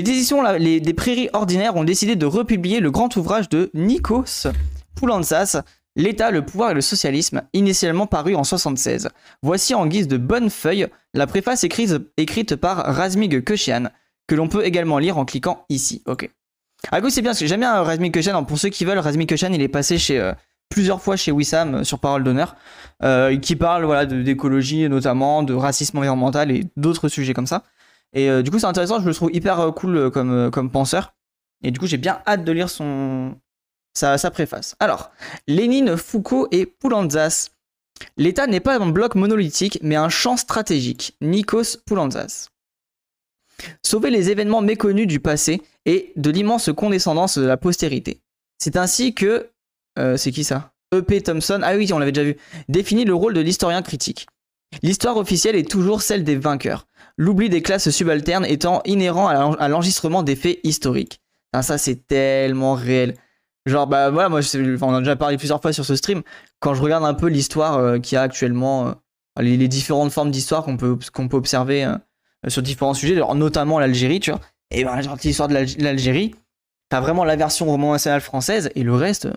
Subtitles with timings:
[0.00, 4.46] Les éditions des Prairies Ordinaires ont décidé de republier le grand ouvrage de Nikos
[4.94, 5.60] Poulantzas,
[5.94, 9.10] L'État, le pouvoir et le socialisme, initialement paru en 76.
[9.42, 13.90] Voici en guise de bonne feuille la préface écrite, par Razmig Koshian,
[14.26, 16.02] que l'on peut également lire en cliquant ici.
[16.06, 16.30] Ok.
[16.90, 18.42] Ah oui, c'est bien, parce que j'aime bien Razmig Koshian.
[18.44, 20.32] Pour ceux qui veulent, Razmig Koshian, il est passé euh,
[20.70, 22.56] plusieurs fois chez Wissam euh, sur Parole d'honneur,
[23.02, 27.64] euh, qui parle voilà, d'écologie notamment, de racisme environnemental et d'autres sujets comme ça.
[28.12, 31.14] Et du coup, c'est intéressant, je le trouve hyper cool comme, comme penseur.
[31.62, 33.36] Et du coup, j'ai bien hâte de lire son,
[33.94, 34.76] sa, préface.
[34.80, 35.10] Alors,
[35.46, 37.50] Lénine, Foucault et Poulantzas.
[38.16, 41.16] L'État n'est pas un bloc monolithique, mais un champ stratégique.
[41.20, 42.48] Nikos Poulantzas.
[43.84, 48.22] Sauver les événements méconnus du passé et de l'immense condescendance de la postérité.
[48.58, 49.50] C'est ainsi que...
[49.98, 50.72] Euh, c'est qui ça?
[50.94, 51.22] E.P.
[51.22, 52.36] Thompson, ah oui, on l'avait déjà vu,
[52.68, 54.26] définit le rôle de l'historien critique.
[54.82, 60.22] L'histoire officielle est toujours celle des vainqueurs, l'oubli des classes subalternes étant inhérent à l'enregistrement
[60.22, 61.20] des faits historiques.
[61.60, 63.16] ça c'est tellement réel.
[63.66, 64.40] Genre, bah voilà, moi,
[64.80, 66.22] on a déjà parlé plusieurs fois sur ce stream.
[66.60, 68.92] Quand je regarde un peu l'histoire euh, qu'il y a actuellement, euh,
[69.42, 71.96] les, différentes formes d'histoire qu'on peut, peut observer euh,
[72.48, 74.40] sur différents sujets, notamment l'Algérie, tu vois.
[74.70, 76.34] Et ben, genre, l'histoire de l'Algérie,
[76.88, 79.28] t'as vraiment la version roman nationale française et le reste,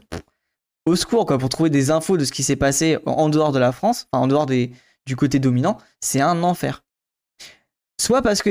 [0.85, 3.59] au secours, quoi, pour trouver des infos de ce qui s'est passé en dehors de
[3.59, 4.71] la France, enfin, en dehors des,
[5.05, 6.83] du côté dominant, c'est un enfer
[8.03, 8.49] soit parce que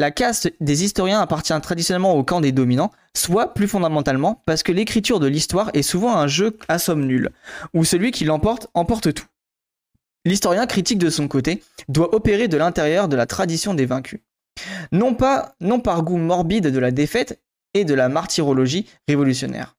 [0.00, 4.72] la caste des historiens appartient traditionnellement au camp des dominants, soit plus fondamentalement parce que
[4.72, 7.30] l'écriture de l'histoire est souvent un jeu à somme nulle,
[7.74, 9.26] où celui qui l'emporte emporte tout.
[10.24, 14.20] L'historien critique de son côté doit opérer de l'intérieur de la tradition des vaincus.
[14.92, 17.40] Non pas non par goût morbide de la défaite
[17.74, 19.76] et de la martyrologie révolutionnaire.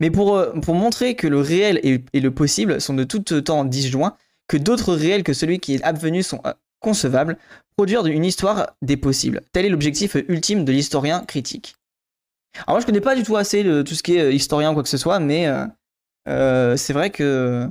[0.00, 3.64] Mais pour, euh, pour montrer que le réel et, le possible sont de tout autant
[3.64, 4.16] disjoints,
[4.48, 7.36] que d'autres réels que celui qui est advenu sont euh, concevable,
[7.76, 9.42] produire une histoire des possibles.
[9.52, 11.76] Tel est l'objectif ultime de l'historien critique.
[12.66, 14.70] Alors moi je connais pas du tout assez de tout ce qui est euh, historien
[14.70, 15.48] ou quoi que ce soit, mais
[16.26, 17.68] c'est vrai que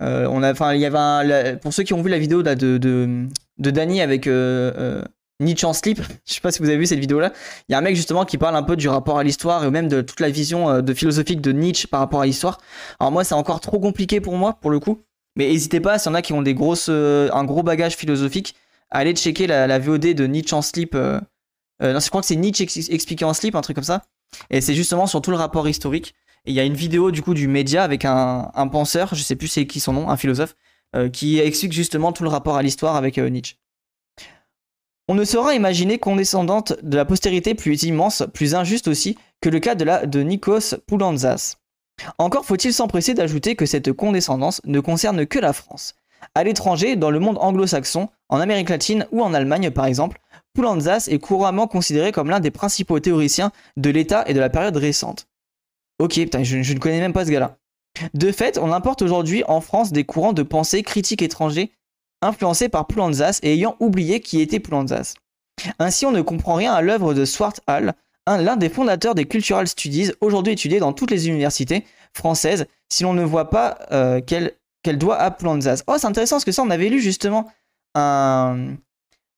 [0.00, 2.54] on a, enfin il y avait un, pour ceux qui ont vu la vidéo de,
[2.54, 3.26] de,
[3.58, 4.28] de Danny avec
[5.40, 7.32] Nietzsche en slip, je sais pas si vous avez vu cette vidéo là,
[7.68, 9.70] il y a un mec justement qui parle un peu du rapport à l'histoire et
[9.70, 12.58] même de toute la vision de philosophique de Nietzsche par rapport à l'histoire.
[13.00, 15.02] Alors moi c'est encore trop compliqué pour moi pour le coup.
[15.36, 17.96] Mais n'hésitez pas, s'il y en a qui ont des grosses, euh, un gros bagage
[17.96, 18.54] philosophique,
[18.90, 20.94] à aller checker la, VOD de Nietzsche en slip.
[20.94, 21.20] Euh,
[21.82, 24.02] euh, non, je crois que c'est Nietzsche expliqué en slip, un truc comme ça.
[24.50, 26.14] Et c'est justement sur tout le rapport historique.
[26.46, 29.34] Et il y a une vidéo du coup du média avec un, penseur, je sais
[29.34, 30.54] plus c'est qui son nom, un philosophe,
[31.12, 33.56] qui explique justement tout le rapport à l'histoire avec Nietzsche.
[35.08, 39.60] On ne saura imaginer condescendante de la postérité plus immense, plus injuste aussi, que le
[39.60, 41.56] cas de, la, de Nikos Poulantzas.
[42.18, 45.94] Encore faut-il s'empresser d'ajouter que cette condescendance ne concerne que la France.
[46.34, 50.20] À l'étranger, dans le monde anglo-saxon, en Amérique latine ou en Allemagne par exemple,
[50.54, 54.76] Poulantzas est couramment considéré comme l'un des principaux théoriciens de l'État et de la période
[54.76, 55.26] récente.
[55.98, 57.58] Ok, putain, je, ne connais même pas ce gars-là.
[58.14, 61.72] De fait, on importe aujourd'hui en France des courants de pensée critiques étrangers
[62.24, 65.14] influencés par Poulantzas et ayant oublié qui était Poulantzas.
[65.78, 67.92] Ainsi, on ne comprend rien à l'œuvre de Swart Hall,
[68.26, 73.12] l'un des fondateurs des Cultural Studies, aujourd'hui étudié dans toutes les universités françaises, si l'on
[73.12, 75.82] ne voit pas euh, qu'elle doit à Poulantzas.
[75.86, 77.50] Oh, c'est intéressant parce que ça, on avait lu justement
[77.94, 78.76] un.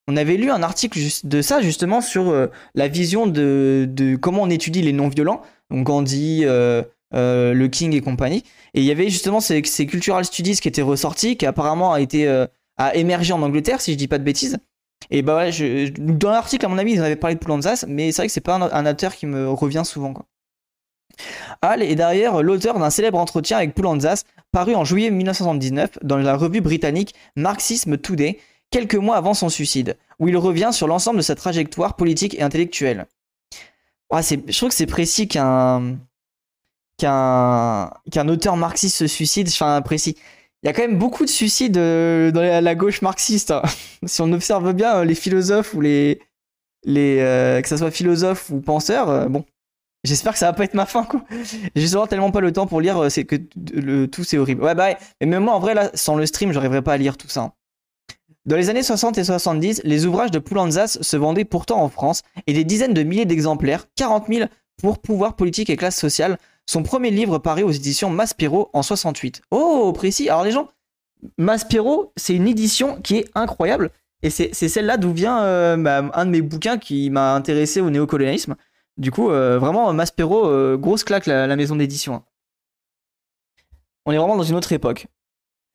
[0.08, 4.50] On avait lu un article de ça justement sur euh, la vision de, comment on
[4.50, 8.44] étudie les non-violents, donc Gandhi, euh, le King et compagnie.
[8.74, 12.46] Et il y avait justement ces, Cultural Studies qui étaient ressortis, qui apparemment a été
[12.76, 14.58] a émergé en Angleterre, si je dis pas de bêtises.
[15.10, 15.50] Et bah
[15.98, 18.32] dans l'article, à mon avis, ils en avaient parlé de Poulantzas, mais c'est vrai que
[18.32, 20.12] c'est pas un, auteur qui me revient souvent.
[20.12, 20.26] Quoi.
[21.62, 26.36] Hall est derrière l'auteur d'un célèbre entretien avec Poulantzas, paru en juillet 1979 dans la
[26.36, 28.38] revue britannique Marxism Today,
[28.70, 32.42] quelques mois avant son suicide, où il revient sur l'ensemble de sa trajectoire politique et
[32.42, 33.06] intellectuelle.
[34.10, 35.98] Ouais, je trouve que c'est précis qu'un
[36.98, 40.16] qu'un qu'un auteur marxiste se suicide, enfin précis
[40.62, 43.50] il y a quand même beaucoup de suicides euh, dans la, gauche marxiste.
[43.50, 43.62] Hein.
[44.06, 46.18] si on observe bien euh, les philosophes ou les,
[46.88, 49.44] euh, que ce soit philosophes ou penseurs, bon,
[50.04, 51.22] j'espère que ça va pas être ma fin quoi.
[51.76, 53.36] J'ai souvent tellement pas le temps pour lire, c'est que
[53.72, 54.62] le, tout c'est horrible.
[54.62, 54.96] Ouais bah ouais.
[55.20, 57.42] mais même moi en vrai là, sans le stream, j'arriverais pas à lire tout ça.
[57.42, 57.52] Hein.
[58.46, 62.22] Dans les années 60 et 70, les ouvrages de Poulantzas se vendaient pourtant en France
[62.46, 64.48] et des dizaines de milliers d'exemplaires, 40 000
[64.80, 69.42] pour pouvoir politique et classe sociale, son premier livre paraît aux éditions Maspero en 68.
[69.50, 70.28] Oh, précis.
[70.28, 70.68] Alors les gens,
[71.38, 73.90] Maspero, c'est une édition qui est incroyable.
[74.22, 77.90] Et c'est celle-là d'où vient euh, bah, un de mes bouquins qui m'a intéressé au
[77.90, 78.56] néocolonialisme.
[78.96, 82.14] Du coup, euh, vraiment, Maspero, euh, grosse claque la, maison d'édition.
[82.14, 82.24] Hein.
[84.06, 85.06] On est vraiment dans une autre époque.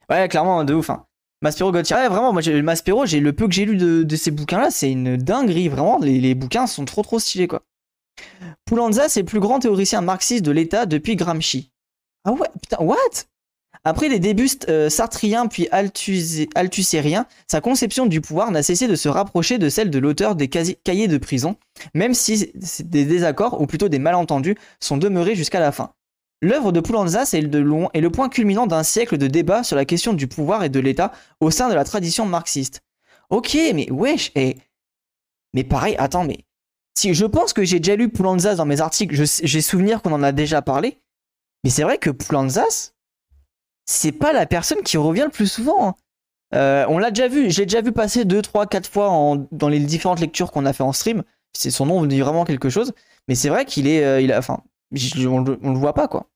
[0.10, 0.90] Ouais, clairement, de ouf.
[0.90, 1.06] Hein.
[1.42, 1.96] Maspero Gauthier.
[1.96, 5.70] Ouais, vraiment, moi, Maspero, le peu que j'ai lu de, ces bouquins-là, c'est une dinguerie.
[5.70, 7.62] Vraiment, les bouquins sont trop trop stylés, quoi.
[8.66, 11.72] Poulanza, c'est le plus grand théoricien marxiste de l'État depuis Gramsci.
[12.24, 12.96] Ah ouais, putain, what?
[13.84, 19.10] Après les débuts euh, sartriens puis althussériens, sa conception du pouvoir n'a cessé de se
[19.10, 21.56] rapprocher de celle de l'auteur des cahiers de prison,
[21.96, 22.52] même si
[22.84, 25.94] des désaccords, ou plutôt des malentendus, sont demeurés jusqu'à la fin.
[26.44, 29.76] L'œuvre de Poulanza est, de loin- est le point culminant d'un siècle de débats sur
[29.76, 32.82] la question du pouvoir et de l'État au sein de la tradition marxiste.
[33.32, 34.58] Ok, mais wesh, et...
[35.56, 36.40] mais pareil, attends, mais
[36.98, 40.24] si je pense que j'ai déjà lu Poulanzas dans mes articles, j'ai souvenir qu'on en
[40.24, 41.00] a déjà parlé,
[41.64, 42.94] mais c'est vrai que Poulanzas,
[43.86, 45.88] c'est pas la personne qui revient le plus souvent.
[45.90, 45.96] hein.
[46.54, 49.80] Euh, on l'a déjà vu, j'ai déjà vu passer 2, 3, 4 fois dans les
[49.80, 51.24] différentes lectures qu'on a fait en stream.
[51.54, 52.94] C'est son nom me dit vraiment quelque chose,
[53.28, 54.62] mais c'est vrai qu'il est, euh, il a, enfin,
[54.94, 56.28] on le voit pas quoi.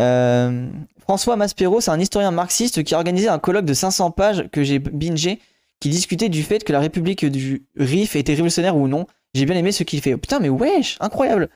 [0.00, 0.68] Euh,
[1.00, 4.62] François Maspero, c'est un historien marxiste qui a organisé un colloque de 500 pages que
[4.62, 5.40] j'ai bingé,
[5.84, 9.06] qui discutait du fait que la République du RIF était révolutionnaire ou non.
[9.34, 10.14] J'ai bien aimé ce qu'il fait.
[10.14, 11.50] Oh, putain, mais wesh, incroyable.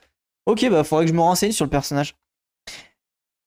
[0.45, 2.13] Ok, bah faudrait que je me renseigne sur le personnage.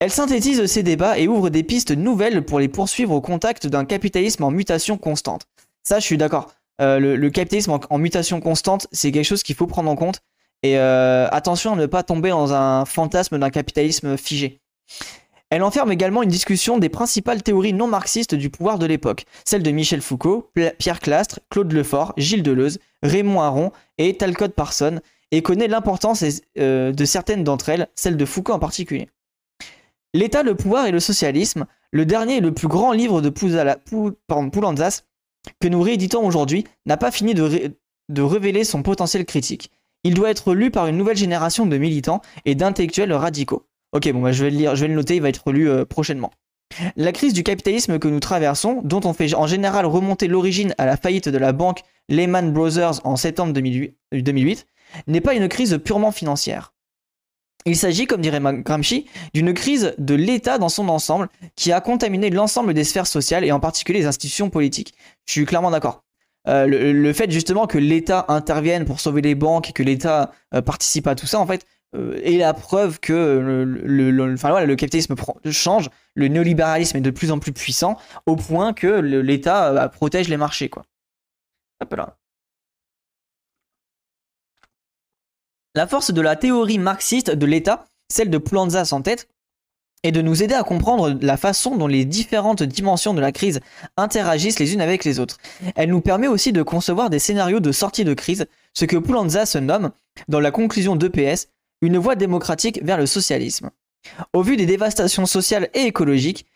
[0.01, 3.85] Elle synthétise ces débats et ouvre des pistes nouvelles pour les poursuivre au contact d'un
[3.85, 5.47] capitalisme en mutation constante.
[5.85, 6.53] Ça, je suis d'accord.
[6.81, 10.21] Euh, le, capitalisme en, en mutation constante, c'est quelque chose qu'il faut prendre en compte.
[10.65, 14.61] Et euh, attention à ne pas tomber dans un fantasme d'un capitalisme figé.
[15.53, 19.63] Elle enferme également une discussion des principales théories non marxistes du pouvoir de l'époque, celles
[19.63, 25.01] de Michel Foucault, Pierre Clastre, Claude Lefort, Gilles Deleuze, Raymond Aron et Talcott Parson,
[25.31, 26.25] et connaît l'importance
[26.59, 29.11] euh, de certaines d'entre elles, celle de Foucault en particulier.
[30.15, 33.77] L'État, le pouvoir et le socialisme, le dernier et le plus grand livre de Pouzala-
[34.51, 35.03] Poulanzas,
[35.61, 39.71] que nous rééditons aujourd'hui, n'a pas fini de révéler son potentiel critique.
[40.03, 43.67] Il doit être lu par une nouvelle génération de militants et d'intellectuels radicaux.
[43.93, 44.51] Ok, bon, bah, je vais
[44.89, 46.33] le noter, il va être lu euh, prochainement.
[46.97, 50.87] La crise du capitalisme que nous traversons, dont on fait en général remonter l'origine à
[50.87, 54.67] la faillite de la banque Lehman Brothers en septembre 2008, 2008,
[55.07, 56.73] n'est pas une crise purement financière.
[57.65, 62.31] Il s'agit, comme dirait Gramsci, d'une crise de l'État dans son ensemble qui a contaminé
[62.31, 64.95] l'ensemble des sphères sociales et en particulier les institutions politiques.
[65.27, 66.03] Je suis clairement d'accord.
[66.49, 70.61] Euh, le, fait justement que l'État intervienne pour sauver les banques et que l'État euh,
[70.61, 74.77] participe à tout ça, en fait, euh, est la preuve que le, enfin, voilà, le
[74.77, 75.15] capitalisme
[75.51, 80.29] change, le néolibéralisme est de plus en plus puissant, au point que l'État euh, protège
[80.29, 80.69] les marchés.
[80.69, 80.85] Quoi.
[85.75, 89.29] La force de la théorie marxiste de l'État, celle de Poulanzas en tête,
[90.03, 93.61] est de nous aider à comprendre la façon dont les différentes dimensions de la crise
[93.97, 95.39] interagissent les unes avec les autres.
[95.77, 99.47] Elle nous permet aussi de concevoir des scénarios de sortie de crise, ce que Poulanzas
[99.47, 99.93] se nomme,
[100.29, 101.49] dans la conclusion d'EPS,
[101.83, 103.71] une voie démocratique vers le socialisme.
[104.33, 106.47] Au vu des dévastations sociales et écologiques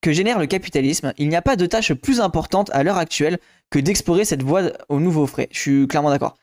[0.00, 3.38] que génère le capitalisme, il n'y a pas de tâche plus importante à l'heure actuelle
[3.70, 5.48] que d'explorer cette voie au nouveau frais.
[5.50, 6.36] Je suis clairement d'accord.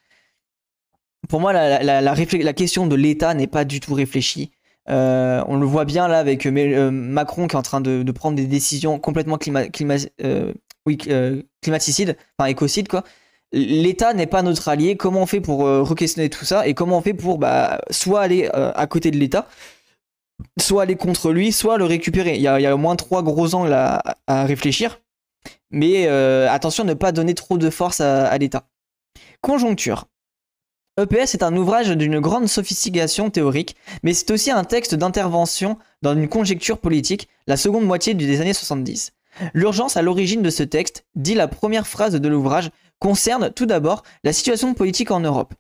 [1.29, 4.51] Pour moi, la, question de l'État n'est pas du tout réfléchie.
[4.89, 8.37] Euh, on le voit bien là avec euh, Macron qui est en train de, prendre
[8.37, 9.37] des décisions complètement
[10.23, 10.53] euh,
[11.61, 13.03] climaticides, enfin écocides quoi.
[13.51, 14.97] L'État n'est pas notre allié.
[14.97, 18.21] Comment on fait pour euh, re-questionner tout ça et comment on fait pour bah, soit
[18.21, 19.47] aller euh, à côté de l'État,
[20.59, 22.35] soit aller contre lui, soit le récupérer?
[22.35, 24.99] Il y a, au moins trois gros angles à, réfléchir.
[25.71, 28.67] Mais euh, attention ne pas donner trop de force à, à l'État.
[29.41, 30.07] Conjoncture.
[30.99, 36.13] EPS est un ouvrage d'une grande sophistication théorique, mais c'est aussi un texte d'intervention dans
[36.13, 39.13] une conjecture politique, la seconde moitié des années 70.
[39.53, 44.03] L'urgence à l'origine de ce texte, dit la première phrase de l'ouvrage, concerne tout d'abord
[44.23, 45.53] la situation politique en Europe.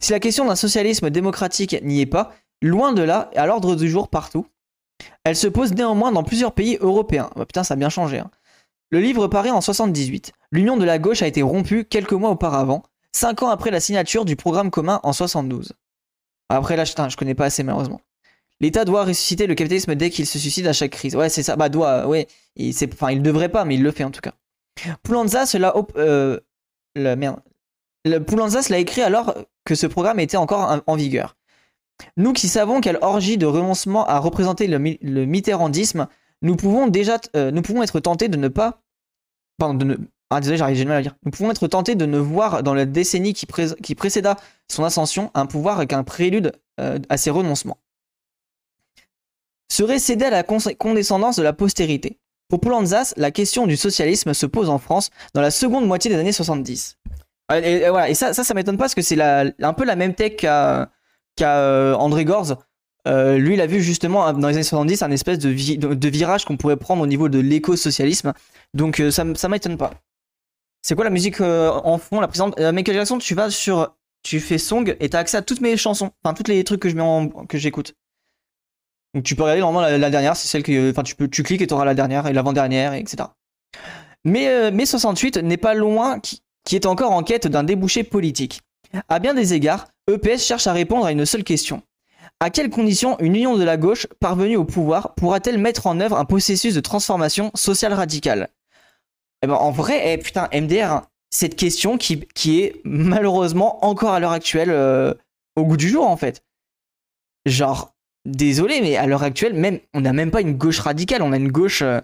[0.00, 2.32] Si la question d'un socialisme démocratique n'y est pas,
[2.62, 4.46] loin de là, à l'ordre du jour partout,
[5.24, 7.30] elle se pose néanmoins dans plusieurs pays européens.
[7.36, 8.18] Bah, putain, ça a bien changé.
[8.18, 8.30] hein.
[8.90, 10.32] Le livre paraît en 78.
[10.52, 14.24] L'union de la gauche a été rompue quelques mois auparavant, cinq ans après la signature
[14.24, 15.72] du programme commun en 72.
[16.48, 18.00] Après là, je connais pas assez malheureusement.
[18.60, 21.16] L'État doit ressusciter le capitalisme dès qu'il se suicide à chaque crise.
[21.16, 21.56] Ouais, c'est ça.
[21.56, 22.28] Bah, doit, ouais.
[22.92, 24.32] Enfin, il devrait pas, mais il le fait en tout cas.
[25.02, 26.38] Poulanza, cela, op- euh,
[26.94, 29.34] le, Poulanzas l'a écrit alors
[29.64, 31.36] que ce programme était encore en, vigueur.
[32.16, 36.08] Nous qui savons quelle orgie de renoncement a représenté le, mi- le mitterrandisme,
[36.42, 38.82] nous pouvons déjà, euh, nous pouvons être tentés de ne pas,
[39.58, 39.96] pardon, de ne,
[40.30, 41.16] ah désolé, j'arrive j'ai mal à dire.
[41.24, 44.36] Nous pouvons être tentés de ne voir dans la décennie qui, pré- qui précéda
[44.70, 47.78] son ascension un pouvoir qu'un prélude euh, à ses renoncements.
[49.72, 52.18] Serait cédé à la condescendance de la postérité.
[52.48, 56.16] Pour Poulanzas, la question du socialisme se pose en France dans la seconde moitié des
[56.16, 56.98] années 70.
[57.52, 59.96] Et, et- voilà, et ça, ça, ça m'étonne pas parce que c'est un peu la
[59.96, 60.90] même tech qu'a,
[61.42, 62.56] euh, André Gorz
[63.06, 66.78] lui, il a vu justement dans les années 70 un espèce de, virage qu'on pourrait
[66.78, 68.32] prendre au niveau de l'éco-socialisme.
[68.72, 69.90] Donc ça, ça m'étonne pas.
[70.80, 74.58] C'est quoi la musique en fond La présente Michael Jackson, tu vas sur, tu fais
[74.58, 77.94] song et t'as accès à toutes mes chansons, enfin tous les trucs que j'écoute.
[79.14, 81.62] Donc tu peux regarder normalement la, dernière, c'est celle que, enfin tu peux, tu cliques
[81.62, 83.28] et t'auras la dernière et l'avant-dernière, etc.
[84.24, 88.62] Mais, mais 68 n'est pas loin, qui, qui est encore en quête d'un débouché politique.
[89.08, 91.82] À bien des égards, EPS cherche à répondre à une seule question.
[92.40, 96.18] À quelles conditions une union de la gauche parvenue au pouvoir pourra-t-elle mettre en œuvre
[96.18, 98.48] un processus de transformation sociale radicale?
[99.42, 104.12] Eh ben, En vrai, eh, putain, MDR, hein, cette question qui, qui, est malheureusement encore
[104.12, 105.14] à l'heure actuelle euh,
[105.56, 106.42] au goût du jour en fait.
[107.46, 107.93] Genre,
[108.24, 111.36] désolé, mais à l'heure actuelle, même, on n'a même pas une gauche radicale, on a
[111.36, 112.00] une gauche euh,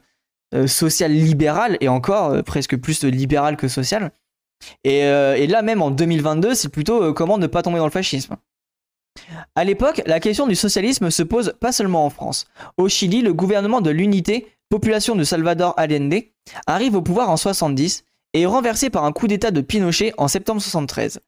[0.55, 4.12] euh, sociale libérale et encore presque plus libérale que sociale.
[4.87, 7.91] Euh, et, là même en 2022, c'est plutôt euh, comment ne pas tomber dans le
[7.91, 8.37] fascisme.
[9.55, 12.47] À l'époque, la question du socialisme se pose pas seulement en France.
[12.77, 16.15] Au Chili, le gouvernement de l'unité, population de Salvador Allende,
[16.67, 20.29] arrive au pouvoir en 70 et est renversé par un coup d'État de Pinochet en
[20.29, 21.21] septembre 73.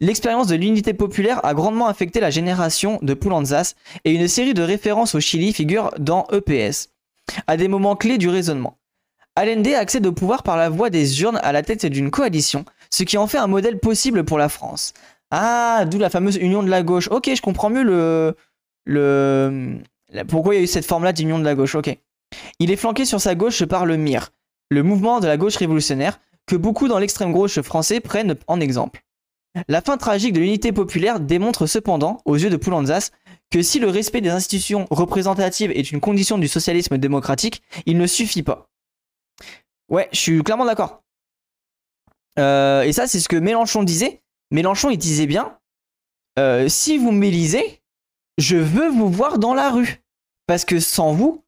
[0.00, 4.62] L'expérience de l'unité populaire a grandement affecté la génération de Poulanzas et une série de
[4.62, 6.90] références au Chili figurent dans EPS,
[7.46, 8.76] à des moments clés du raisonnement.
[9.36, 13.04] Allende accède au pouvoir par la voie des urnes à la tête d'une coalition ce
[13.04, 14.92] qui en fait un modèle possible pour la France.
[15.30, 17.08] Ah, d'où la fameuse union de la gauche.
[17.08, 18.34] Ok, je comprends mieux le,
[18.84, 19.78] le,
[20.28, 21.76] pourquoi il y a eu cette forme-là d'union de la gauche.
[21.76, 21.96] Ok.
[22.58, 24.30] Il est flanqué sur sa gauche par le MIR,
[24.70, 29.04] le mouvement de la gauche révolutionnaire, que beaucoup dans l'extrême gauche français prennent en exemple.
[29.68, 33.10] La fin tragique de l'unité populaire démontre cependant, aux yeux de Poulanzas,
[33.50, 38.06] que si le respect des institutions représentatives est une condition du socialisme démocratique, il ne
[38.06, 38.70] suffit pas.
[39.88, 41.02] Ouais, je suis clairement d'accord.
[42.38, 44.22] Euh, et ça, c'est ce que Mélenchon disait.
[44.52, 45.58] Mélenchon, il disait bien
[46.38, 47.82] euh, si vous m'élisez,
[48.38, 50.02] je veux vous voir dans la rue.
[50.46, 51.44] Parce que sans vous,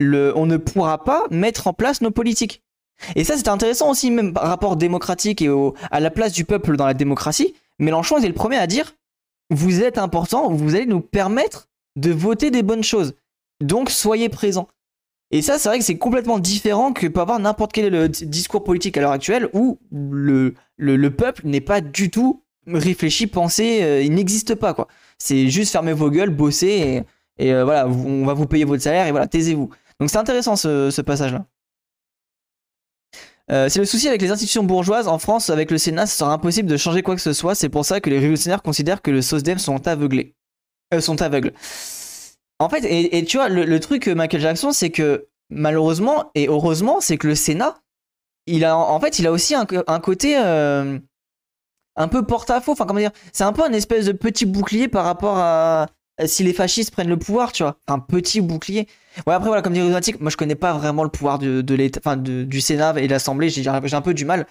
[0.00, 2.62] on ne pourra pas mettre en place nos politiques.
[3.16, 5.50] Et ça, c'est intéressant aussi, même par rapport démocratique et
[5.90, 7.54] à la place du peuple dans la démocratie.
[7.78, 8.94] Mélenchon est le premier à dire
[9.50, 13.14] vous êtes important, vous allez nous permettre de voter des bonnes choses.
[13.62, 14.68] Donc, soyez présents.
[15.30, 18.96] Et ça, c'est vrai que c'est complètement différent que peut avoir n'importe quel discours politique
[18.96, 24.14] à l'heure actuelle où le, le, peuple n'est pas du tout réfléchi, pensé, euh, il
[24.14, 24.88] n'existe pas quoi.
[25.18, 27.04] C'est juste fermer vos gueules, bosser
[27.38, 29.70] et, euh, voilà, on va vous payer votre salaire et voilà, taisez-vous.
[30.00, 31.44] Donc c'est intéressant ce passage-là.
[33.48, 36.68] C'est le souci avec les institutions bourgeoises en France, avec le Sénat, ce sera impossible
[36.68, 37.54] de changer quoi que ce soit.
[37.54, 40.34] C'est pour ça que les révolutionnaires considèrent que le SOSDEM sont aveuglés.
[41.00, 41.52] sont aveugles.
[42.58, 47.16] En fait, et, tu vois, le, truc Michael Jackson, c'est que malheureusement et heureusement, c'est
[47.16, 47.76] que le Sénat,
[48.46, 49.66] il a, en fait, il a aussi un,
[50.00, 50.98] côté euh,
[51.96, 52.72] un peu porte-à-faux.
[52.72, 55.86] Enfin, comment dire C'est un peu un espèce de petit bouclier par rapport à,
[56.26, 57.76] si les fascistes prennent le pouvoir, tu vois.
[57.86, 58.88] Un petit bouclier.
[59.26, 62.16] Ouais, après, voilà, comme dit moi je connais pas vraiment le pouvoir de, l'État, enfin,
[62.16, 63.50] du Sénat et de l'Assemblée.
[63.50, 64.46] J'ai un peu du mal.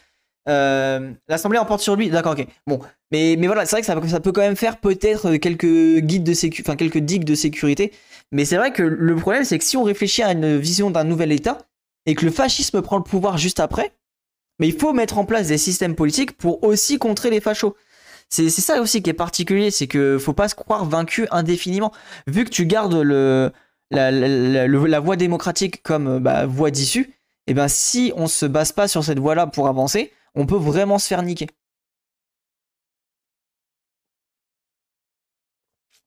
[0.48, 2.10] Euh, L'Assemblée emporte sur lui.
[2.10, 2.48] D'accord, ok.
[2.66, 2.80] Bon,
[3.12, 6.24] mais, mais voilà, c'est vrai que ça, ça, peut quand même faire peut-être quelques guides
[6.24, 7.92] de sécurité, enfin quelques digues de sécurité.
[8.32, 11.04] Mais c'est vrai que le problème, c'est que si on réfléchit à une vision d'un
[11.04, 11.60] nouvel État
[12.06, 13.94] et que le fascisme prend le pouvoir juste après,
[14.60, 17.76] mais il faut mettre en place des systèmes politiques pour aussi contrer les fachos.
[18.30, 21.94] C'est ça aussi qui est particulier, c'est que faut pas se croire vaincu indéfiniment.
[22.28, 23.52] Vu que tu gardes le,
[23.92, 27.14] la, voie démocratique comme bah, voie d'issue,
[27.48, 30.58] et eh ben si on se base pas sur cette voie-là pour avancer, on peut
[30.58, 31.48] vraiment se faire niquer.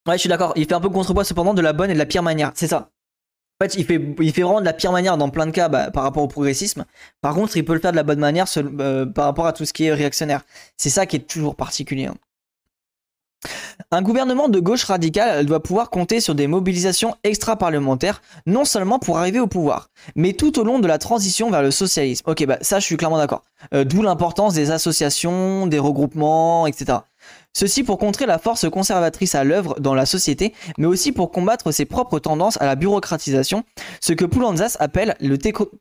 [0.06, 0.52] Ouais, je suis d'accord.
[0.56, 2.52] Il fait un peu contrepoids cependant de la bonne et de la pire manière.
[2.54, 2.90] C'est ça.
[3.61, 3.99] En fait, il fait,
[4.40, 6.87] vraiment de la pire manière dans plein de cas bah, par rapport au progressisme.
[7.21, 9.67] Par contre, il peut le faire de la bonne manière euh, par rapport à tout
[9.67, 10.43] ce qui est réactionnaire.
[10.79, 12.07] C'est ça qui est toujours particulier.
[12.07, 12.14] Hein.
[13.90, 19.19] Un gouvernement de gauche radicale doit pouvoir compter sur des mobilisations extra-parlementaires, non seulement pour
[19.19, 22.31] arriver au pouvoir, mais tout au long de la transition vers le socialisme.
[22.31, 23.43] Ok, bah ça je suis clairement d'accord.
[23.75, 26.99] Euh, d'où l'importance des associations, des regroupements, etc.
[27.52, 31.73] Ceci pour contrer la force conservatrice à l'œuvre dans la société, mais aussi pour combattre
[31.73, 33.64] ses propres tendances à la bureaucratisation,
[34.00, 35.37] ce que Poulanzas appelle le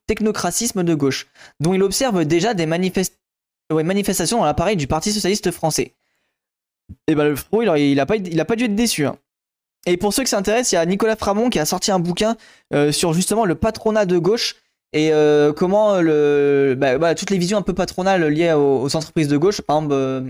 [0.07, 1.27] technocratisme de gauche,
[1.59, 5.93] dont il observe déjà des manifestations dans l'appareil du Parti socialiste français.
[7.07, 9.05] Et ben le Fro, il, a, pas, il a pas dû être déçu.
[9.05, 9.17] Hein.
[9.85, 12.35] Et pour ceux qui s'intéressent, il y a Nicolas Framont qui a sorti un bouquin
[12.73, 14.55] euh, sur justement le patronat de gauche
[14.91, 19.37] et euh, comment le, bah, toutes les visions un peu patronales liées aux, entreprises de
[19.37, 19.61] gauche.
[19.69, 20.21] Euh,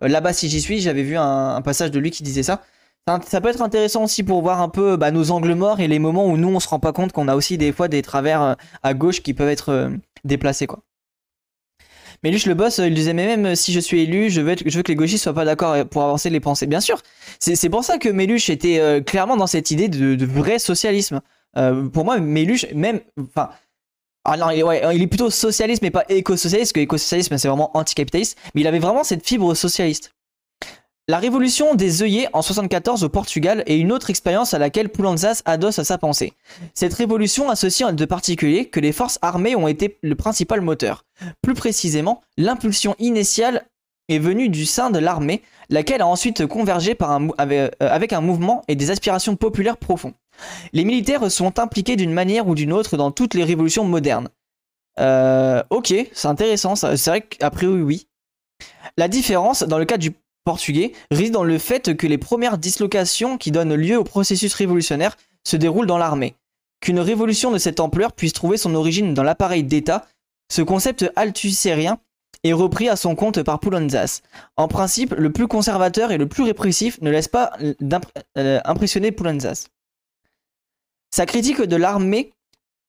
[0.00, 2.62] là-bas, si j'y suis, j'avais vu un, passage de lui qui disait ça.
[3.06, 3.40] ça.
[3.40, 6.26] peut être intéressant aussi pour voir un peu bah, nos angles morts et les moments
[6.26, 8.94] où nous on se rend pas compte qu'on a aussi des fois des travers à
[8.94, 9.90] gauche qui peuvent être
[10.24, 10.80] déplacés quoi.
[12.22, 14.82] Méluche le boss, il disait mais même si je suis élu, je veux, je veux
[14.82, 16.66] que les gauchistes soient pas d'accord pour avancer les pensées.
[16.66, 17.02] Bien sûr,
[17.38, 21.20] c'est pour ça que Méluche était clairement dans cette idée de, vrai socialisme.
[21.92, 23.50] pour moi, Méluche, même, enfin,
[24.26, 28.36] ah non, il, est plutôt socialiste, mais pas éco-socialiste, que éco-socialisme, c'est vraiment anticapitaliste.
[28.54, 30.12] Mais il avait vraiment cette fibre socialiste.
[31.08, 35.42] La révolution des œillets en 74 au Portugal est une autre expérience à laquelle Poulanzas
[35.44, 36.32] adosse sa pensée.
[36.74, 41.04] Cette révolution associe de particulier que les forces armées ont été le principal moteur.
[41.42, 43.64] Plus précisément, l'impulsion initiale
[44.08, 48.74] est venue du sein de l'armée, laquelle a ensuite convergé euh, avec un mouvement et
[48.74, 50.14] des aspirations populaires profonds.
[50.72, 54.28] Les militaires sont impliqués d'une manière ou d'une autre dans toutes les révolutions modernes.
[54.98, 58.06] Euh, ok, c'est intéressant, c'est vrai qu'après priori oui.
[58.96, 60.14] La différence, dans le cas du
[60.44, 65.16] portugais, réside dans le fait que les premières dislocations qui donnent lieu au processus révolutionnaire
[65.44, 66.34] se déroulent dans l'armée.
[66.80, 70.06] Qu'une révolution de cette ampleur puisse trouver son origine dans l'appareil d'État,
[70.50, 71.98] ce concept althusserien
[72.44, 74.22] est repris à son compte par Poulanzas.
[74.56, 79.68] En principe, le plus conservateur et le plus répressif ne laisse pas euh, impressionner Poulanzas.
[81.16, 82.34] Sa critique de l'armée,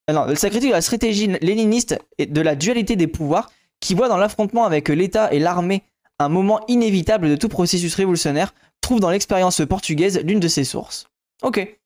[0.09, 4.09] euh, sa critique de la stratégie léniniste et de la dualité des pouvoirs, qui voit
[4.09, 5.83] dans l'affrontement avec l'État et l'armée
[6.19, 11.07] un moment inévitable de tout processus révolutionnaire, trouve dans l'expérience portugaise l'une de ses sources.
[11.41, 11.79] Ok.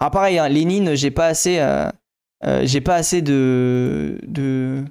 [0.00, 1.90] Alors pareil, hein, Lénine, j'ai pas assez, euh,
[2.46, 4.86] euh, j'ai pas assez de, de,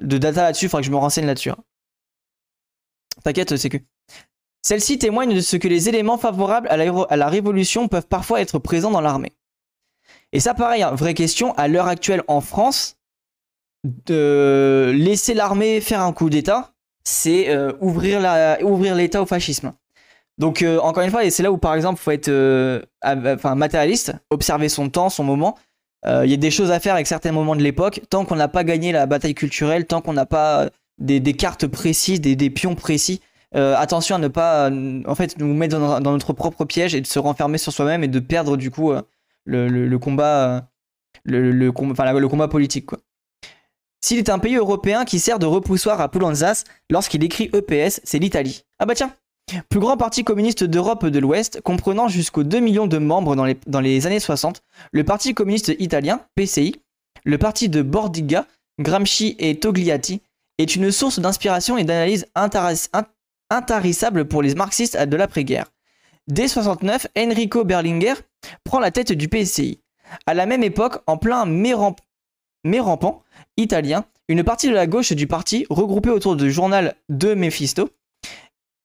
[0.00, 1.50] de data là-dessus, faudra que je me renseigne là-dessus.
[1.50, 1.58] Hein.
[3.24, 3.76] T'inquiète, c'est que.
[4.62, 8.40] Celle-ci témoigne de ce que les éléments favorables à la, à la révolution peuvent parfois
[8.40, 9.35] être présents dans l'armée.
[10.32, 12.96] Et ça, pareil, hein, vraie question, à l'heure actuelle en France,
[13.84, 16.72] de laisser l'armée faire un coup d'État,
[17.04, 18.20] c'est euh, ouvrir
[18.94, 19.72] l'État au fascisme.
[20.38, 22.82] Donc, euh, encore une fois, et c'est là où, par exemple, il faut être euh,
[23.04, 25.56] enfin, matérialiste, observer son temps, son moment.
[26.08, 28.00] Il y a des choses à faire avec certains moments de l'époque.
[28.10, 32.20] Tant qu'on n'a pas gagné la bataille culturelle, tant qu'on n'a pas des, cartes précises,
[32.20, 33.20] des, pions précis,
[33.52, 37.08] attention à ne pas en fait, nous mettre dans, dans, notre propre piège et de
[37.08, 38.92] se renfermer sur soi-même et de perdre du coup
[39.46, 40.68] le, combat,
[42.50, 42.90] politique.
[44.00, 48.18] S'il est un pays européen qui sert de repoussoir à Poulanzas lorsqu'il écrit EPS, c'est
[48.18, 48.64] l'Italie.
[48.78, 49.12] Ah bah tiens
[49.68, 53.58] Plus grand parti communiste d'Europe de l'Ouest, comprenant jusqu'aux 2 millions de membres dans les,
[53.66, 56.76] dans les années 60, le Parti communiste italien, PCI,
[57.24, 58.46] le parti de Bordiga,
[58.78, 60.20] Gramsci et Togliatti,
[60.58, 62.26] est une source d'inspiration et d'analyse
[63.50, 65.66] intarissable pour les marxistes de l'après-guerre.
[66.28, 68.14] Dès 69, Enrico Berlinguer
[68.64, 69.80] prend la tête du PCI.
[70.26, 73.22] À la même époque, en plein mérampant
[73.56, 77.90] italien, une partie de la gauche du parti, regroupée autour du journal de Mephisto,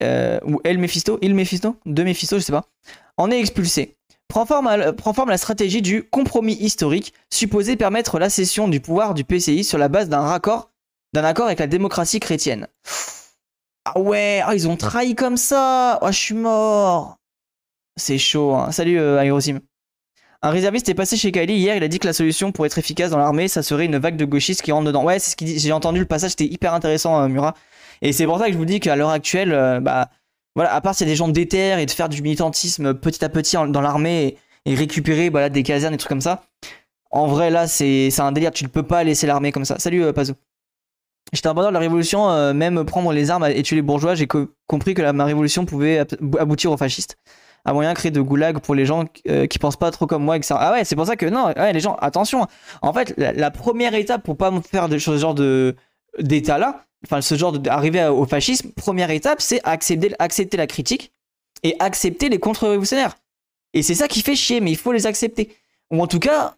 [0.04, 2.66] euh, ou El Mephisto, Il Mephisto, de Mephisto, je sais pas,
[3.18, 3.98] en est expulsé.
[4.28, 9.66] Prend forme, la stratégie du compromis historique, supposé permettre la cession du pouvoir du PCI
[9.66, 10.70] sur la base d'un accord
[11.14, 12.68] avec la démocratie chrétienne.
[13.84, 16.00] Ah ouais, ah, ils ont trahi comme ça.
[16.02, 17.18] Oh, je suis mort.
[17.98, 18.54] C'est chaud.
[18.56, 18.72] Hein.
[18.72, 19.20] Salut euh,
[20.42, 22.78] Un réserviste est passé chez Kylie hier, il a dit que la solution pour être
[22.78, 25.04] efficace dans l'armée, ça serait une vague de gauchistes qui rentrent dedans.
[25.04, 25.60] Ouais, c'est ce qu'il dit.
[25.60, 27.54] J'ai entendu le passage, c'était hyper intéressant, euh, Murat.
[28.02, 30.10] Et c'est pour ça que je vous dis qu'à l'heure actuelle, euh, bah,
[30.56, 33.24] voilà, à part s'il y a des gens déterrent et de faire du militantisme petit
[33.24, 36.44] à petit dans l'armée et, récupérer voilà, des casernes, des trucs comme ça,
[37.12, 38.52] en vrai, là, c'est un délire.
[38.52, 39.78] Tu ne peux pas laisser l'armée comme ça.
[39.80, 40.34] Salut, euh, Pazou.
[41.34, 44.28] J'étais un de la révolution, même prendre les armes et tuer les bourgeois, j'ai
[44.68, 46.04] compris que la, ma révolution pouvait
[46.40, 47.16] aboutir aux fascistes
[47.66, 50.24] à moyen de créer de goulag pour les gens euh, qui pensent pas trop comme
[50.24, 50.56] moi, etc.
[50.58, 52.48] Ah ouais, c'est pour ça que non, les gens, attention.
[52.82, 55.76] En fait, la, première étape pour pas faire de ce genre de
[56.20, 61.14] d'état là, enfin ce genre d'arriver au fascisme, première étape, c'est accepter, accepter la critique
[61.64, 63.16] et accepter les contre-révolutionnaires.
[63.74, 65.56] Et c'est ça qui fait chier, mais il faut les accepter.
[65.92, 66.56] Ou en tout cas,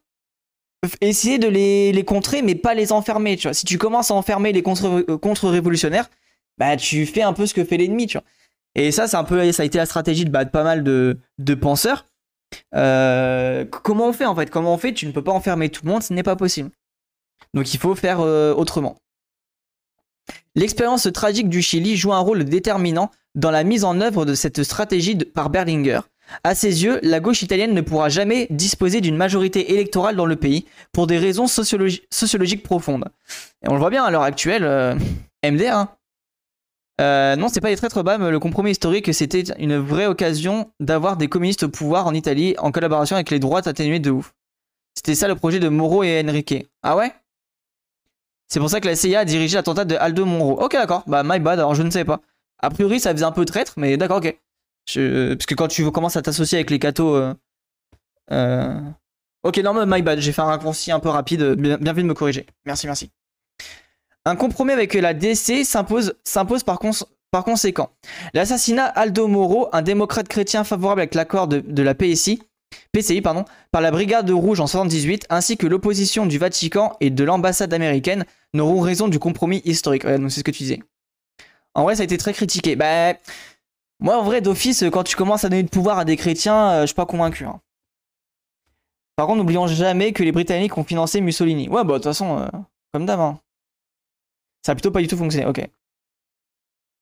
[1.01, 3.37] essayer de les, les contrer, mais pas les enfermer.
[3.37, 6.09] Tu vois, si tu commences à enfermer les contre-révolutionnaires,
[6.57, 8.07] bah tu fais un peu ce que fait l'ennemi.
[8.07, 8.25] Tu vois.
[8.75, 11.17] Et ça, c'est un peu, ça a été la stratégie de, bah, pas mal de,
[11.59, 12.07] penseurs.
[12.75, 14.49] Euh, comment on fait en fait?
[14.49, 14.93] Comment on fait?
[14.93, 16.69] Tu ne peux pas enfermer tout le monde, ce n'est pas possible.
[17.53, 18.97] Donc il faut faire euh, autrement.
[20.55, 24.63] L'expérience tragique du Chili joue un rôle déterminant dans la mise en œuvre de cette
[24.63, 26.01] stratégie par Berlinger.
[26.43, 30.35] À ses yeux, la gauche italienne ne pourra jamais disposer d'une majorité électorale dans le
[30.35, 33.05] pays pour des raisons sociologiques profondes.
[33.63, 34.95] Et on le voit bien à l'heure actuelle, euh,
[35.43, 35.89] MDR, hein.
[37.01, 38.29] Euh, non, c'est pas les traîtres BAM.
[38.29, 42.71] Le compromis historique, c'était une vraie occasion d'avoir des communistes au pouvoir en Italie en
[42.71, 44.33] collaboration avec les droites atténuées de ouf.
[44.95, 46.67] C'était ça le projet de Moro et Enrique.
[46.83, 47.11] Ah ouais?
[48.47, 50.63] C'est pour ça que la CIA a dirigé l'attentat de Aldo Moro.
[50.63, 51.03] Ok, d'accord.
[51.07, 52.21] Bah, my bad, alors je ne sais pas.
[52.59, 54.37] A priori, ça faisait un peu traître, mais d'accord, ok.
[54.85, 57.15] Parce que quand tu commences à t'associer avec les cathos.
[57.15, 57.33] Euh...
[58.31, 58.79] Euh...
[59.43, 61.55] Ok, non, my bad, j'ai fait un raccourci un peu rapide.
[61.55, 62.45] Bien, de me corriger.
[62.65, 63.11] Merci, merci.
[64.25, 66.13] Un compromis avec la DC s'impose
[66.63, 67.89] par, conséquent.
[68.33, 72.41] L'assassinat Aldo Moro, un démocrate chrétien favorable avec l'accord de, la PSI,
[72.93, 77.73] PCI par la Brigade Rouge en 78, ainsi que l'opposition du Vatican et de l'ambassade
[77.73, 80.03] américaine n'auront raison du compromis historique.
[80.03, 80.79] c'est ce que tu disais.
[81.75, 82.75] En vrai, ça a été très critiqué.
[82.75, 83.15] Bah,
[83.99, 86.81] moi, en vrai, d'office, quand tu commences à donner de pouvoir à des chrétiens, euh,
[86.81, 87.45] je suis pas convaincu.
[87.45, 87.59] Hein.
[89.15, 91.67] Par contre, n'oublions jamais que les Britanniques ont financé Mussolini.
[91.69, 92.47] Ouais, bah, de toute façon, euh,
[92.93, 93.35] comme d'hab.
[94.65, 95.45] Ça a plutôt pas du tout fonctionné.
[95.45, 95.61] Ok.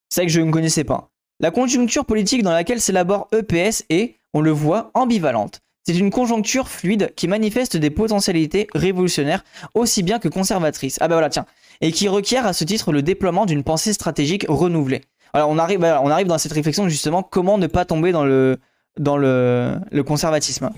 [0.10, 1.10] C'est que je ne connaissais pas.
[1.40, 5.62] La conjoncture politique dans laquelle s'élabore EPS est, on le voit, ambivalente.
[5.84, 9.44] C'est une conjoncture fluide qui manifeste des potentialités révolutionnaires
[9.74, 10.98] aussi bien que conservatrices.
[11.02, 11.46] Ah bah voilà, tiens.
[11.82, 15.02] Et qui requiert à ce titre le déploiement d'une pensée stratégique renouvelée.
[15.34, 18.60] Alors on arrive, arrive dans cette réflexion justement comment ne pas tomber dans le,
[19.00, 20.70] dans le, conservatisme.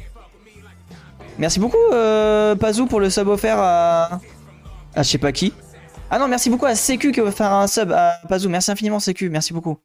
[1.39, 4.21] Merci beaucoup euh, Pazou pour le sub offert à,
[4.95, 5.51] à je sais pas qui.
[6.15, 8.47] Ah non, merci beaucoup à Sécu qui va faire un sub à Pazou.
[8.47, 9.79] Merci infiniment Sécu, merci beaucoup.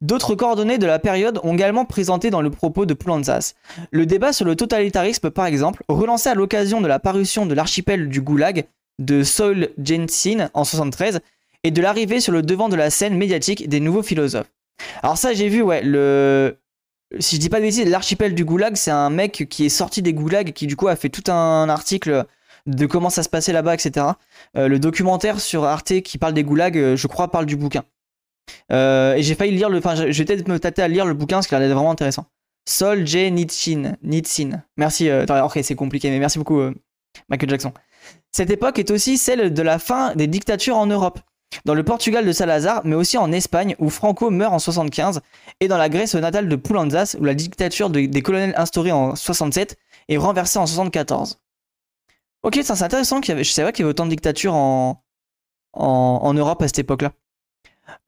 [0.00, 3.54] D'autres coordonnées de la période ont également présenté dans le propos de Poulanzas.
[3.92, 8.08] Le débat sur le totalitarisme, par exemple, relancé à l'occasion de la parution de l'archipel
[8.08, 8.64] du Goulag
[8.98, 11.20] de Saul Jensen en 73
[11.62, 14.50] et de l'arrivée sur le devant de la scène médiatique des nouveaux philosophes.
[15.04, 16.58] Alors ça, j'ai vu, ouais, le...
[17.20, 20.02] Si je dis pas de bêtises, l'archipel du Goulag, c'est un mec qui est sorti
[20.02, 22.26] des Goulags, qui du coup a fait tout un article
[22.66, 24.06] de comment ça se passait là-bas, etc.
[24.56, 27.82] Euh, le documentaire sur Arte qui parle des goulags, euh, je crois, parle du bouquin.
[28.70, 29.78] Euh, et j'ai failli lire le.
[29.78, 31.90] Enfin, je vais peut-être me tâter à lire le bouquin parce qu'il a l'air vraiment
[31.90, 32.26] intéressant.
[32.68, 33.32] Sol J.
[33.32, 33.96] Nitsin.
[34.76, 35.10] Merci.
[35.10, 36.60] ok, c'est compliqué, mais merci beaucoup,
[37.28, 37.72] Michael Jackson.
[38.30, 41.18] Cette époque est aussi celle de la fin des dictatures en Europe.
[41.64, 45.20] Dans le Portugal de Salazar, mais aussi en Espagne où Franco meurt en 75,
[45.60, 49.76] et dans la Grèce natale de Poulanzas où la dictature des colonels instaurée en 67
[50.08, 51.41] est renversée en 74.
[52.42, 55.02] Ok, c'est intéressant qu'il y avait, savais pas qu'il y avait autant de dictatures en,
[55.72, 57.12] en, Europe à cette époque-là.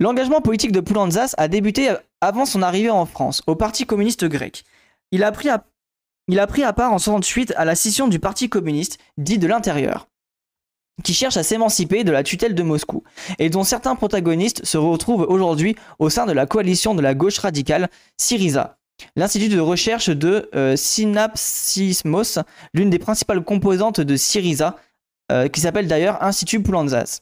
[0.01, 4.65] L'engagement politique de Poulanzas a débuté avant son arrivée en France, au Parti communiste grec.
[5.13, 5.65] Il a pris à,
[6.29, 9.47] il a pris à part en 68 à la scission du Parti communiste, dit de
[9.47, 10.09] l'intérieur,
[11.05, 13.05] qui cherche à s'émanciper de la tutelle de Moscou,
[13.39, 17.39] et dont certains protagonistes se retrouvent aujourd'hui au sein de la coalition de la gauche
[17.39, 18.79] radicale Syriza,
[19.17, 22.39] L'Institut de recherche de euh, Synapsismos,
[22.73, 24.77] l'une des principales composantes de Syriza,
[25.33, 27.21] euh, qui s'appelle d'ailleurs Institut Poulanzas.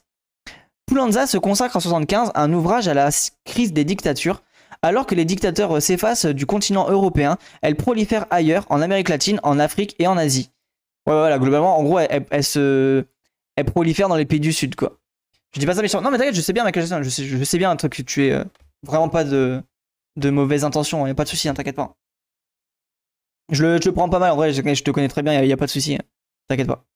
[0.86, 3.10] Poulanzas se consacre en 1975 à un ouvrage à la
[3.44, 4.42] crise des dictatures.
[4.82, 9.60] Alors que les dictateurs s'effacent du continent européen, elles prolifèrent ailleurs, en Amérique latine, en
[9.60, 10.50] Afrique et en Asie.
[11.06, 13.04] Ouais, voilà, globalement, en gros, elles, se...
[13.54, 14.98] elles prolifèrent dans les pays du Sud, quoi.
[15.54, 16.00] Je dis pas ça méchant.
[16.00, 18.02] Non, mais t'inquiète, je sais bien, Michael je sais, je sais bien un truc que
[18.02, 18.44] tu es euh,
[18.82, 19.62] vraiment pas de
[20.16, 21.96] de mauvaises intentions, y a pas de souci, hein, t'inquiète pas.
[23.50, 25.50] Je le, je le, prends pas mal, en vrai, je, te connais très bien, y
[25.50, 26.02] a, a pas de souci, hein.
[26.48, 26.86] t'inquiète pas.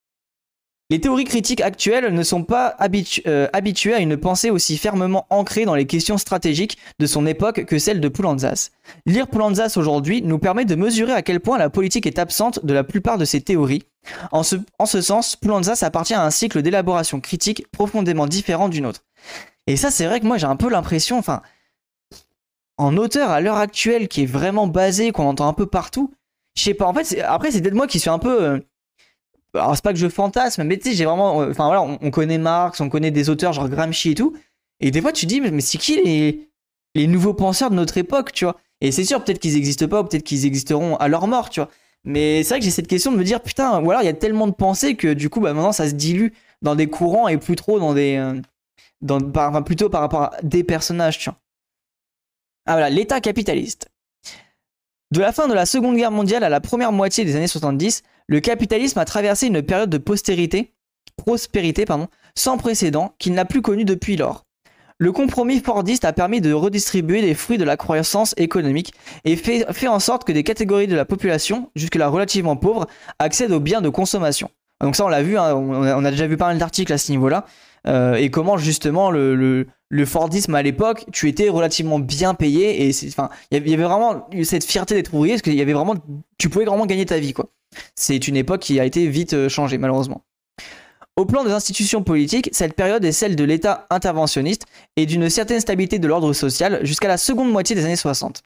[0.88, 2.76] Les théories critiques actuelles ne sont pas
[3.26, 7.64] euh, habituées à une pensée aussi fermement ancrée dans les questions stratégiques de son époque
[7.64, 8.70] que celle de Poulanzas.
[9.04, 12.72] Lire Poulanzas aujourd'hui nous permet de mesurer à quel point la politique est absente de
[12.72, 13.82] la plupart de ces théories.
[14.30, 18.86] En ce, en ce sens, Poulanzas appartient à un cycle d'élaboration critique profondément différent d'une
[18.86, 19.02] autre.
[19.66, 21.42] Et ça, c'est vrai que moi, j'ai un peu l'impression, enfin,
[22.78, 26.12] en auteur à l'heure actuelle qui est vraiment basé, qu'on entend un peu partout,
[26.56, 28.42] je sais pas, en fait, après, c'est peut-être moi qui suis un peu.
[28.42, 28.60] Euh,
[29.54, 31.42] alors, c'est pas que je fantasme, mais tu sais, j'ai vraiment.
[31.42, 34.34] Euh, enfin, voilà, on, connaît Marx, on connaît des auteurs genre Gramsci et tout.
[34.80, 36.48] Et des fois, tu te dis, mais c'est qui les,
[36.94, 38.56] les nouveaux penseurs de notre époque, tu vois?
[38.80, 41.60] Et c'est sûr, peut-être qu'ils n'existent pas, ou peut-être qu'ils existeront à leur mort, tu
[41.60, 41.70] vois?
[42.04, 44.08] Mais c'est vrai que j'ai cette question de me dire, putain, ou alors il y
[44.08, 46.28] a tellement de pensées que du coup, bah, maintenant, ça se dilue
[46.62, 48.16] dans des courants et plus trop dans des.
[48.16, 48.40] Euh,
[49.02, 51.38] dans, enfin, plutôt par rapport à des personnages, tu vois?
[52.66, 53.88] Ah voilà, l'État capitaliste.
[55.12, 58.02] De la fin de la Seconde Guerre mondiale à la première moitié des années 70,
[58.26, 60.74] le capitalisme a traversé une période de postérité,
[61.16, 61.84] prospérité
[62.34, 64.46] sans précédent qu'il n'a plus connue depuis lors.
[64.98, 69.88] Le compromis fordiste a permis de redistribuer les fruits de la croissance économique et fait,
[69.88, 72.86] en sorte que des catégories de la population, jusque-là relativement pauvres,
[73.18, 74.50] accèdent aux biens de consommation.
[74.80, 77.12] Donc ça on l'a vu, hein, on, a, déjà vu pas mal d'articles à ce
[77.12, 77.46] niveau-là,
[77.86, 79.66] et comment justement le,
[80.04, 84.94] Fordisme à l'époque, tu étais relativement bien payé et il y avait vraiment cette fierté
[84.94, 85.56] d'être ouvrier parce qu'il
[86.38, 87.50] tu pouvais vraiment gagner ta vie quoi.
[87.94, 90.22] C'est une époque qui a été vite euh, changée malheureusement.
[91.16, 95.60] Au plan des institutions politiques, cette période est celle de l'État interventionniste et d'une certaine
[95.60, 98.42] stabilité de l'ordre social jusqu'à la seconde moitié des années 60.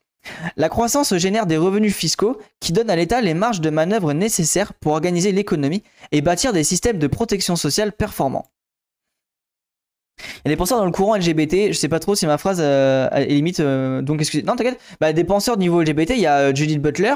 [0.57, 4.73] La croissance génère des revenus fiscaux qui donnent à l'État les marges de manœuvre nécessaires
[4.75, 8.47] pour organiser l'économie et bâtir des systèmes de protection sociale performants.
[10.45, 12.39] Il y a des penseurs dans le courant LGBT, je sais pas trop si ma
[12.39, 14.43] phrase euh, est limite, euh, donc excusez.
[14.43, 14.81] Non, t'inquiète.
[15.01, 17.15] Bah, des penseurs de niveau LGBT, il y a euh, Judith Butler,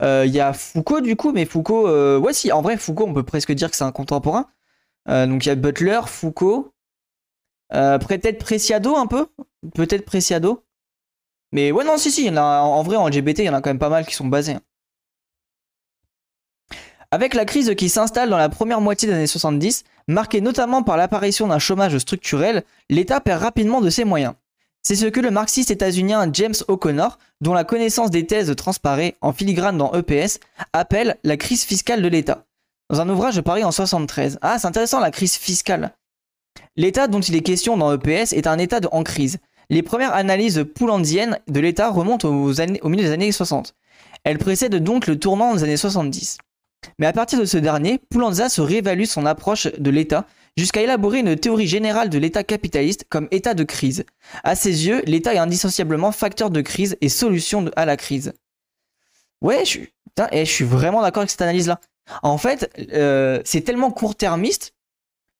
[0.00, 3.22] il y a Foucault du coup, mais Foucault, ouais, si, en vrai, Foucault, on peut
[3.22, 4.48] presque dire que c'est un contemporain.
[5.06, 6.72] donc il y a Butler, Foucault,
[7.70, 9.26] peut-être Preciado un peu
[9.74, 10.64] Peut-être Preciado
[11.52, 13.70] Mais ouais, non, si, si, en, en, vrai, en LGBT, il y en a quand
[13.70, 14.54] même pas mal qui sont basés.
[14.54, 14.60] Hein.
[17.12, 20.96] Avec la crise qui s'installe dans la première moitié des années 70, marquée notamment par
[20.96, 24.34] l'apparition d'un chômage structurel, l'État perd rapidement de ses moyens.
[24.82, 29.32] C'est ce que le marxiste états-unien James O'Connor, dont la connaissance des thèses transparaît en
[29.32, 30.40] filigrane dans EPS,
[30.72, 32.46] appelle la crise fiscale de l'État.
[32.90, 34.38] Dans un ouvrage paru en 73.
[34.42, 35.94] Ah, c'est intéressant la crise fiscale.
[36.76, 39.38] L'État dont il est question dans EPS est un État en crise.
[39.70, 43.74] Les premières analyses poulandiennes de l'État remontent au milieu des années 60.
[44.24, 46.38] Elles précèdent donc le tournant des années 70.
[46.98, 51.20] Mais à partir de ce dernier, Poulanza se réévalue son approche de l'État jusqu'à élaborer
[51.20, 54.04] une théorie générale de l'État capitaliste comme état de crise.
[54.44, 58.32] À ses yeux, l'État est indissociablement facteur de crise et solution à la crise.
[59.40, 59.88] Ouais, je suis,
[60.30, 61.80] eh, je suis vraiment d'accord avec cette analyse-là.
[62.22, 64.74] En fait, euh, c'est tellement court-termiste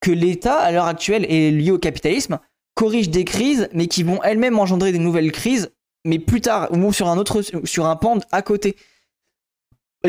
[0.00, 2.38] que l'État, à l'heure actuelle, est lié au capitalisme,
[2.74, 5.70] corrige des crises, mais qui vont elles-mêmes engendrer des nouvelles crises,
[6.04, 8.76] mais plus tard, ou sur un autre, sur un pan à côté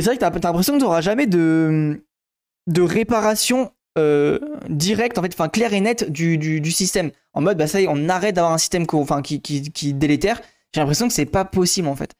[0.02, 2.04] c'est vrai que t'as as, l'impression que tu n'auras jamais de,
[2.68, 7.12] de réparation euh, directe, en fait, enfin claire et nette du, du, système.
[7.34, 10.42] En mode, bah ça y est, on arrête d'avoir un système qui, délétère.
[10.74, 12.14] J'ai l'impression que c'est pas possible en fait.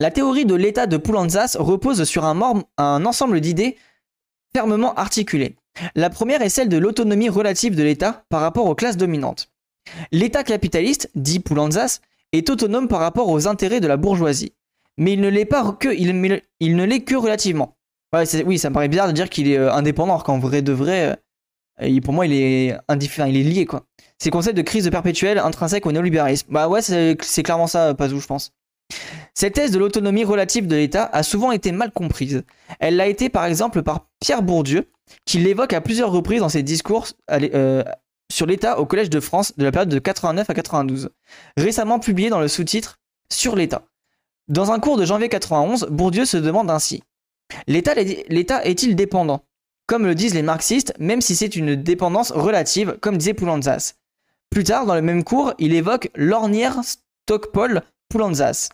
[0.00, 3.76] La théorie de l'état de Poulantzas repose sur un, un ensemble d'idées
[4.54, 5.56] fermement articulées.
[5.94, 9.50] La première est celle de l'autonomie relative de l'État par rapport aux classes dominantes.
[10.12, 12.00] L'État capitaliste, dit Poulantzas,
[12.32, 14.52] est autonome par rapport aux intérêts de la bourgeoisie
[14.98, 17.76] mais il ne l'est pas que, il, ne l'est que relativement.
[18.44, 20.72] oui, ça me paraît bizarre de dire qu'il est euh, indépendant, alors qu'en vrai de
[20.72, 21.16] vrai,
[21.80, 23.84] euh, pour moi, il est indifférent, il est lié, quoi.
[24.18, 26.48] C'est de crise perpétuelle intrinsèque au néolibéralisme.
[26.50, 28.52] Bah ouais, c'est clairement ça, Pazou, je pense.
[29.34, 32.42] Cette thèse de l'autonomie relative de l'État a souvent été mal comprise.
[32.80, 34.90] Elle l'a été par exemple par Pierre Bourdieu,
[35.24, 37.84] qui l'évoque à plusieurs reprises dans ses discours euh,
[38.32, 41.10] sur l'État au Collège de France de la période de 89 à 92,
[41.56, 42.98] récemment publié dans le sous-titre
[43.30, 43.87] Sur l'État.
[44.48, 47.02] Dans un cours de janvier 91, Bourdieu se demande ainsi
[47.66, 49.42] L'État est-il dépendant?
[49.86, 53.94] Comme le disent les marxistes, même si c'est une dépendance relative, comme disait Poulantzas.
[54.50, 58.70] Plus tard, dans le même cours, il évoque l'ornière Stockpol Poulantzas.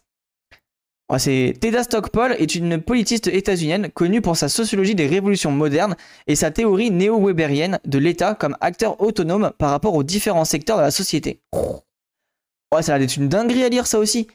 [1.09, 5.97] Oh, Teda Stockpol est une politiste états-unienne connue pour sa sociologie des révolutions modernes
[6.29, 10.83] et sa théorie néo-weberienne de l'État comme acteur autonome par rapport aux différents secteurs de
[10.83, 11.41] la société.
[11.53, 14.29] Oh, ça a l'air une dinguerie à lire ça aussi.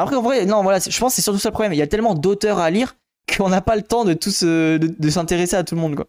[0.00, 1.72] Après, en vrai, non, voilà, je pense que c'est surtout ça le problème.
[1.72, 2.96] Il y a tellement d'auteurs à lire
[3.36, 6.06] qu'on n'a pas le temps de tous de, s'intéresser à tout le monde, quoi.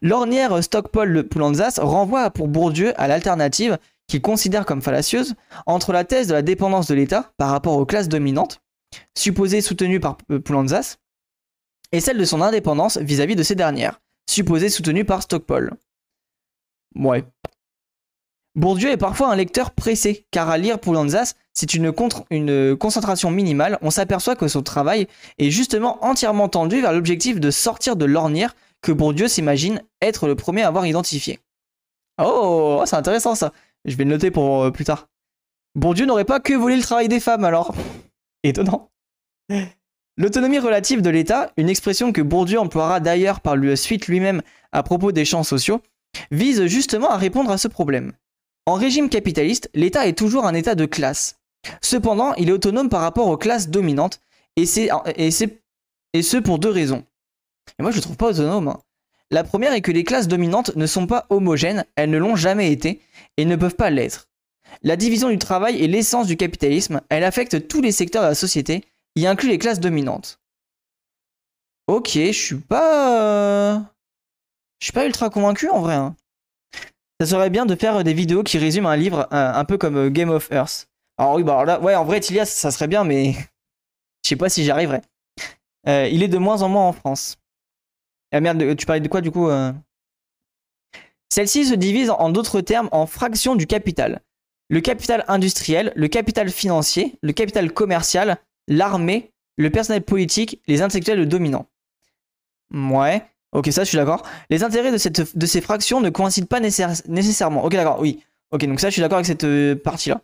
[0.00, 5.34] L'ornière Stockpol Poulanzas renvoie pour Bourdieu à l'alternative qu'il considère comme fallacieuse
[5.66, 8.62] entre la thèse de la dépendance de l'État par rapport aux classes dominantes,
[9.14, 10.96] supposée soutenue par euh, Poulanzas,
[11.92, 14.00] et celle de son indépendance vis-à-vis -vis de ces dernières,
[14.30, 15.74] supposée soutenue par Stockpol.
[16.94, 17.24] Ouais,
[18.58, 21.90] Bourdieu est parfois un lecteur pressé, car à lire Poulanzas, c'est une,
[22.76, 27.96] concentration minimale, on s'aperçoit que son travail est justement entièrement tendu vers l'objectif de sortir
[27.96, 31.40] de l'ornière que Bourdieu s'imagine être le premier à avoir identifié.
[32.22, 33.52] Oh, c'est intéressant ça.
[33.86, 35.08] Je vais le noter pour euh, plus tard.
[35.74, 37.74] Bourdieu n'aurait pas que volé le travail des femmes alors.
[38.44, 38.90] Étonnant.
[40.16, 44.84] L'autonomie relative de l'État, une expression que Bourdieu emploiera d'ailleurs par la suite lui-même à
[44.84, 45.80] propos des champs sociaux,
[46.30, 48.12] vise justement à répondre à ce problème.
[48.66, 51.38] En régime capitaliste, l'État est toujours un État de classe.
[51.82, 54.20] Cependant, il est autonome par rapport aux classes dominantes,
[54.56, 57.04] et, et, ce pour deux raisons.
[57.78, 58.68] Et moi, je ne trouve pas autonome.
[58.68, 58.80] Hein.
[59.30, 62.72] La première est que les classes dominantes ne sont pas homogènes, elles ne l'ont jamais
[62.72, 63.00] été,
[63.36, 64.28] et ne peuvent pas l'être.
[64.82, 68.34] La division du travail est l'essence du capitalisme, elle affecte tous les secteurs de la
[68.34, 68.84] société,
[69.16, 70.40] y inclut les classes dominantes.
[71.86, 73.74] Ok, je suis pas...
[73.74, 73.78] Euh,
[74.80, 75.94] je suis pas ultra convaincu en vrai.
[75.94, 76.14] Hein
[77.20, 80.10] ça serait bien de faire des vidéos qui résument un livre un, peu comme euh,
[80.10, 80.88] Game of Earth.
[81.18, 83.32] Alors oui, bah là, ouais, en vrai, Tilias, ça serait bien, mais
[84.24, 85.00] je sais pas si j'y arriverai.
[85.88, 87.38] Euh, il est de moins en moins en France.
[88.32, 89.72] Ah merde, tu parlais de quoi du coup euh?
[91.30, 94.20] Celle-ci se divise en d'autres termes en fractions du capital.
[94.68, 101.26] Le capital industriel, le capital financier, le capital commercial, l'armée, le personnel politique, les intellectuels
[101.26, 101.66] dominants.
[102.72, 103.22] Ouais.
[103.52, 104.24] Ok, ça, je suis d'accord.
[104.50, 107.64] Les intérêts de, ces fractions ne coïncident pas nécessairement.
[107.64, 108.22] Ok, d'accord, oui.
[108.50, 110.20] Ok, donc ça, je suis d'accord avec cette euh, partie-là.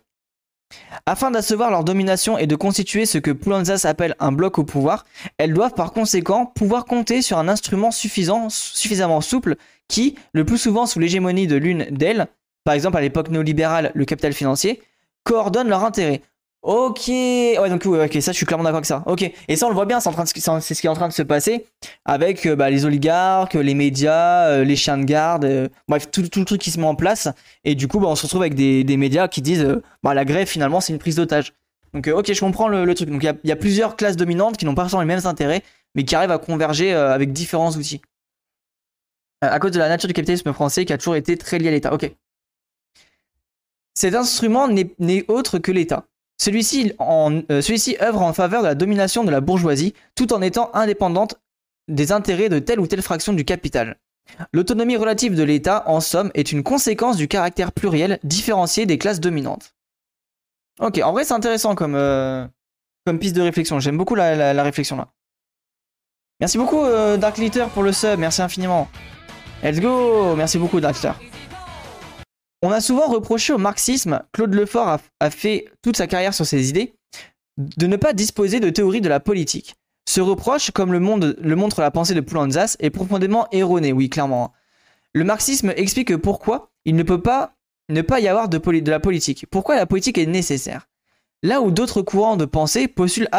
[1.05, 5.05] Afin d'asseoir leur domination et de constituer ce que Poulanzas appelle un bloc au pouvoir,
[5.37, 9.55] elles doivent par conséquent pouvoir compter sur un instrument suffisamment souple
[9.87, 12.27] qui, le plus souvent sous l'hégémonie de l'une d'elles,
[12.63, 14.81] par exemple à l'époque néolibérale, le capital financier,
[15.23, 16.21] coordonne leurs intérêts.
[16.65, 19.03] Ok, ouais, donc ok, ça je suis clairement d'accord avec ça.
[19.05, 20.95] Ok, et ça on le voit bien, c'est en train c'est ce qui est en
[20.95, 21.67] train de se passer
[22.05, 26.27] avec euh, bah, les oligarques, les médias, euh, les chiens de garde, euh, bref, tout,
[26.27, 27.27] tout, le truc qui se met en place.
[27.65, 30.25] Et du coup, bah, on se retrouve avec des, des médias qui disent bah, la
[30.25, 31.53] grève finalement c'est une prise d'otage.
[31.93, 33.11] Donc ok, je comprends le, truc.
[33.11, 35.61] Donc il y, y, a plusieurs classes dominantes qui n'ont pas forcément les mêmes intérêts,
[35.93, 38.01] mais qui arrivent à converger avec différents outils.
[39.41, 41.71] à cause de la nature du capitalisme français qui a toujours été très lié à
[41.71, 41.93] l'État.
[41.93, 42.11] Ok.
[43.93, 46.07] Cet instrument n'est autre que l'État.
[46.45, 50.69] Celui-ci euh, celui œuvre en faveur de la domination de la bourgeoisie tout en étant
[50.75, 51.41] indépendante
[51.87, 53.97] des intérêts de telle ou telle fraction du capital.
[54.53, 59.19] L'autonomie relative de l'État, en somme, est une conséquence du caractère pluriel différencié des classes
[59.19, 59.73] dominantes.
[60.79, 62.45] Ok, en vrai c'est intéressant comme, euh,
[63.07, 65.07] comme piste de réflexion, j'aime beaucoup la, réflexion là.
[66.39, 67.41] Merci beaucoup euh, Dark
[67.73, 68.87] pour le sub, merci infiniment.
[69.63, 71.34] Let's go Merci beaucoup Dark Litter.
[72.61, 76.69] On a souvent reproché au marxisme, Claude Lefort a, fait toute sa carrière sur ses
[76.69, 76.95] idées,
[77.57, 79.75] de ne pas disposer de théorie de la politique.
[80.07, 84.53] Ce reproche, comme le, montre la pensée de Poulanzas, est profondément erroné, oui, clairement.
[85.13, 87.55] Le marxisme explique pourquoi il ne peut pas
[87.89, 89.45] ne pas y avoir de, la politique.
[89.49, 90.87] Pourquoi la politique est nécessaire
[91.43, 93.29] Là où d'autres courants de pensée postulent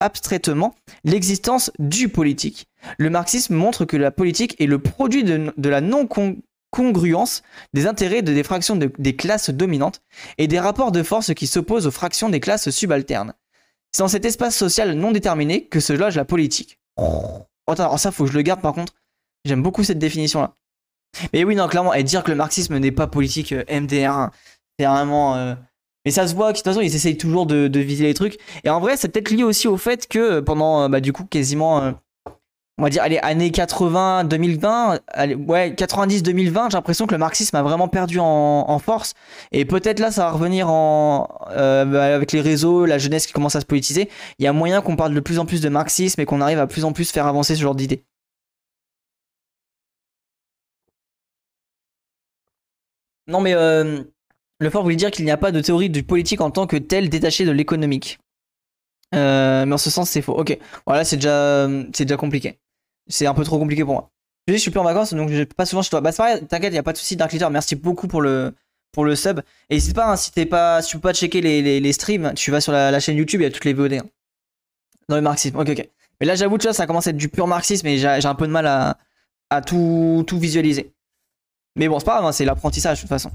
[0.00, 2.66] abstraitement l'existence du politique.
[2.98, 6.06] Le marxisme montre que la politique est le produit de, la non
[6.70, 10.02] congruence des intérêts de des fractions des classes dominantes
[10.38, 13.34] et des rapports de force qui s'opposent aux fractions des classes subalternes.
[13.92, 16.78] C'est dans cet espace social non déterminé que se loge la politique.
[16.96, 18.94] Oh, attends, ça faut que je le garde par contre.
[19.44, 20.54] J'aime beaucoup cette définition là.
[21.32, 24.30] Mais oui, non, clairement, et dire que le marxisme n'est pas politique euh, MDR,
[24.78, 25.34] c'est vraiment.
[25.36, 25.54] Euh,
[26.04, 28.38] mais ça se voit que de toute façon, ils essayent toujours de, viser les trucs.
[28.64, 31.94] Et en vrai, c'est peut-être lié aussi au fait que pendant, bah, du coup, quasiment
[32.80, 35.00] on va dire, allez, années 80, 2020,
[35.46, 39.12] ouais, 90, 2020, j'ai l'impression que le marxisme a vraiment perdu en, force.
[39.52, 43.34] Et peut-être là, ça va revenir en, euh, bah, avec les réseaux, la jeunesse qui
[43.34, 44.08] commence à se politiser.
[44.38, 46.58] Il y a moyen qu'on parle de plus en plus de marxisme et qu'on arrive
[46.58, 48.02] à plus en plus faire avancer ce genre d'idées.
[53.26, 54.02] Non, mais euh,
[54.58, 56.78] le fort voulait dire qu'il n'y a pas de théorie du politique en tant que
[56.78, 58.18] telle détachée de l'économique.
[59.14, 60.32] Euh, mais en ce sens, c'est faux.
[60.34, 62.58] Ok, voilà, c'est déjà compliqué
[63.10, 64.10] c'est un peu trop compliqué pour moi.
[64.48, 66.00] Je, suis plus en vacances, donc je pas souvent chez toi.
[66.00, 67.48] Bah, c'est pareil, t'inquiète, y a pas de souci, Dark Litter.
[67.50, 68.54] Merci beaucoup pour le,
[69.14, 69.40] sub.
[69.68, 72.32] Et n'hésite pas, hein, si, t'es pas, si tu peux pas checker les, les, streams,
[72.34, 73.92] tu vas sur la, chaîne YouTube, il y a toutes les VOD.
[73.94, 74.06] Hein.
[75.08, 75.56] Dans le marxisme.
[75.56, 75.88] Ok, ok.
[76.20, 78.46] Mais là, j'avoue, vois, ça commence à être du pur marxisme et j'ai un peu
[78.46, 78.98] de mal à,
[79.50, 80.92] à tout, tout visualiser.
[81.76, 83.30] Mais bon, c'est pas grave, hein, c'est l'apprentissage de toute façon.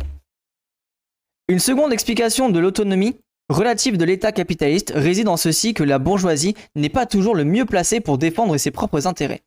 [1.47, 3.17] Une seconde explication de l'autonomie
[3.49, 7.65] relative de l'État capitaliste réside en ceci que la bourgeoisie n'est pas toujours le mieux
[7.65, 9.41] placée pour défendre ses propres intérêts.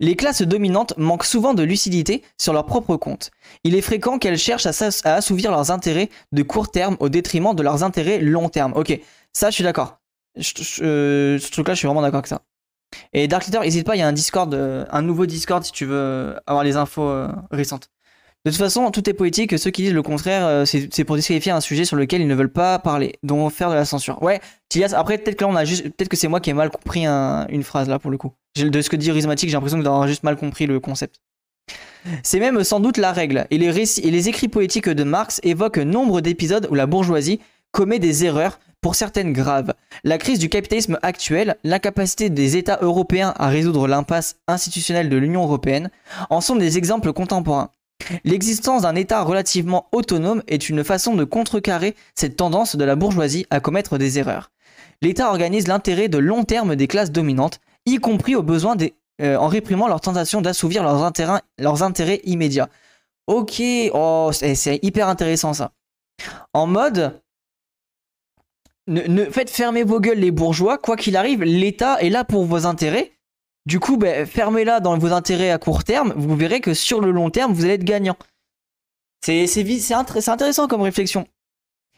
[0.00, 3.30] Les classes dominantes manquent souvent de lucidité sur leur propre compte.
[3.64, 7.62] Il est fréquent qu'elles cherchent à, assouvir leurs intérêts de court terme au détriment de
[7.62, 8.72] leurs intérêts long terme.
[8.74, 8.98] Ok,
[9.32, 9.98] ça je suis d'accord.
[10.82, 12.42] Euh, ce truc-là, je suis vraiment d'accord avec ça.
[13.12, 15.72] Et Dark Leader, n'hésite pas, il y a un Discord, euh, un nouveau Discord si
[15.72, 17.90] tu veux avoir les infos euh, récentes.
[18.44, 19.58] De toute façon, tout est politique.
[19.58, 22.52] Ceux qui disent le contraire, c'est pour disqualifier un sujet sur lequel ils ne veulent
[22.52, 24.22] pas parler, dont faire de la censure.
[24.22, 24.40] Ouais,
[24.92, 27.06] après peut-être que là on a juste, peut-être que c'est moi qui ai mal compris
[27.06, 28.32] une phrase là pour le coup.
[28.56, 31.20] De ce que dit Rhizmatic, j'ai l'impression d'avoir juste mal compris le concept.
[32.22, 35.78] C'est même sans doute la règle, et les, et les écrits poétiques de Marx évoquent
[35.78, 37.40] nombre d'épisodes où la bourgeoisie
[37.72, 39.72] commet des erreurs, pour certaines graves.
[40.04, 45.42] La crise du capitalisme actuel, l'incapacité des États européens à résoudre l'impasse institutionnelle de l'Union
[45.44, 45.90] européenne,
[46.28, 47.70] en sont des exemples contemporains.
[48.24, 53.46] L'existence d'un État relativement autonome est une façon de contrecarrer cette tendance de la bourgeoisie
[53.50, 54.50] à commettre des erreurs.
[55.00, 59.36] L'État organise l'intérêt de long terme des classes dominantes y compris au besoin des, euh,
[59.36, 62.68] en réprimant leur tentation d'assouvir leurs intérêts, leurs intérêts immédiats.
[63.26, 65.72] Ok, oh, c'est hyper intéressant ça.
[66.52, 67.20] En mode,
[68.86, 72.66] ne, faites fermer vos gueules les bourgeois, quoi qu'il arrive, l'État est là pour vos
[72.66, 73.12] intérêts.
[73.66, 77.10] Du coup, ben, fermez-la dans vos intérêts à court terme, vous verrez que sur le
[77.10, 78.16] long terme, vous allez être gagnant.
[79.22, 79.46] C'est
[79.94, 81.26] intéressant comme réflexion.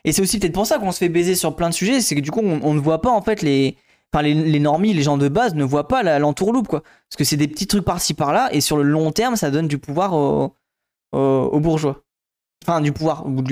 [0.05, 2.15] Et c'est aussi peut-être pour ça qu'on se fait baiser sur plein de sujets, c'est
[2.15, 3.77] que du coup, on, ne voit pas en fait les,
[4.15, 6.83] enfin les, les normies, les gens de base ne voient pas l'entourloupe quoi.
[6.83, 9.67] Parce que c'est des petits trucs par-ci par-là et sur le long terme ça donne
[9.67, 12.05] du pouvoir aux, bourgeois.
[12.65, 13.43] Enfin du pouvoir ou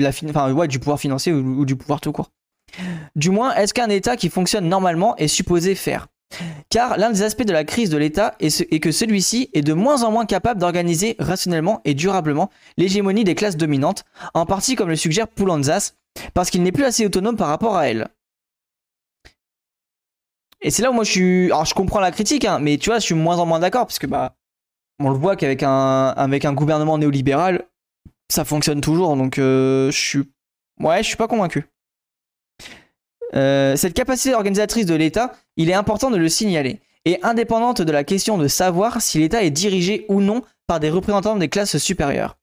[0.53, 2.31] ouais du pouvoir financier ou, du pouvoir tout court.
[3.15, 6.07] Du moins, est-ce qu'un État qui fonctionne normalement est supposé faire?
[6.69, 10.03] Car l'un des aspects de la crise de l'État est, que celui-ci est de moins
[10.03, 14.95] en moins capable d'organiser rationnellement et durablement l'hégémonie des classes dominantes, en partie comme le
[14.95, 15.93] suggère Poulanzas,
[16.33, 18.07] parce qu'il n'est plus assez autonome par rapport à elles.
[20.61, 21.45] Et c'est là où moi je suis.
[21.45, 23.85] Alors je comprends la critique, hein, mais tu vois, je suis moins en moins d'accord
[23.85, 24.35] parce que bah,
[24.99, 27.65] on le voit qu'avec un, gouvernement néolibéral,
[28.31, 29.15] ça fonctionne toujours.
[29.15, 30.23] Donc euh, je suis.
[30.79, 31.65] Ouais, je suis pas convaincu.
[33.35, 37.91] Euh, cette capacité organisatrice de l'État, il est important de le signaler, est indépendante de
[37.91, 41.77] la question de savoir si l'État est dirigé ou non par des représentants des classes
[41.77, 42.37] supérieures.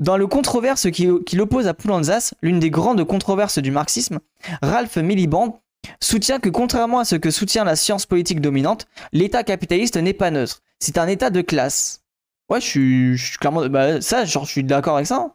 [0.00, 4.20] Dans le controverse qui, l'oppose à Poulantzas, l'une des grandes controverses du marxisme,
[4.62, 5.60] Ralph Miliband
[6.00, 10.30] soutient que contrairement à ce que soutient la science politique dominante, l'État capitaliste n'est pas
[10.30, 10.62] neutre.
[10.80, 12.02] C'est un État de classe.
[12.48, 13.66] Ouais, je suis, je suis clairement...
[13.68, 15.34] Bah, ça, genre, je suis d'accord avec ça.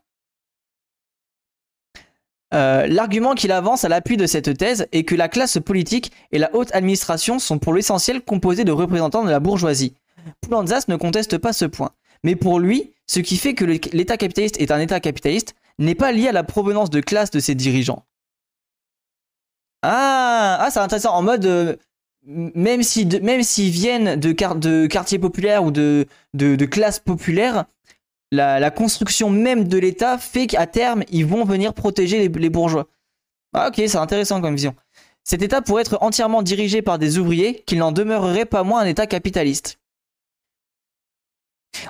[2.54, 6.40] Euh, L'argument qu'il avance à l'appui de cette thèse est que la classe politique et
[6.40, 9.94] la haute administration sont pour l'essentiel composées de représentants de la bourgeoisie.
[10.42, 11.92] Poulantzas ne conteste pas ce point.
[12.24, 16.12] Mais pour lui, ce qui fait que l'État capitaliste est un État capitaliste n'est pas
[16.12, 18.04] lié à la provenance de classe de ses dirigeants.
[19.82, 21.14] Ah, ah c'est intéressant.
[21.14, 21.76] En mode, euh,
[22.26, 26.06] même s'ils viennent de, quar- de quartiers populaires ou de
[26.66, 27.66] classes populaires,
[28.32, 32.88] la, construction même de l'État fait qu'à terme, ils vont venir protéger les, bourgeois.
[33.54, 34.76] Ah, ok, c'est intéressant comme vision.
[35.24, 38.86] Cet État pourrait être entièrement dirigé par des ouvriers, qu'il n'en demeurerait pas moins un
[38.86, 39.80] État capitaliste.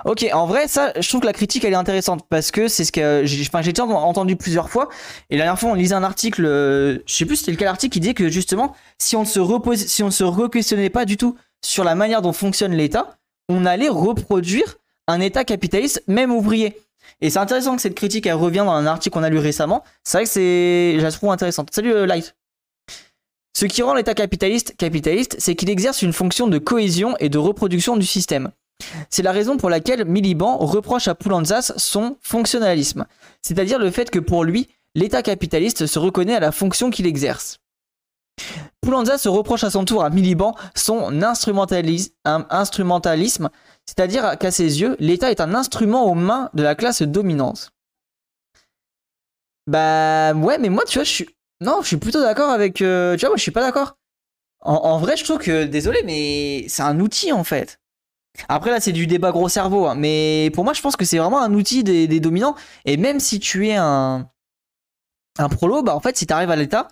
[0.05, 2.83] Ok, en vrai, ça, je trouve que la critique, elle est intéressante parce que c'est
[2.83, 3.47] ce que j'ai
[3.79, 4.89] entendu plusieurs fois.
[5.29, 7.93] Et la dernière fois, on lisait un article, euh, je sais plus c'était lequel article,
[7.93, 9.39] qui disait que justement, si on ne se
[9.75, 13.17] si on ne se re-questionnait pas du tout sur la manière dont fonctionne l'État,
[13.47, 14.77] on allait reproduire
[15.09, 16.77] un État capitaliste, même ouvrier.
[17.21, 19.83] Et c'est intéressant que cette critique, elle revient dans un article qu'on a lu récemment.
[20.03, 21.69] C'est vrai que c'est, je la trouve intéressante.
[21.73, 22.35] Salut euh, Light.
[23.57, 27.39] Ce qui rend l'État capitaliste capitaliste, c'est qu'il exerce une fonction de cohésion et de
[27.39, 28.51] reproduction du système.
[29.09, 33.05] C'est la raison pour laquelle Miliband reproche à Poulantzas son fonctionnalisme,
[33.41, 37.59] c'est-à-dire le fait que pour lui, l'État capitaliste se reconnaît à la fonction qu'il exerce.
[38.81, 43.49] Poulantzas se reproche à son tour à Miliband son instrumentalisme,
[43.89, 47.71] c'est-à-dire qu'à ses yeux, l'État est un instrument aux mains de la classe dominante.
[49.65, 51.29] Bah ouais, mais moi, tu vois, je suis...
[51.59, 52.83] Non, je suis plutôt d'accord avec...
[52.83, 53.97] euh, Tu vois, moi, je suis pas d'accord.
[54.61, 55.63] En, vrai, je trouve que...
[55.63, 57.79] Désolé, mais c'est un outil, en fait.
[58.47, 59.87] Après, là, c'est du débat gros cerveau.
[59.87, 62.55] hein, mais pour moi, je pense que c'est vraiment un outil des, dominants.
[62.85, 64.29] Et même si tu es un...
[65.39, 66.89] Un prolo, bah en fait, si tu arrives à l'État,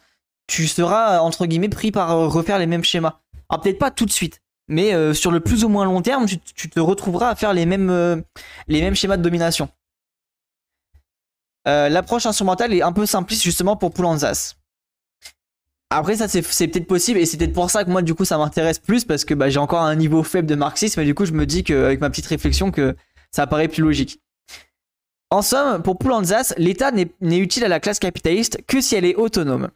[0.48, 3.20] tu seras, entre guillemets, pris par euh, refaire les mêmes schémas.
[3.50, 6.26] Alors peut-être pas tout de suite, mais euh, sur le plus ou moins long terme,
[6.26, 8.22] tu, te retrouveras à faire les mêmes, euh,
[8.94, 9.70] schémas de domination.
[11.68, 14.56] Euh, L'approche instrumentale est un peu simpliste justement pour Poulantzas.
[15.90, 18.38] Après ça c'est peut-être possible et c'est peut-être pour ça que moi du coup ça
[18.38, 21.26] m'intéresse plus parce que bah, j'ai encore un niveau faible de marxisme et du coup
[21.26, 22.94] je me dis qu'avec ma petite réflexion que
[23.32, 24.20] ça paraît plus logique.
[25.30, 29.16] En somme, pour Poulantzas, l'État n'est utile à la classe capitaliste que si elle est
[29.16, 29.70] autonome.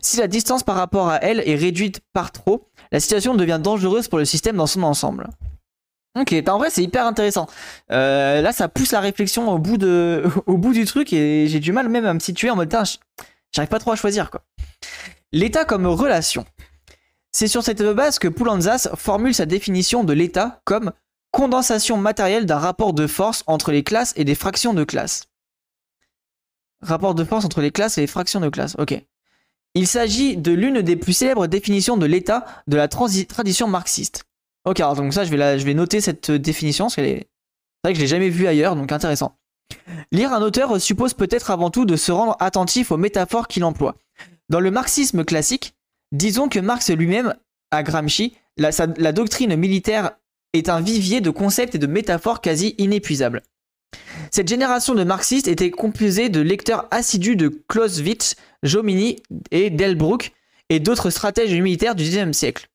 [0.00, 4.06] Si la distance par rapport à elle est réduite par trop, la situation devient dangereuse
[4.06, 5.28] pour le système dans son ensemble.
[6.18, 7.48] Ok, en vrai c'est hyper intéressant.
[7.90, 12.04] Euh, là ça pousse la réflexion au bout, du truc et j'ai du mal même
[12.04, 12.70] à me situer en mode
[13.52, 14.42] j'arrive pas trop à choisir quoi.
[15.32, 16.44] L'État comme relation.
[17.34, 20.92] C'est sur cette base que Poulantzas formule sa définition de l'État comme
[21.30, 25.28] condensation matérielle d'un rapport de force entre les classes et des fractions de classes.
[26.82, 29.02] Rapport de force entre les classes et les fractions de classes, ok.
[29.74, 34.24] Il s'agit de l'une des plus célèbres définitions de l'État de la tradition marxiste.
[34.64, 37.18] Ok, alors donc ça, je vais, noter cette euh, définition, parce qu'elle est...
[37.18, 39.36] C'est vrai que je l'ai jamais vue ailleurs, donc intéressant.
[40.12, 43.96] Lire un auteur suppose peut-être avant tout de se rendre attentif aux métaphores qu'il emploie.
[44.50, 45.74] Dans le marxisme classique,
[46.12, 47.34] disons que Marx lui-même,
[47.72, 50.12] à Gramsci, la, la doctrine militaire
[50.52, 53.42] est un vivier de concepts et de métaphores quasi inépuisables.
[54.30, 60.32] Cette génération de marxistes était composée de lecteurs assidus de Clausewitz, Jomini et Delbruck
[60.68, 62.68] et d'autres stratèges militaires du XIXe siècle.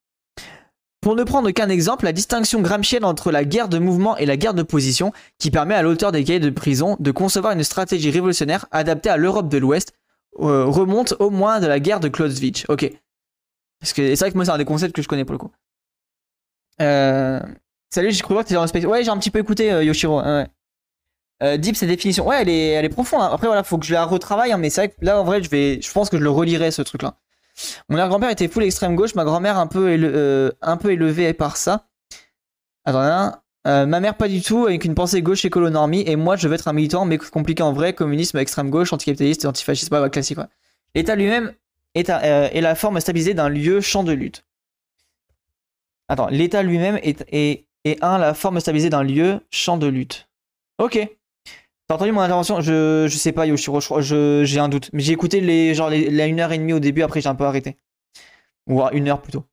[1.01, 4.35] Pour ne prendre qu'un exemple, la distinction gramscienne entre la guerre de mouvement et la
[4.35, 8.11] guerre de position, qui permet à l'auteur des cahiers de prison de concevoir une stratégie
[8.11, 9.93] révolutionnaire adaptée à l'Europe de l'Ouest,
[10.39, 12.65] euh, remonte au moins de la guerre de Clausewitz.
[12.67, 12.91] Ok.
[13.79, 15.39] Parce que c'est vrai que moi, c'est un des concepts que je connais pour le
[15.39, 15.51] coup.
[16.81, 17.39] Euh...
[17.89, 18.83] Salut, j'ai cru voir que t'étais dans le space.
[18.83, 20.21] Ouais, j'ai un petit peu écouté euh, Yoshiro.
[20.21, 20.47] ouais.
[21.43, 22.27] Euh, Deep, cette définition.
[22.27, 23.21] Ouais, elle est, elle est profonde.
[23.21, 23.29] hein.
[23.31, 25.43] Après, voilà, faut que je la retravaille, hein, mais c'est vrai que là, en vrai,
[25.43, 27.15] je vais, je pense que je le relirai ce truc-là.
[27.89, 31.57] Mon arrière-grand-père était full extrême gauche, ma grand-mère un peu, euh, un peu élevée par
[31.57, 31.87] ça.
[32.85, 36.15] Attends, là, euh, ma mère pas du tout, avec une pensée gauche écolo normie, et
[36.15, 39.89] moi, je veux être un militant, mais compliqué en vrai, communisme, extrême gauche, anticapitaliste, antifasciste,
[39.89, 40.45] bah, bah, classique, ouais.
[40.95, 41.53] L'État lui-même
[41.95, 44.45] est, euh, est la forme stabilisée d'un lieu champ de lutte.
[46.07, 50.27] Attends, l'État lui-même est, est, est un, la forme stabilisée d'un lieu champ de lutte.
[50.77, 51.16] Ok.
[51.87, 52.59] T'as entendu mon intervention?
[52.59, 54.89] Je, je sais pas, Yoshiro, j'ai un doute.
[54.91, 57.35] Mais j'ai écouté les, genre, la une heure et demie au début, après j'ai un
[57.35, 57.77] peu arrêté.
[58.67, 59.45] Ou à une heure plutôt.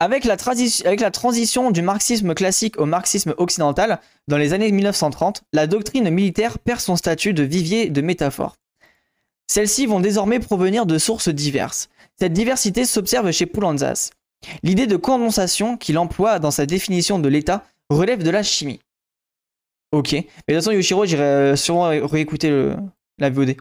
[0.00, 0.36] Avec la,
[0.84, 6.10] avec la transition du marxisme classique au marxisme occidental, dans les années 1930, la doctrine
[6.10, 8.56] militaire perd son statut de vivier de métaphore.
[9.46, 11.88] Celles-ci vont désormais provenir de sources diverses.
[12.18, 14.10] Cette diversité s'observe chez Poulantzas.
[14.62, 18.80] L'idée de condensation qu'il emploie dans sa définition de l'état relève de la chimie.
[19.92, 20.12] Ok.
[20.12, 22.74] Mais de toute façon, Yoshiro, j'irai euh, sûrement réécouter
[23.18, 23.56] la VOD.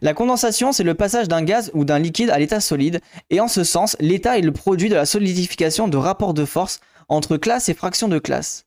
[0.00, 3.00] La condensation, c'est le passage d'un gaz ou d'un liquide à l'état solide,
[3.30, 6.80] et en ce sens, l'état est le produit de la solidification de rapports de force
[7.08, 8.64] entre classes et fractions de classe.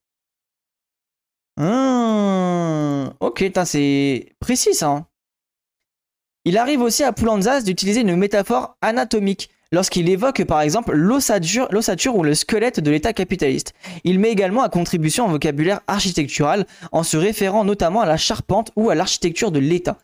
[1.57, 4.87] Hum, ok, c'est précis ça.
[4.87, 5.07] Hein.
[6.45, 11.67] Il arrive aussi à Poulanzas d'utiliser une métaphore anatomique lorsqu'il évoque par exemple l'ossature
[12.15, 13.73] ou le squelette de l'État capitaliste.
[14.03, 18.71] Il met également à contribution un vocabulaire architectural en se référant notamment à la charpente
[18.75, 19.97] ou à l'architecture de l'État.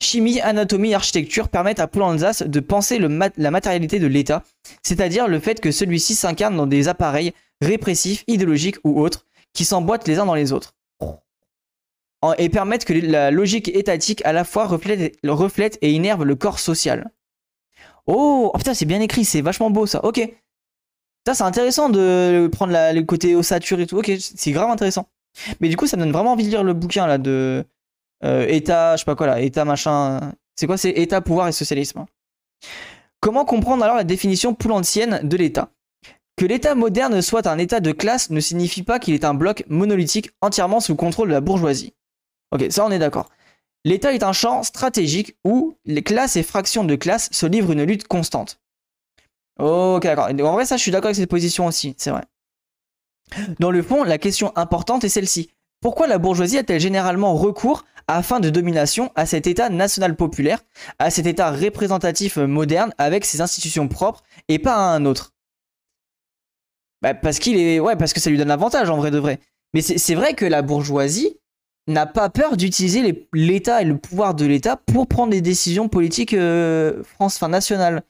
[0.00, 4.42] Chimie, anatomie, architecture permettent à Poulanzas de penser la matérialité de l'État,
[4.82, 10.08] c'est-à-dire le fait que celui-ci s'incarne dans des appareils répressifs, idéologiques ou autres, qui s'emboîtent
[10.08, 10.74] les uns dans les autres.
[12.38, 16.58] Et permettent que la logique étatique à la fois reflète, reflète et innerve le corps
[16.58, 17.10] social.
[18.06, 20.04] Oh, oh, putain, c'est bien écrit, c'est vachement beau ça.
[20.04, 20.20] Ok.
[21.26, 23.98] Ça, c'est intéressant de prendre le côté ossature et tout.
[23.98, 25.06] Ok, c'est grave intéressant.
[25.60, 27.64] Mais du coup, ça me donne vraiment envie de lire le bouquin là de
[28.24, 30.32] euh, État, je sais pas quoi là, État machin.
[30.56, 32.04] C'est quoi C'est État, pouvoir et socialisme.
[33.20, 35.70] Comment comprendre alors la définition poulantienne de l'État?
[36.36, 39.64] Que l'État moderne soit un État de classe ne signifie pas qu'il est un bloc
[39.68, 41.94] monolithique entièrement sous contrôle de la bourgeoisie.
[42.50, 43.28] Ok, ça on est d'accord.
[43.84, 47.84] L'État est un champ stratégique où les classes et fractions de classes se livrent une
[47.84, 48.60] lutte constante.
[49.58, 50.28] Ok, d'accord.
[50.28, 52.22] En vrai, ça, je suis d'accord avec cette position aussi, c'est vrai.
[53.58, 55.50] Dans le fond, la question importante est celle-ci.
[55.80, 60.62] Pourquoi la bourgeoisie a-t-elle généralement recours à fin de domination à cet État national populaire,
[60.98, 65.32] à cet État représentatif moderne avec ses institutions propres et pas à un autre?
[67.00, 69.40] Bah, Parce qu'il est, ouais, parce que ça lui donne l'avantage en vrai de vrai.
[69.74, 71.38] Mais c'est vrai que la bourgeoisie,
[71.88, 76.34] n'a pas peur d'utiliser l'État et le pouvoir de l'État pour prendre des décisions politiques
[76.34, 78.02] euh, France, enfin nationales.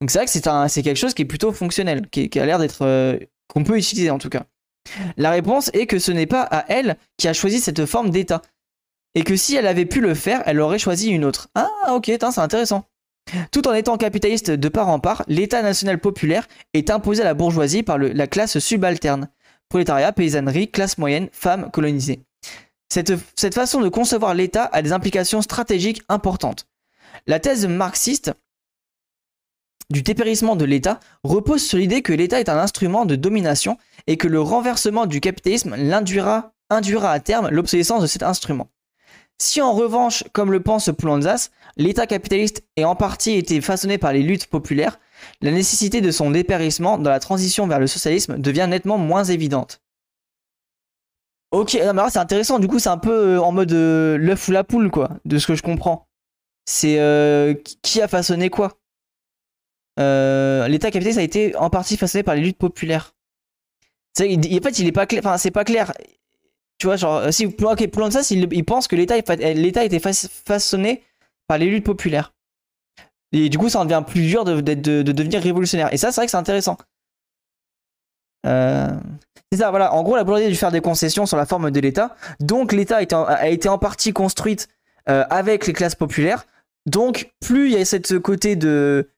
[0.00, 2.82] Donc c'est vrai que c'est quelque chose qui est plutôt fonctionnel, qui, a l'air d'être
[2.82, 3.18] euh,
[3.48, 4.44] qu'on peut utiliser en tout cas.
[5.16, 8.42] La réponse est que ce n'est pas à elle qui a choisi cette forme d'État,
[9.14, 11.48] et que si elle avait pu le faire, elle aurait choisi une autre.
[11.54, 12.84] Ah ok, c'est intéressant.
[13.50, 17.34] Tout en étant capitaliste de part en part, l'État national populaire est imposé à la
[17.34, 19.28] bourgeoisie par la classe subalterne.
[19.68, 22.20] Prolétariat, paysannerie, classe moyenne, femmes colonisées.
[22.88, 26.66] Cette, façon de concevoir l'État a des implications stratégiques importantes.
[27.26, 28.32] La thèse marxiste
[29.90, 34.16] du dépérissement de l'État repose sur l'idée que l'État est un instrument de domination et
[34.16, 38.68] que le renversement du capitalisme induira à terme l'obsolescence de cet instrument.
[39.40, 44.12] Si en revanche, comme le pense Poulanzas, l'État capitaliste est en partie été façonné par
[44.12, 44.98] les luttes populaires,
[45.40, 49.80] la nécessité de son dépérissement dans la transition vers le socialisme devient nettement moins évidente.
[51.50, 52.58] Ok, non, mais c'est intéressant.
[52.58, 55.38] Du coup, c'est un peu euh, en mode euh, l'œuf ou la poule, quoi, de
[55.38, 56.06] ce que je comprends.
[56.66, 58.78] C'est euh, qui a façonné quoi?
[59.98, 63.14] L'État capitaliste a été en partie façonné par les luttes populaires.
[64.20, 65.22] en fait, il est pas clair.
[65.24, 65.92] Enfin, c'est pas clair.
[66.78, 69.84] Tu vois, genre, si ok, plus loin de ça, il, pense que l'État l'État a
[69.84, 71.02] été façonné
[71.48, 72.32] par les luttes populaires.
[73.32, 75.92] Et du coup, ça en devient plus dur de, de devenir révolutionnaire.
[75.92, 76.78] Et ça, c'est vrai que c'est intéressant.
[78.46, 78.88] Euh,
[79.52, 79.94] c'est ça, voilà.
[79.94, 82.16] En gros, la volonté a dû faire des concessions sur la forme de l'État.
[82.40, 84.68] Donc, l'État a été en partie construite
[85.08, 86.46] euh, avec les classes populaires.
[86.86, 89.10] Donc, plus il y a cette côté de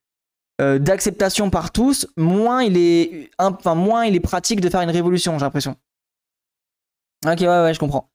[0.60, 4.90] euh, d'acceptation par tous, moins il est, enfin, moins il est pratique de faire une
[4.90, 5.76] révolution, j'ai l'impression.
[7.26, 8.10] Ok, ouais, ouais, je comprends.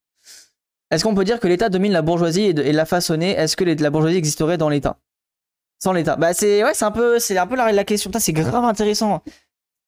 [0.91, 3.31] Est-ce qu'on peut dire que l'État domine la bourgeoisie et, l'a façonner?
[3.31, 4.97] Est-ce que la bourgeoisie existerait dans l'État?
[5.79, 8.11] Sans l'État Bah, c'est ouais, c'est un peu, c'est un peu la, la question.
[8.17, 9.21] C'est grave intéressant.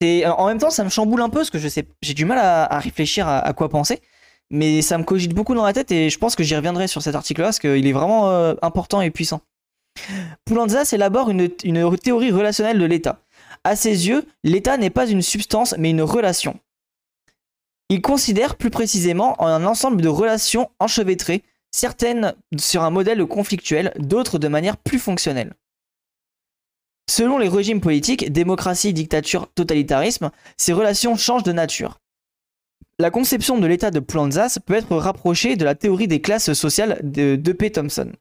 [0.01, 2.37] En même temps, ça me chamboule un peu parce que je sais, j'ai du mal
[2.37, 4.01] à, réfléchir à, quoi penser.
[4.49, 7.01] Mais ça me cogite beaucoup dans la tête et je pense que j'y reviendrai sur
[7.01, 9.41] cet article-là parce qu'il est vraiment euh, important et puissant.
[10.45, 13.19] Poulanzas élabore une, une théorie relationnelle de l'État.
[13.65, 16.57] À ses yeux, l'État n'est pas une substance mais une relation.
[17.89, 24.39] Il considère plus précisément un ensemble de relations enchevêtrées, certaines sur un modèle conflictuel, d'autres
[24.39, 25.53] de manière plus fonctionnelle.
[27.09, 31.99] Selon les régimes politiques, démocratie, dictature, totalitarisme, ces relations changent de nature.
[32.99, 36.99] La conception de l'état de Planzas peut être rapprochée de la théorie des classes sociales
[37.03, 37.71] de P.
[37.71, 38.11] Thompson.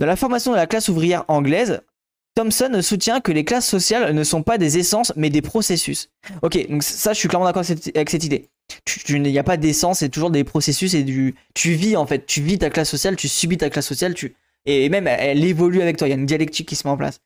[0.00, 1.82] Dans la formation de la classe ouvrière anglaise,
[2.34, 6.08] Thompson soutient que les classes sociales ne sont pas des essences mais des processus.
[6.40, 8.48] Ok, donc ça je suis clairement d'accord avec cette idée.
[9.08, 11.34] Il n'y a pas d'essence, c'est toujours des processus et du.
[11.54, 14.34] Tu vis en fait, tu vis ta classe sociale, tu subis ta classe sociale, tu
[14.64, 16.08] et même elle évolue avec toi.
[16.08, 17.20] Il y a une dialectique qui se met en place.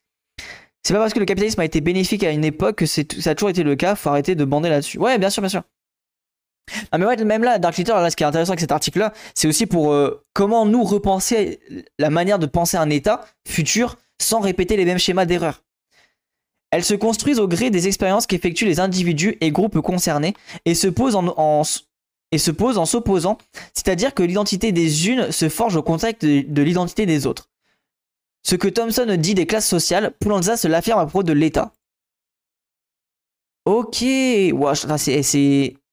[0.86, 3.34] C'est pas parce que le capitalisme a été bénéfique à une époque que ça a
[3.34, 4.98] toujours été le cas, faut arrêter de bander là-dessus.
[4.98, 5.62] Ouais, bien sûr, bien sûr.
[6.92, 9.12] Ah mais ouais, même là, Dark Litter, là, ce qui est intéressant avec cet article-là,
[9.34, 11.58] c'est aussi pour euh, comment nous repenser
[11.98, 15.64] la manière de penser un état futur sans répéter les mêmes schémas d'erreur.
[16.70, 20.34] Elles se construisent au gré des expériences qu'effectuent les individus et groupes concernés
[20.66, 21.62] et se posent en,
[22.30, 23.38] et se posent en s'opposant,
[23.74, 27.48] c'est-à-dire que l'identité des unes se forge au contact de, l'identité des autres.
[28.46, 31.72] Ce que Thomson dit des classes sociales, Poulanza se l'affirme à propos de l'État.
[33.64, 34.04] Ok,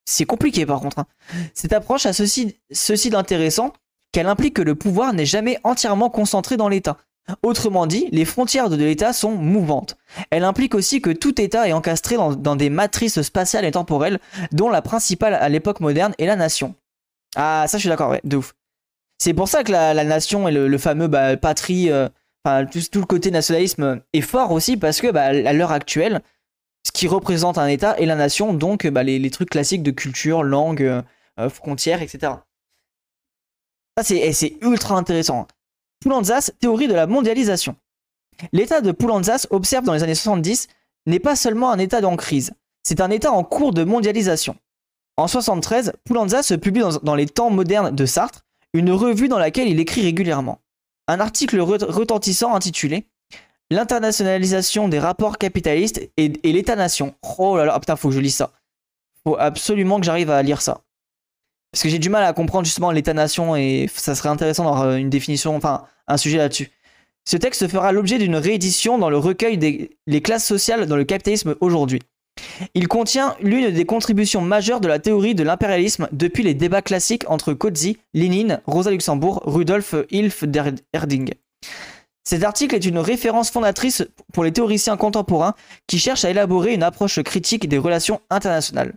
[0.06, 0.99] c'est compliqué par contre.
[0.99, 1.08] Hein.
[1.56, 3.74] Cette approche a ceci, ceci d'intéressant
[4.12, 6.97] qu'elle implique que le pouvoir n'est jamais entièrement concentré dans l'État.
[7.41, 9.97] Autrement dit, les frontières de l'État sont mouvantes.
[10.30, 14.20] Elle implique aussi que tout État est encastré dans, des matrices spatiales et temporelles,
[14.51, 16.76] dont la principale à l'époque moderne est la nation.
[17.36, 18.54] Ah, ça je suis d'accord, ouais, de ouf.
[19.18, 22.10] C'est pour ça que la, nation et le, fameux bah, patrie, euh,
[22.43, 26.21] tout, le côté nationalisme est fort aussi, parce que bah, à l'heure actuelle,
[26.85, 30.43] ce qui représente un État et la nation, donc bah, les, trucs classiques de culture,
[30.43, 32.33] langue, euh, frontières, etc.
[33.97, 35.47] Ça, c'est ultra intéressant.
[36.01, 37.75] Poulanzas, théorie de la mondialisation.
[38.51, 40.67] L'état de Poulanzas, observe dans les années 70,
[41.05, 44.55] n'est pas seulement un état en crise, c'est un état en cours de mondialisation.
[45.15, 48.41] En 73, Poulanzas publie dans, les temps modernes de Sartre
[48.73, 50.59] une revue dans laquelle il écrit régulièrement.
[51.08, 53.06] Un article retentissant intitulé
[53.70, 57.16] l'internationalisation des rapports capitalistes et, l'État-nation.
[57.39, 58.51] Oh là là, putain, faut que je lise ça.
[59.24, 60.82] Faut absolument que j'arrive à lire ça.
[61.72, 64.95] Parce que j'ai du mal à comprendre justement l'État-nation et ça serait intéressant d'avoir euh,
[64.97, 66.70] une définition, enfin un sujet là-dessus.
[67.26, 71.56] Ce texte fera l'objet d'une réédition dans le recueil des classes sociales dans le capitalisme
[71.62, 72.01] aujourd'hui.
[72.73, 77.29] Il contient l'une des contributions majeures de la théorie de l'impérialisme depuis les débats classiques
[77.29, 80.43] entre Kodzi, Lénine, Rosa Luxembourg, Rudolf Hilf
[80.93, 81.34] Erding.
[82.23, 85.55] Cet article est une référence fondatrice pour les théoriciens contemporains
[85.88, 88.93] qui cherchent à élaborer une approche critique des relations internationales.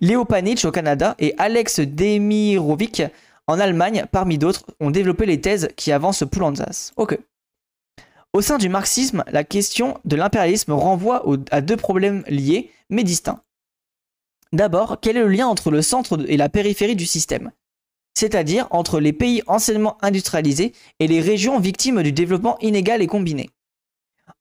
[0.00, 3.02] Léo Panitch au Canada et Alex Demirovic
[3.46, 6.92] en Allemagne, parmi d'autres, ont développé les thèses qui avancent Poulanzas.
[6.96, 7.18] Ok.
[8.32, 13.42] Au sein du marxisme, la question de l'impérialisme renvoie à deux problèmes liés, mais distincts.
[14.52, 17.50] D'abord, quel est le lien entre le centre et la périphérie du système?
[18.14, 23.50] C'est-à-dire entre les pays anciennement industrialisés et les régions victimes du développement inégal et combiné.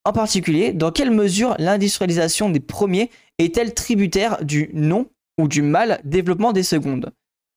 [0.06, 5.08] En particulier, dans quelle mesure l'industrialisation des premiers est-elle tributaire du non
[5.40, 7.12] ou du mal développement des secondes?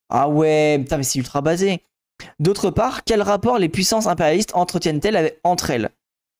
[0.09, 1.83] Ah ouais, putain mais c'est ultra basé.
[2.39, 5.91] D'autre part, quel rapport les puissances impérialistes entretiennent-elles entre elles?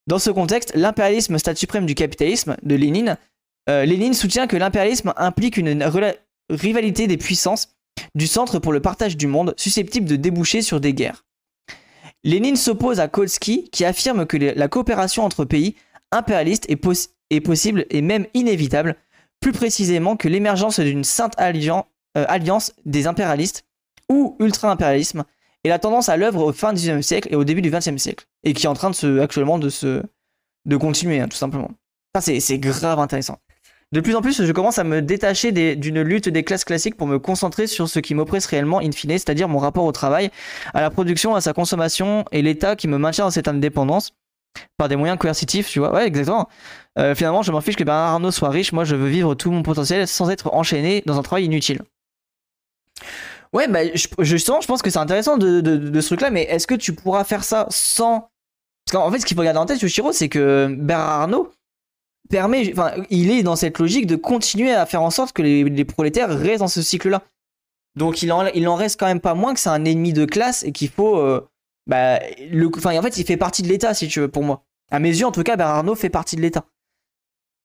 [0.07, 3.17] Dans ce contexte, l'impérialisme stade suprême du capitalisme de Lénine,
[3.69, 5.85] euh, Lénine soutient que l'impérialisme implique une
[6.51, 7.69] rivalité des puissances
[8.15, 11.25] du Centre pour le partage du monde, susceptible de déboucher sur des guerres.
[12.25, 15.77] Lénine s'oppose à Kolsky, qui affirme que la coopération entre pays
[16.11, 18.97] impérialistes est, possible et même inévitable,
[19.41, 21.83] plus précisément que l'émergence d'une sainte euh,
[22.15, 23.65] alliance des impérialistes
[24.09, 25.25] ou ultra-impérialisme
[25.65, 27.97] est la tendance à l'œuvre au fin du XIXe siècle et au début du XXe
[27.97, 30.03] siècle, et qui est en train de se, actuellement de se
[30.65, 31.71] de continuer, hein, tout simplement.
[32.15, 33.39] Ça, c'est grave intéressant.
[33.93, 37.07] De plus en plus, je commence à me détacher d'une lutte des classes classiques pour
[37.07, 40.31] me concentrer sur ce qui m'oppresse réellement, in fine, c'est-à-dire mon rapport au travail,
[40.73, 44.13] à la production, à sa consommation et l'État qui me maintient dans cette indépendance
[44.79, 45.93] par des moyens coercitifs, tu vois.
[45.93, 46.49] Ouais, exactement.
[46.99, 49.51] Euh, finalement, je m'en fiche que Bernard Arnault soit riche, moi je veux vivre tout
[49.51, 51.83] mon potentiel sans être enchaîné dans un travail inutile.
[53.53, 53.81] Ouais, bah
[54.21, 57.45] justement, je pense que c'est intéressant de, ce truc-là, mais est-ce que tu pourras faire
[57.45, 58.31] ça sans.
[58.87, 61.53] Parce qu'en fait, ce qu'il faut garder en tête, Yoshiro, c'est que Bernard Arnault,
[62.31, 65.85] permet, enfin, il est dans cette logique de continuer à faire en sorte que les,
[65.85, 67.23] prolétaires restent dans ce cycle-là.
[67.95, 70.25] Donc il en, il en reste quand même pas moins que c'est un ennemi de
[70.25, 71.47] classe et qu'il faut, euh,
[71.87, 74.65] bah, le, enfin, en fait, il fait partie de l'État, si tu veux, pour moi.
[74.91, 76.65] À mes yeux, en tout cas, Bernard Arnault fait partie de l'État.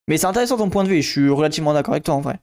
[0.09, 2.21] Mais c'est intéressant ton point de vue, et je suis relativement d'accord avec toi en
[2.21, 2.39] vrai.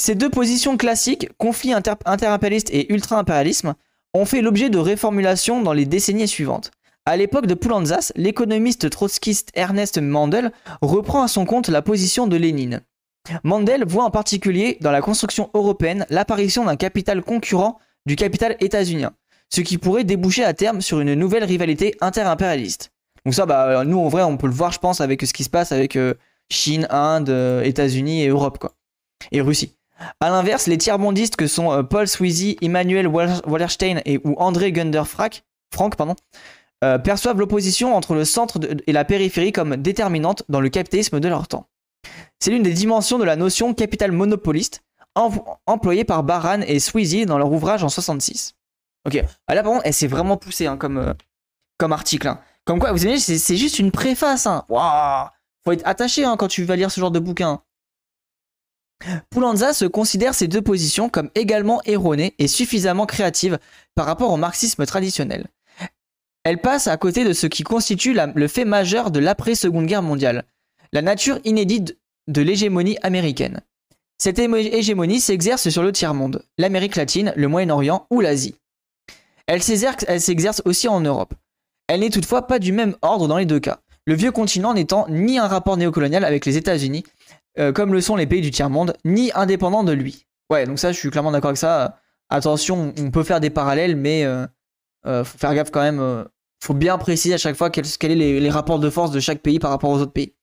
[0.00, 3.74] Ces deux positions classiques, conflit inter interimpérialiste et ultra-impérialisme,
[4.14, 6.70] ont fait l'objet de réformulations dans les décennies suivantes.
[7.04, 12.38] À l'époque de Poulanzas, l'économiste trotskiste Ernest Mandel reprend à son compte la position de
[12.38, 12.80] Lénine.
[13.44, 19.12] Mandel voit en particulier dans la construction européenne l'apparition d'un capital concurrent du capital états-unien,
[19.50, 22.90] ce qui pourrait déboucher à terme sur une nouvelle rivalité interimpérialiste.
[23.26, 25.44] Donc ça, bah, nous en vrai, on peut le voir, je pense, avec ce qui
[25.44, 26.14] se passe avec euh,
[26.50, 28.72] Chine, Inde, euh, États-Unis et Europe, quoi,
[29.30, 29.76] et Russie.
[30.20, 35.04] A l'inverse, les tiers-mondistes que sont euh, Paul Sweezy, Emmanuel Wallerstein et ou André Gunder
[35.04, 35.42] Frank,
[36.82, 41.28] euh, perçoivent l'opposition entre le centre et la périphérie comme déterminante dans le capitalisme de
[41.28, 41.68] leur temps.
[42.38, 44.82] C'est l'une des dimensions de la notion capital monopoliste
[45.66, 48.54] employée par Baran et Sweezy dans leur ouvrage en 66.
[49.06, 51.12] Ok, ah, là par contre, elle s'est vraiment poussée hein, comme, euh,
[51.78, 52.28] comme article.
[52.28, 52.40] Hein.
[52.64, 54.46] Comme quoi, vous imaginez, c'est juste une préface.
[54.46, 54.64] Hein.
[55.64, 57.62] Faut être attaché hein, quand tu vas lire ce genre de bouquin.
[59.30, 63.58] Poulanza se considère ces deux positions comme également erronées et suffisamment créatives
[63.94, 65.46] par rapport au marxisme traditionnel.
[66.44, 70.44] Elle passe à côté de ce qui constitue le fait majeur de l'après-seconde guerre mondiale,
[70.92, 71.98] la nature inédite
[72.28, 73.60] de l'hégémonie américaine.
[74.18, 78.54] Cette hégémonie s'exerce sur le tiers-monde, l'Amérique latine, le Moyen-Orient ou l'Asie.
[79.46, 81.34] Elle s'exerce aussi en Europe.
[81.88, 85.06] Elle n'est toutefois pas du même ordre dans les deux cas, le vieux continent n'étant
[85.08, 87.04] ni un rapport néocolonial avec les États-Unis,
[87.60, 90.26] euh, comme le sont les pays du tiers-monde, ni indépendant de lui.
[90.50, 91.98] Ouais, donc ça, je suis clairement d'accord avec ça.
[92.30, 94.46] Attention, on peut faire des parallèles, mais euh,
[95.06, 96.24] euh faut faire gaffe quand même.
[96.62, 99.40] Faut bien préciser à chaque fois quels sont les, les, rapports de force de chaque
[99.40, 100.34] pays par rapport aux autres pays.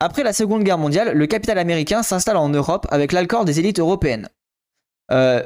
[0.00, 3.80] Après la Seconde Guerre mondiale, le capital américain s'installe en Europe avec l'accord des élites
[3.80, 4.28] européennes.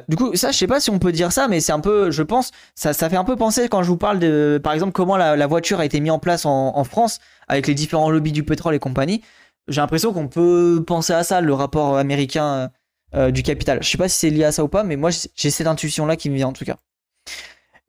[0.07, 2.11] Du coup, ça, je sais pas si on peut dire ça, mais c'est un peu,
[2.11, 4.91] je pense, ça, ça fait un peu penser quand je vous parle de, par exemple,
[4.91, 8.43] comment la, voiture a été mise en place en, France avec les différents lobbies du
[8.43, 9.23] pétrole et compagnie
[9.67, 12.71] j'ai l'impression qu'on peut penser à ça, le rapport américain
[13.15, 13.83] euh, du capital.
[13.83, 16.15] Je sais pas si c'est lié à ça ou pas, mais moi j'ai cette intuition-là
[16.15, 16.77] qui me vient en tout cas.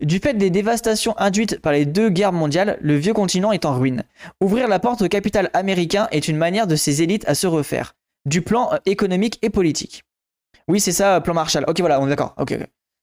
[0.00, 3.78] Du fait des dévastations induites par les deux guerres mondiales, le vieux continent est en
[3.78, 4.02] ruine.
[4.42, 7.94] Ouvrir la porte au capital américain est une manière de ces élites à se refaire,
[8.26, 10.04] du plan euh, économique et politique.
[10.68, 11.64] Oui, c'est ça, plan Marshall.
[11.68, 12.34] Ok, voilà, on est d'accord.
[12.38, 12.50] Ok,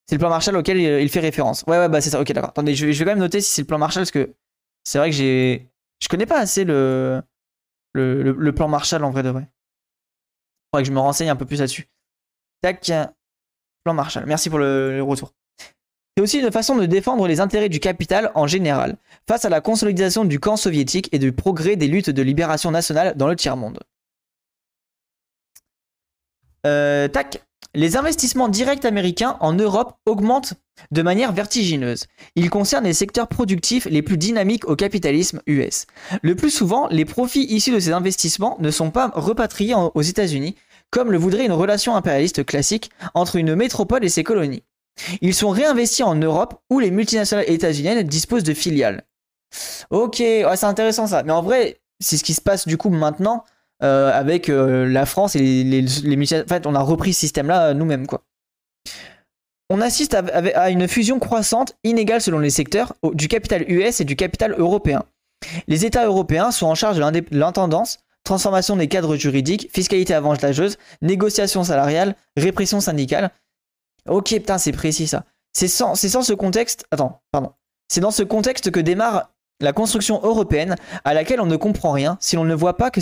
[0.08, 1.64] C'est le plan Marshall auquel il, fait référence.
[1.68, 2.20] Ouais, ouais, bah c'est ça.
[2.20, 2.50] Ok, d'accord.
[2.50, 4.34] Attendez, je vais, quand même noter si c'est le plan Marshall parce que
[4.84, 5.70] c'est vrai que j'ai.
[6.02, 7.22] Je connais pas assez le,
[7.94, 9.48] le, plan Marshall en vrai de vrai.
[10.72, 11.90] Faudrait que je me renseigne un peu plus là-dessus.
[12.62, 12.92] Tac,
[13.84, 14.26] plan Marshall.
[14.26, 15.34] Merci pour le, retour.
[16.16, 19.62] C'est aussi une façon de défendre les intérêts du capital en général, face à la
[19.62, 23.80] consolidation du camp soviétique et du progrès des luttes de libération nationale dans le tiers-monde.
[26.66, 27.42] Euh, tac.
[27.74, 30.56] Les investissements directs américains en Europe augmentent
[30.92, 32.08] de manière vertigineuse.
[32.36, 35.86] Ils concernent les secteurs productifs les plus dynamiques au capitalisme US.
[36.22, 40.56] Le plus souvent, les profits issus de ces investissements ne sont pas repatriés aux États-Unis,
[40.90, 44.64] comme le voudrait une relation impérialiste classique entre une métropole et ses colonies.
[45.22, 49.06] Ils sont réinvestis en Europe où les multinationales états-uniennes disposent de filiales.
[49.92, 51.24] Ok, c'est intéressant ça.
[51.24, 53.46] Mais en vrai, c'est ce qui se passe du coup maintenant
[53.84, 57.70] euh, avec euh, la France et les, les, En fait, on a repris ce système-là
[57.70, 58.24] euh, nous-mêmes, quoi.
[59.72, 64.18] On assiste à, une fusion croissante, inégale selon les secteurs, du capital US et du
[64.18, 65.04] capital européen.
[65.68, 71.64] Les États européens sont en charge de l'intendance, transformation des cadres juridiques, fiscalité avantageuse, négociation
[71.64, 73.32] salariale, répression syndicale.
[74.10, 75.24] Ok, putain, c'est précis ça.
[75.54, 76.86] C'est sans, sans ce contexte.
[76.92, 77.54] Attends, pardon.
[77.88, 80.76] C'est dans ce contexte que démarre la construction européenne
[81.06, 83.00] à laquelle on ne comprend rien si l'on ne voit pas que,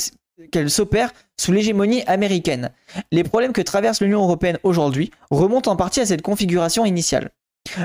[0.52, 2.72] qu'elle s'opère sous l'hégémonie américaine.
[3.12, 7.32] Les problèmes que traverse l'Union européenne aujourd'hui remontent en partie à cette configuration initiale.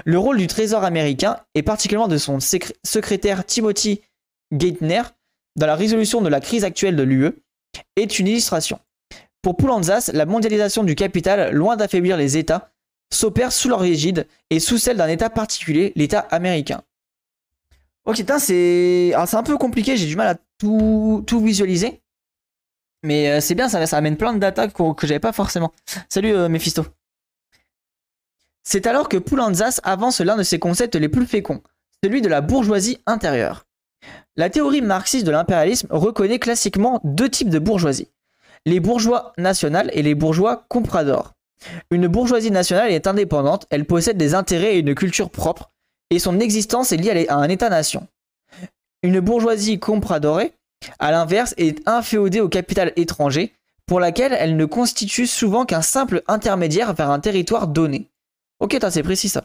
[0.05, 4.01] Le rôle du Trésor américain, et particulièrement de son secrétaire Timothy
[4.53, 5.03] Geithner,
[5.57, 7.33] dans la résolution de la crise actuelle de l'UE,
[7.97, 8.79] est une illustration.
[9.43, 12.71] Pour Poulanzas, la mondialisation du capital, loin d'affaiblir les États,
[13.13, 16.83] s'opère sous leur égide et sous celle d'un État particulier, l'État américain.
[18.07, 22.01] Ok, c'est un peu compliqué, j'ai du mal à tout visualiser.
[23.05, 25.73] Mais euh, c'est bien, ça, amène plein de data que, que j'avais pas forcément.
[26.09, 26.87] Salut euh, Mephisto.
[28.63, 31.63] C'est alors que Poulanzas avance l'un de ses concepts les plus féconds,
[32.03, 33.67] celui de la bourgeoisie intérieure.
[34.37, 38.09] La théorie marxiste de l'impérialisme reconnaît classiquement deux types de bourgeoisie.
[38.65, 41.35] Les bourgeois nationales et les bourgeois compradors.
[41.91, 45.71] Une bourgeoisie nationale est indépendante, elle possède des intérêts et une culture propre,
[46.09, 48.09] et son existence est liée à un État-nation.
[49.03, 50.55] Une bourgeoisie compradorée
[50.99, 53.53] à l'inverse, est inféodée au capital étranger,
[53.87, 58.09] pour laquelle elle ne constitue souvent qu'un simple intermédiaire vers un territoire donné.
[58.61, 59.45] Ok, c'est précis ça.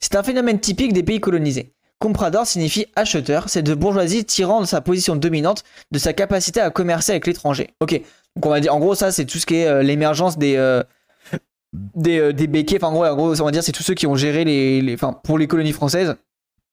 [0.00, 1.72] C'est un phénomène typique des pays colonisés.
[1.98, 5.62] Comprador signifie acheteur, c'est de bourgeoisie tirant de sa position dominante
[5.92, 7.70] de sa capacité à commercer avec l'étranger.
[7.80, 7.92] Ok,
[8.34, 10.56] donc on va dire, en gros, ça c'est tout ce qui est euh, l'émergence des,
[10.56, 10.82] euh,
[11.72, 13.94] des, euh, des béquets, enfin en gros, en gros, on va dire c'est tous ceux
[13.94, 16.16] qui ont géré les, enfin pour les colonies françaises,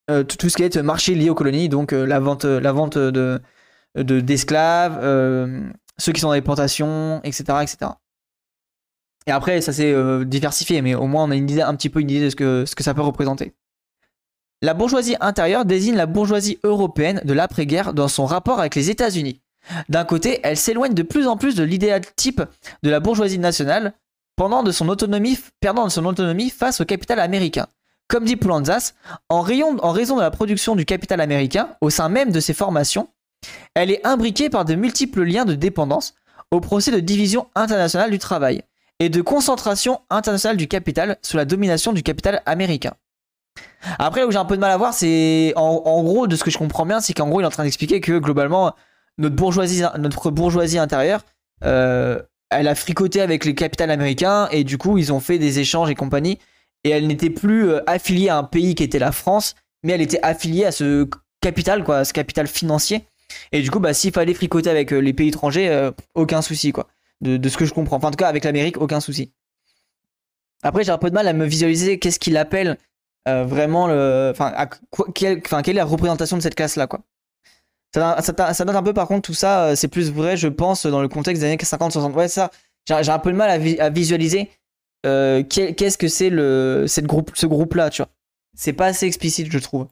[0.07, 3.39] tout, tout, ce qui est marché lié aux colonies, donc la vente, la vente de,
[3.95, 7.43] d'esclaves, euh, ceux qui sont dans les plantations, etc.
[7.61, 7.91] etc.
[9.27, 11.99] Et après, ça s'est euh, diversifié, mais au moins on a une un petit peu
[11.99, 13.53] une idée de ce que, ça peut représenter.
[14.61, 19.41] La bourgeoisie intérieure désigne la bourgeoisie européenne de l'après-guerre dans son rapport avec les États-Unis.
[19.87, 22.41] D'un côté, elle s'éloigne de plus en plus de l'idéal type
[22.83, 23.93] de la bourgeoisie nationale,
[24.35, 27.67] perdant de son autonomie face au capital américain.
[28.07, 28.93] Comme dit Poulanzas,
[29.29, 33.09] en raison de la production du capital américain, au sein même de ses formations,
[33.75, 36.15] elle est imbriquée par de multiples liens de dépendance
[36.51, 38.63] au procès de division internationale du travail
[38.99, 42.93] et de concentration internationale du capital sous la domination du capital américain.
[43.97, 46.51] Après, où j'ai un peu de mal à voir, c'est en, gros, de ce que
[46.51, 48.73] je comprends bien, c'est qu'en gros, il est en train d'expliquer que globalement,
[49.17, 51.21] notre bourgeoisie, notre bourgeoisie intérieure,
[51.63, 55.59] euh, elle a fricoté avec les capitales américains et du coup ils ont fait des
[55.59, 56.39] échanges et compagnie
[56.83, 60.01] et elle n'était plus euh, affiliée à un pays qui était la France mais elle
[60.01, 61.07] était affiliée à ce
[61.41, 63.03] capital quoi, à ce capital financier
[63.51, 66.71] et du coup bah s'il fallait fricoter avec euh, les pays étrangers euh, aucun souci
[66.71, 66.87] quoi
[67.21, 69.33] de, ce que je comprends enfin en tout cas avec l'Amérique aucun souci
[70.63, 72.77] après j'ai un peu de mal à me visualiser qu'est-ce qu'il appelle
[73.25, 74.67] vraiment le enfin
[75.13, 77.01] quelle est la représentation de cette classe là quoi
[77.93, 80.85] ça, ça, donne un peu, par contre, tout ça, euh, c'est plus vrai, je pense,
[80.85, 82.13] dans le contexte des années 50-60.
[82.13, 82.51] Ouais, ça,
[82.85, 83.49] j'ai un peu de mal
[83.79, 84.49] à, visualiser
[85.05, 88.11] euh, qu'est-ce que c'est le, cette groupe, ce groupe-là, tu vois.
[88.55, 89.87] C'est pas assez explicite, je trouve.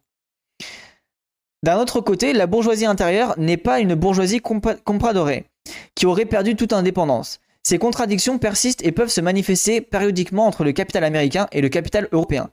[1.67, 5.47] D'un autre côté, la bourgeoisie intérieure n'est pas une bourgeoisie compradorée,
[5.95, 7.41] qui aurait perdu toute indépendance.
[7.61, 12.07] Ces contradictions persistent et peuvent se manifester périodiquement entre le capital américain et le capital
[12.13, 12.51] européen.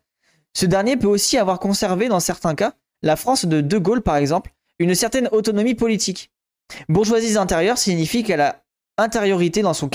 [0.53, 4.17] Ce dernier peut aussi avoir conservé, dans certains cas, la France de De Gaulle par
[4.17, 4.51] exemple,
[4.81, 6.33] une certaine autonomie politique.
[6.89, 8.65] Bourgeoisie intérieure signifie qu'elle a
[8.99, 9.89] intériorité dans son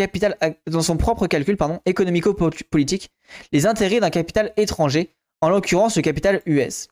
[0.68, 3.12] dans son propre calcul économico-politique,
[3.52, 6.88] les intérêts d'un capital étranger, en l'occurrence le capital US.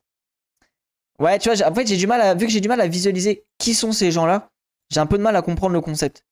[1.19, 2.87] Ouais, tu vois, en fait, j'ai du mal à, vu que j'ai du mal à
[2.87, 4.49] visualiser qui sont ces gens-là,
[4.91, 6.23] j'ai un peu de mal à comprendre le concept.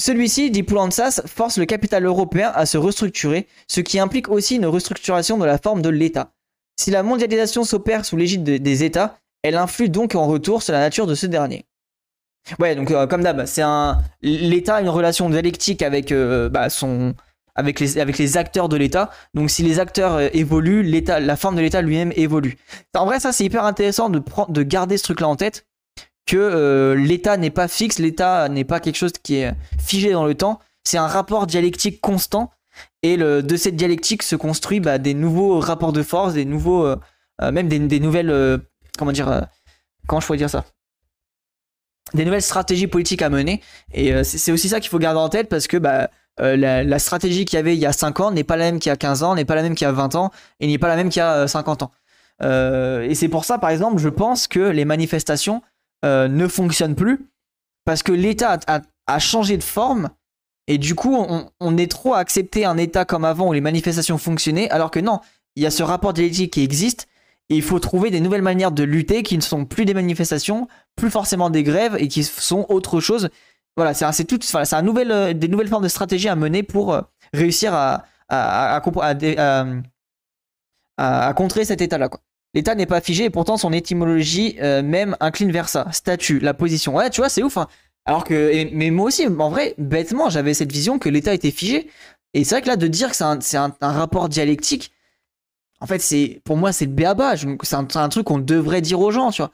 [0.00, 4.66] Celui-ci, dit Poulantzas, force le capital européen à se restructurer, ce qui implique aussi une
[4.66, 6.32] restructuration de la forme de l'État.
[6.78, 10.80] Si la mondialisation s'opère sous l'égide des États, elle influe donc en retour sur la
[10.80, 11.66] nature de ce dernier.
[12.58, 16.70] Ouais, donc euh, comme d'hab, c'est un l'État a une relation dialectique avec euh, bah,
[16.70, 17.14] son
[17.60, 19.10] avec les avec les acteurs de l'État.
[19.34, 22.56] Donc si les acteurs euh, évoluent, l'État la forme de l'État lui-même évolue.
[22.94, 25.66] En vrai, ça c'est hyper intéressant de prendre de garder ce truc là en tête
[26.26, 30.34] que l'État n'est pas fixe, l'État n'est pas quelque chose qui est figé dans le
[30.34, 30.60] temps.
[30.84, 32.52] C'est un rapport dialectique constant
[33.02, 36.94] et de cette dialectique se construit bah, des nouveaux rapports de force, des nouveaux
[37.40, 38.60] même des, nouvelles
[39.00, 39.40] comment dire, euh,
[40.06, 40.64] comment je pourrais dire ça?
[42.12, 43.62] Des nouvelles stratégies politiques à mener.
[43.92, 46.98] Et euh, c'est aussi ça qu'il faut garder en tête parce que bah, euh, la,
[46.98, 48.92] stratégie qu'il y avait il y a 5 ans n'est pas la même qu'il y
[48.92, 50.30] a 15 ans, n'est pas la même qu'il y a 20 ans
[50.60, 51.90] et n'est pas la même qu'il y a 50 ans.
[52.42, 55.62] et c'est pour ça, par exemple, je pense que les manifestations
[56.04, 57.26] ne fonctionnent plus
[57.84, 60.10] parce que l'État a, changé de forme
[60.66, 61.16] et du coup,
[61.60, 65.00] on, est trop à accepter un État comme avant où les manifestations fonctionnaient, alors que
[65.00, 65.20] non,
[65.56, 67.06] il y a ce rapport dialectique qui existe
[67.50, 71.10] il faut trouver des nouvelles manières de lutter qui ne sont plus des manifestations, plus
[71.10, 73.28] forcément des grèves et qui sont autre chose.
[73.76, 76.92] Voilà, c'est tout, c'est un nouvel, euh, des nouvelles formes de stratégie à mener pour
[76.92, 77.00] euh,
[77.32, 78.80] réussir à, à, à,
[81.34, 82.10] contrer cet état-là.
[82.52, 85.86] L'état n'est pas figé et pourtant son étymologie euh, même incline vers ça.
[85.92, 86.96] Statut, la position.
[86.96, 87.56] Ouais, tu vois, c'est ouf.
[87.56, 87.68] Hein.
[88.06, 91.88] Alors que, mais moi aussi, en vrai, bêtement, j'avais cette vision que l'état était figé.
[92.34, 93.24] Et c'est vrai que là, de dire que c'est
[93.56, 94.92] un, un, rapport dialectique,
[95.80, 97.34] en fait, c'est pour moi, c'est le béaba.
[97.62, 99.52] C'est un, truc qu'on devrait dire aux gens, tu vois.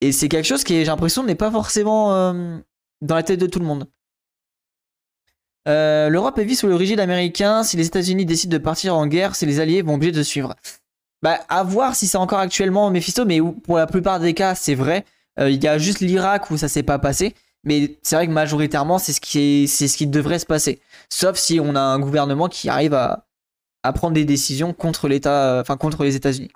[0.00, 2.34] Et c'est quelque chose qui, j'ai l'impression, n'est pas forcément
[3.00, 3.86] dans la tête de tout le monde.
[5.68, 7.62] Euh, L'Europe est vie sous le rigide américain.
[7.62, 10.54] Si les États-Unis décident de partir en guerre, c'est les alliés vont obligés de suivre.
[11.22, 14.74] Bah, à voir si c'est encore actuellement Mephisto, mais pour la plupart des cas, c'est
[14.74, 15.04] vrai.
[15.38, 17.34] Euh, il y a juste l'Irak où ça s'est pas passé.
[17.64, 20.80] Mais c'est vrai que majoritairement, c'est ce, qui ce qui devrait se passer.
[21.10, 23.24] Sauf si on a un gouvernement qui arrive à,
[23.94, 26.50] prendre des décisions contre l'État, euh, contre les États-Unis.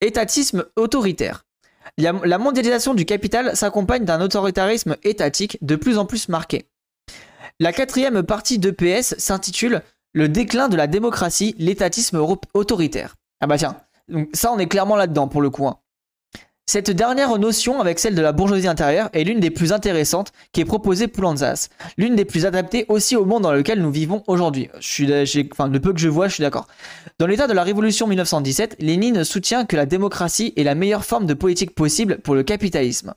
[0.00, 1.45] Étatisme autoritaire.
[1.98, 6.68] La mondialisation du capital s'accompagne d'un autoritarisme étatique de plus en plus marqué.
[7.58, 9.82] La quatrième partie d'EPS s'intitule
[10.12, 12.22] Le déclin de la démocratie, l'étatisme
[12.52, 13.16] autoritaire.
[13.40, 13.76] Ah bah tiens,
[14.08, 15.66] donc ça on est clairement là-dedans pour le coup.
[15.66, 15.78] Hein.
[16.68, 20.60] Cette dernière notion, avec celle de la bourgeoisie intérieure, est l'une des plus intéressantes qui
[20.60, 24.68] est proposée Poulantzas, l'une des plus adaptées aussi au monde dans lequel nous vivons aujourd'hui.
[24.98, 26.66] Le peu que je vois, je suis d'accord.
[27.20, 31.26] Dans l'état de la Révolution 1917, Lénine soutient que la démocratie est la meilleure forme
[31.26, 33.14] de politique possible pour le capitalisme.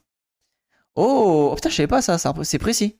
[0.94, 2.98] Oh, putain, je savais pas ça, c'est précis.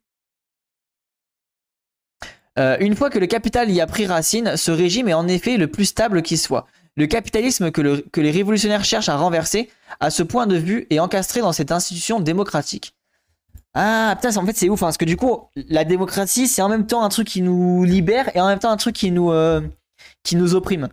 [2.58, 5.56] Euh, une fois que le capital y a pris racine, ce régime est en effet
[5.56, 6.66] le plus stable qui soit.
[6.96, 7.80] Le capitalisme que,
[8.20, 9.70] les révolutionnaires cherchent à renverser,
[10.00, 12.94] à ce point de vue, est encastré dans cette institution démocratique.
[13.74, 16.68] Ah putain, en fait c'est ouf, hein, parce que du coup, la démocratie, c'est en
[16.68, 19.30] même temps un truc qui nous libère et en même temps un truc qui nous,
[19.30, 19.60] euh,
[20.24, 20.88] qui nous opprime.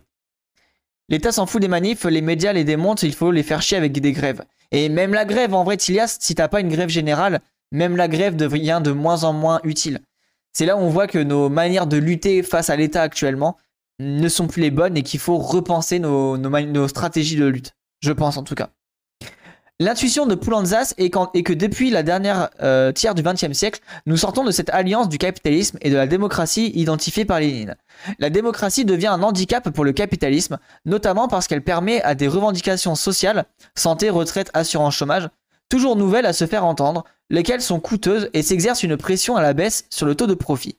[1.08, 3.92] L'État s'en fout des manifs, les médias les démontent, il faut les faire chier avec
[3.92, 4.44] des grèves.
[4.70, 7.40] Et même la grève, en vrai, Tilias, si t'as pas une grève générale,
[7.72, 10.00] même la grève devient de moins en moins utile.
[10.52, 13.56] C'est là où on voit que nos manières de lutter face à l'État actuellement,
[13.98, 17.74] ne sont plus les bonnes et qu'il faut repenser nos, stratégies de lutte.
[18.00, 18.70] Je pense en tout cas.
[19.80, 24.42] L'intuition de Poulantzas est, que depuis la dernière euh, tiers du XXe siècle, nous sortons
[24.42, 27.76] de cette alliance du capitalisme et de la démocratie identifiée par Lénine.
[28.18, 32.96] La démocratie devient un handicap pour le capitalisme, notamment parce qu'elle permet à des revendications
[32.96, 33.44] sociales,
[33.76, 35.28] santé, retraite, assurance chômage,
[35.68, 39.52] toujours nouvelles à se faire entendre, lesquelles sont coûteuses et s'exercent une pression à la
[39.52, 40.76] baisse sur le taux de profit.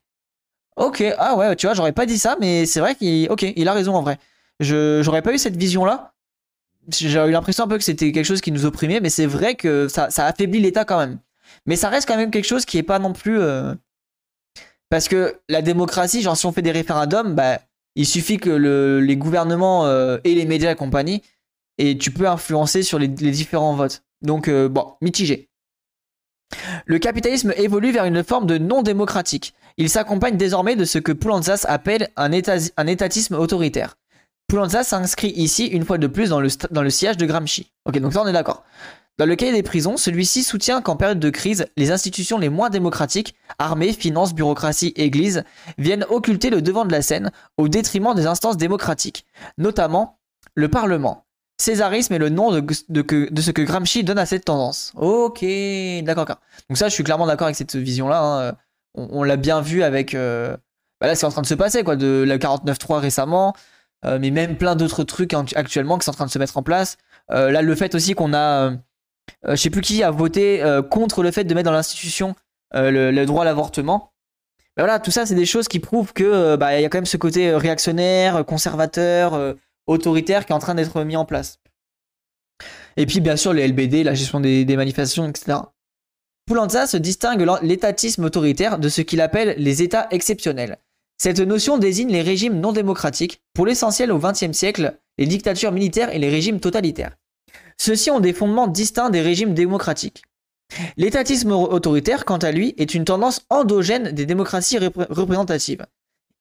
[0.80, 3.30] Ok, ah ouais, tu vois, j'aurais pas dit ça, mais c'est vrai qu'il.
[3.32, 4.18] Ok, il a raison en vrai.
[4.60, 6.14] Je j'aurais pas eu cette vision-là.
[6.90, 9.56] J'ai eu l'impression un peu que c'était quelque chose qui nous opprimait, mais c'est vrai
[9.56, 11.20] que ça, ça affaiblit l'État quand même.
[11.68, 13.40] Mais ça reste quand même quelque chose qui est pas non plus.
[13.40, 13.76] euh,
[14.90, 17.60] Parce que la démocratie, genre si on fait des référendums, bah,
[17.96, 21.22] il suffit que le- les gouvernements euh, et les médias et compagnie,
[21.78, 24.04] et tu peux influencer sur les, différents votes.
[24.22, 25.50] Donc, euh, bon, mitigé.
[26.86, 29.54] Le capitalisme évolue vers une forme de non-démocratique.
[29.80, 33.98] Il s'accompagne désormais de ce que Poulantzas appelle un, état- un étatisme autoritaire.
[34.50, 37.72] Poulantzas s'inscrit ici une fois de plus dans le, sillage de Gramsci.
[37.86, 38.66] Ok, donc ça on est d'accord.
[39.18, 42.70] Dans le cahier des prisons, celui-ci soutient qu'en période de crise, les institutions les moins
[42.70, 45.44] démocratiques, armée, finances, bureaucratie, église,
[45.78, 49.26] viennent occulter le devant de la scène au détriment des instances démocratiques,
[49.58, 50.20] notamment
[50.56, 51.26] le Parlement.
[51.58, 54.92] Césarisme est le nom de, ce que Gramsci donne à cette tendance.
[54.98, 55.40] Ok,
[56.04, 56.26] d'accord.
[56.26, 56.42] d'accord.
[56.70, 58.50] Donc ça, je suis clairement d'accord avec cette vision-là.
[58.50, 58.58] hein.
[58.96, 60.14] On, l'a bien vu avec...
[60.14, 60.56] euh,
[61.00, 63.54] bah là, c'est en train de se passer, quoi, de la 49.3 récemment,
[64.06, 66.58] euh, mais même plein d'autres trucs actu- actuellement qui sont en train de se mettre
[66.58, 66.98] en place.
[67.32, 68.72] Euh, là, le fait aussi qu'on a...
[68.72, 68.78] euh,
[69.48, 72.36] je sais plus qui a voté contre le fait de mettre dans l'institution
[72.74, 74.12] le, droit à l'avortement.
[74.76, 77.18] Voilà, tout ça, c'est des choses qui prouvent que bah, y a quand même ce
[77.18, 79.56] côté réactionnaire, conservateur,
[79.88, 81.60] autoritaire qui est en train d'être mis en place.
[82.98, 85.60] Et puis, bien sûr, les LBD, la gestion des manifestations, etc.
[86.50, 90.80] Poulanza se distingue l'étatisme autoritaire de ce qu'il appelle les États exceptionnels.
[91.20, 96.12] Cette notion désigne les régimes non démocratiques, pour l'essentiel au XXe siècle, les dictatures militaires
[96.12, 97.16] et les régimes totalitaires.
[97.78, 100.24] Ceux-ci ont des fondements distincts des régimes démocratiques.
[100.98, 105.86] L'étatisme autoritaire, quant à lui, est une tendance endogène des démocraties repré- représentatives.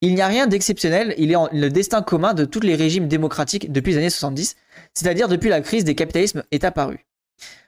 [0.01, 3.71] Il n'y a rien d'exceptionnel, il est le destin commun de tous les régimes démocratiques
[3.71, 4.55] depuis les années 70,
[4.95, 7.05] c'est-à-dire depuis la crise des capitalismes est apparue.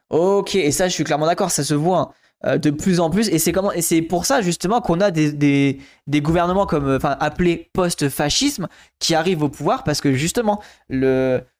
[0.09, 2.11] Ok, et ça je suis clairement d'accord, ça se voit hein,
[2.43, 5.79] de plus en plus, et c'est comment, et c'est pour ça justement qu'on a des,
[6.07, 8.67] gouvernements comme, euh, enfin appelés post-fascisme
[8.99, 11.57] qui arrivent au pouvoir parce que justement l'État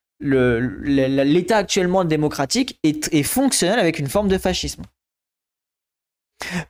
[1.58, 4.82] actuellement démocratique est, est fonctionnel avec une forme de fascisme.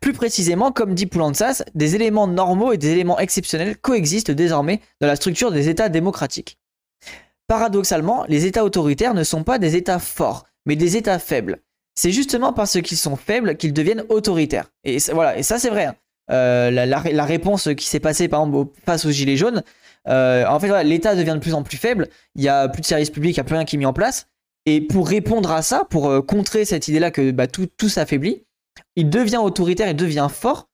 [0.02, 5.08] Plus précisément, comme dit Poulantzas, des éléments normaux et des éléments exceptionnels coexistent désormais dans
[5.08, 6.58] la structure des États démocratiques.
[7.48, 11.62] Paradoxalement, les États autoritaires ne sont pas des États forts, mais des États faibles.
[11.96, 14.72] C'est justement parce qu'ils sont faibles qu'ils deviennent autoritaires.
[14.84, 15.86] Et voilà, et ça c'est vrai.
[15.86, 15.96] hein.
[16.30, 19.64] Euh, la, réponse qui s'est passée par exemple face aux Gilets jaunes,
[20.08, 22.86] euh, en fait l'État devient de plus en plus faible, il y a plus de
[22.86, 24.28] services publics, il n'y a plus rien qui est mis en place.
[24.66, 28.46] Et pour répondre à ça, pour euh, contrer cette idée-là que bah, tout, s'affaiblit,
[28.96, 30.70] il devient autoritaire, il devient fort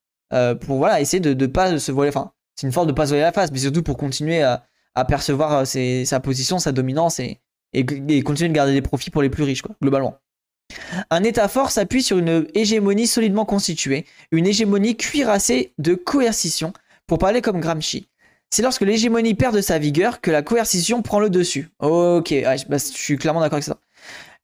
[0.62, 2.10] pour voilà, essayer de ne pas se voiler.
[2.10, 4.64] Enfin, c'est une forme de pas se voiler la face, mais surtout pour continuer à,
[5.08, 7.40] percevoir sa position, sa dominance et,
[7.74, 10.20] et, et continuer de garder des profits pour les plus riches, quoi, globalement.
[11.10, 16.74] Un État fort s'appuie sur une hégémonie solidement constituée, une hégémonie cuirassée de coercition,
[17.06, 18.08] pour parler comme Gramsci.
[18.50, 21.70] C'est lorsque l'hégémonie perd de sa vigueur que la coercition prend le dessus.
[21.80, 22.34] Ok,
[22.70, 23.78] bah, je suis clairement d'accord avec ça.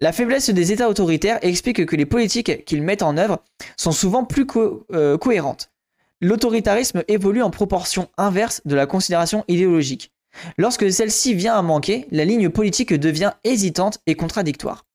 [0.02, 3.44] La faiblesse des États autoritaires explique que les politiques qu'ils mettent en œuvre
[3.78, 4.46] sont souvent plus
[4.92, 5.72] euh, cohérentes.
[6.20, 10.12] L'autoritarisme évolue en proportion inverse de la considération idéologique.
[10.58, 14.86] Lorsque celle-ci vient à manquer, la ligne politique devient hésitante et contradictoire.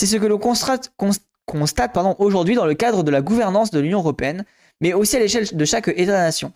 [0.00, 0.90] C'est ce que l'on constate,
[2.18, 4.46] aujourd'hui dans le cadre de la gouvernance de l'Union européenne,
[4.80, 6.54] mais aussi à l'échelle de chaque État-nation,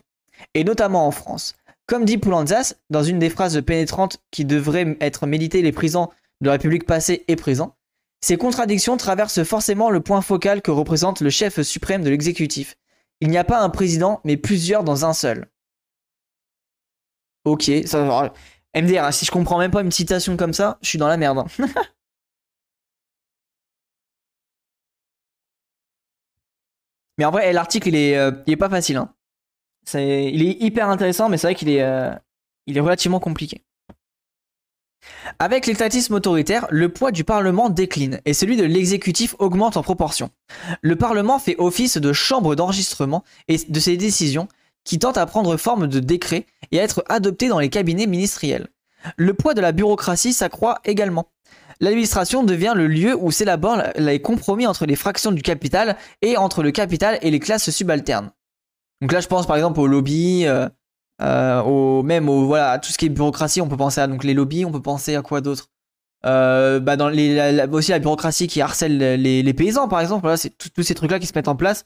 [0.55, 1.53] et notamment en France.
[1.85, 6.09] Comme dit Poulantzas, dans une des phrases pénétrantes qui devraient être méditées les prisons
[6.41, 7.75] de la République passée et présent,
[8.19, 12.77] ces contradictions traversent forcément le point focal que représente le chef suprême de l'exécutif.
[13.21, 15.45] Il n'y a pas un président, mais plusieurs dans un seul.
[17.43, 18.33] Ok, ça va.
[18.75, 21.17] MDR, hein, si je comprends même pas une citation comme ça, je suis dans la
[21.17, 21.45] merde.
[27.17, 28.97] mais en vrai, l'article, il est, euh, pas facile.
[28.97, 29.13] hein.
[29.93, 32.11] Il est hyper intéressant, mais c'est vrai qu'il est, euh,
[32.67, 33.61] est relativement compliqué.
[35.37, 40.31] Avec l'étatisme autoritaire, le poids du Parlement décline et celui de l'exécutif augmente en proportion.
[40.81, 44.47] Le Parlement fait office de chambre d'enregistrement et de ses décisions
[44.83, 48.67] qui tentent à prendre forme de décrets et à être adoptés dans les cabinets ministériels.
[49.17, 51.27] Le poids de la bureaucratie s'accroît également.
[51.79, 56.63] L'administration devient le lieu où s'élaborent les compromis entre les fractions du capital et entre
[56.63, 58.31] le capital et les classes subalternes.
[59.01, 60.69] Donc là, je pense par exemple au lobby, euh,
[61.21, 64.23] euh, même au, voilà, à tout ce qui est bureaucratie, on peut penser à donc,
[64.23, 65.69] les lobbies, on peut penser à quoi d'autre?
[66.25, 70.21] Euh, bah, la- Aussi la bureaucratie qui harcèle les, paysans, par exemple.
[70.21, 71.85] Voilà, c'est tous ces trucs-là qui se mettent en place,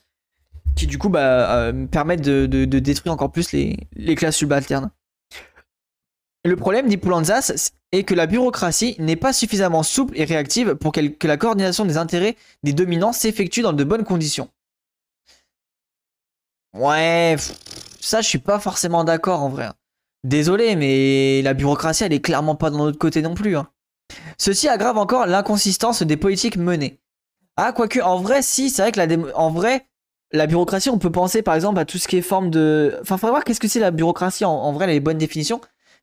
[0.76, 4.92] qui du coup bah, euh, permettent de, détruire encore plus les, les classes subalternes.
[6.46, 10.92] Le problème, dit Poulantzas, est que la bureaucratie n'est pas suffisamment souple et réactive pour
[10.92, 14.50] que la coordination des intérêts des dominants s'effectue dans de bonnes conditions.
[16.74, 17.36] Ouais,
[18.00, 19.66] ça, je suis pas forcément d'accord en vrai.
[19.66, 19.74] hein.
[20.24, 23.56] Désolé, mais la bureaucratie, elle est clairement pas de notre côté non plus.
[23.58, 23.70] hein.
[24.38, 27.00] Ceci aggrave encore l'inconsistance des politiques menées.
[27.58, 29.88] Ah, quoique, en vrai, si, c'est vrai que la démo- en vrai,
[30.32, 32.98] la bureaucratie, on peut penser par exemple à tout ce qui est forme de.
[33.02, 35.60] Enfin, faudrait voir qu'est-ce que c'est la bureaucratie en, en vrai, les bonnes définitions.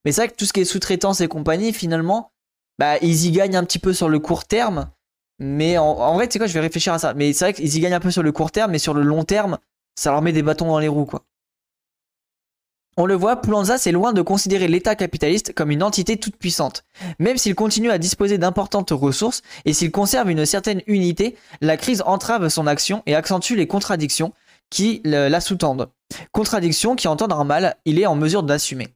[0.06, 2.30] Mais c'est vrai que tout ce qui est sous-traitance et compagnie, finalement,
[2.78, 4.88] bah, ils y gagnent un petit peu sur le court terme.
[5.40, 7.12] Mais en, vrai, tu quoi, je vais réfléchir à ça.
[7.12, 9.02] Mais c'est vrai qu'ils y gagnent un peu sur le court terme, mais sur le
[9.02, 9.58] long terme,
[9.96, 11.24] ça leur met des bâtons dans les roues, quoi.
[12.96, 16.84] On le voit, Poulanza, c'est loin de considérer l'État capitaliste comme une entité toute puissante.
[17.18, 22.04] Même s'il continue à disposer d'importantes ressources et s'il conserve une certaine unité, la crise
[22.06, 24.32] entrave son action et accentue les contradictions
[24.70, 25.90] qui la sous-tendent.
[26.30, 28.95] Contradictions qui, en temps normal, il est en mesure d'assumer.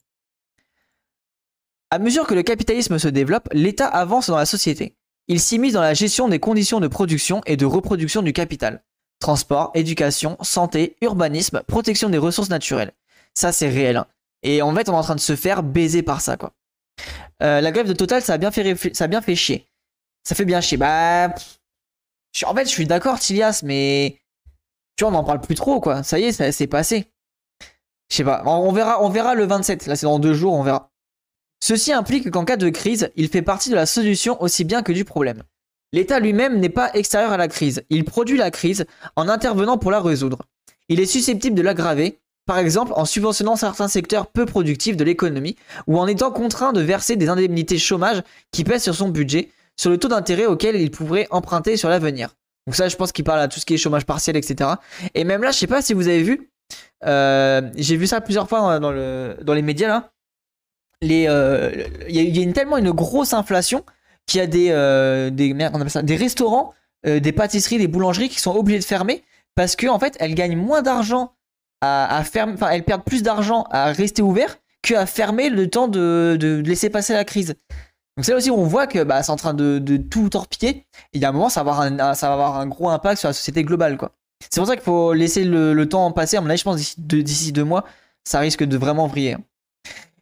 [1.91, 4.97] À mesure que le capitalisme se développe, l'État avance dans la société.
[5.28, 8.84] Il s'immisce dans la gestion des conditions de production et de reproduction du capital.
[9.18, 12.93] Transport, éducation, santé, urbanisme, protection des ressources naturelles.
[13.34, 13.97] Ça, c'est réel.
[13.97, 14.07] hein.
[14.43, 16.53] Et en fait, on est en train de se faire baiser par ça, quoi.
[17.43, 19.66] Euh, la grève de Total, ça a bien fait, ça a bien fait chier.
[20.24, 20.76] Ça fait bien chier.
[20.78, 21.34] Bah,
[22.47, 24.18] en fait, je suis d'accord, Tilias, mais
[24.97, 26.03] tu vois, on n'en parle plus trop, quoi.
[26.03, 27.11] Ça y est, c'est passé.
[28.11, 28.43] Je sais pas.
[28.47, 29.86] On verra, on verra le 27.
[29.86, 30.89] Là, c'est dans deux jours, on verra.
[31.62, 34.92] Ceci implique qu'en cas de crise, il fait partie de la solution aussi bien que
[34.92, 35.42] du problème.
[35.92, 37.82] L'État lui-même n'est pas extérieur à la crise.
[37.90, 38.86] Il produit la crise
[39.16, 40.38] en intervenant pour la résoudre.
[40.88, 45.56] Il est susceptible de l'aggraver, par exemple en subventionnant certains secteurs peu productifs de l'économie
[45.86, 49.90] ou en étant contraint de verser des indemnités chômage qui pèsent sur son budget, sur
[49.90, 52.30] le taux d'intérêt auquel il pourrait emprunter sur l'avenir.
[52.66, 54.70] Donc ça, je pense qu'il parle à tout ce qui est chômage partiel, etc.
[55.14, 56.50] Et même là, je sais pas si vous avez vu,
[57.04, 58.92] euh, j'ai vu ça plusieurs fois dans,
[59.42, 60.12] dans les médias là.
[61.03, 63.84] Euh, Il y, a- tellement une grosse inflation
[64.26, 66.74] qu'il y a des, euh, des, restaurants,
[67.07, 69.24] euh, des pâtisseries, des boulangeries qui sont obligés de fermer
[69.55, 71.32] parce que fait, elles gagnent moins d'argent
[71.80, 76.62] à, fermer, enfin, elles perdent plus d'argent à rester ouvertes qu'à fermer le temps de,
[76.64, 77.55] laisser passer la crise.
[78.16, 80.86] Donc c'est là aussi où on voit que bah, c'est en train de, tout torpiller.
[81.14, 83.96] Il y a un moment, ça va avoir un, gros impact sur la société globale,
[83.96, 84.12] quoi.
[84.51, 86.36] C'est pour ça qu'il faut laisser le, temps passer.
[86.36, 87.84] À mon avis, je pense d'ici deux, d'ici deux mois,
[88.24, 89.36] ça risque de vraiment vriller.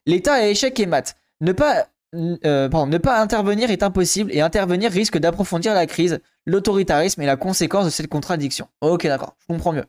[0.09, 1.17] L'État est échec et mat.
[1.43, 7.21] Ne pas, euh, ne pas intervenir est impossible et intervenir risque d'approfondir la crise, l'autoritarisme
[7.21, 8.69] et la conséquence de cette contradiction.
[8.81, 9.85] Ok, d'accord, je comprends mieux.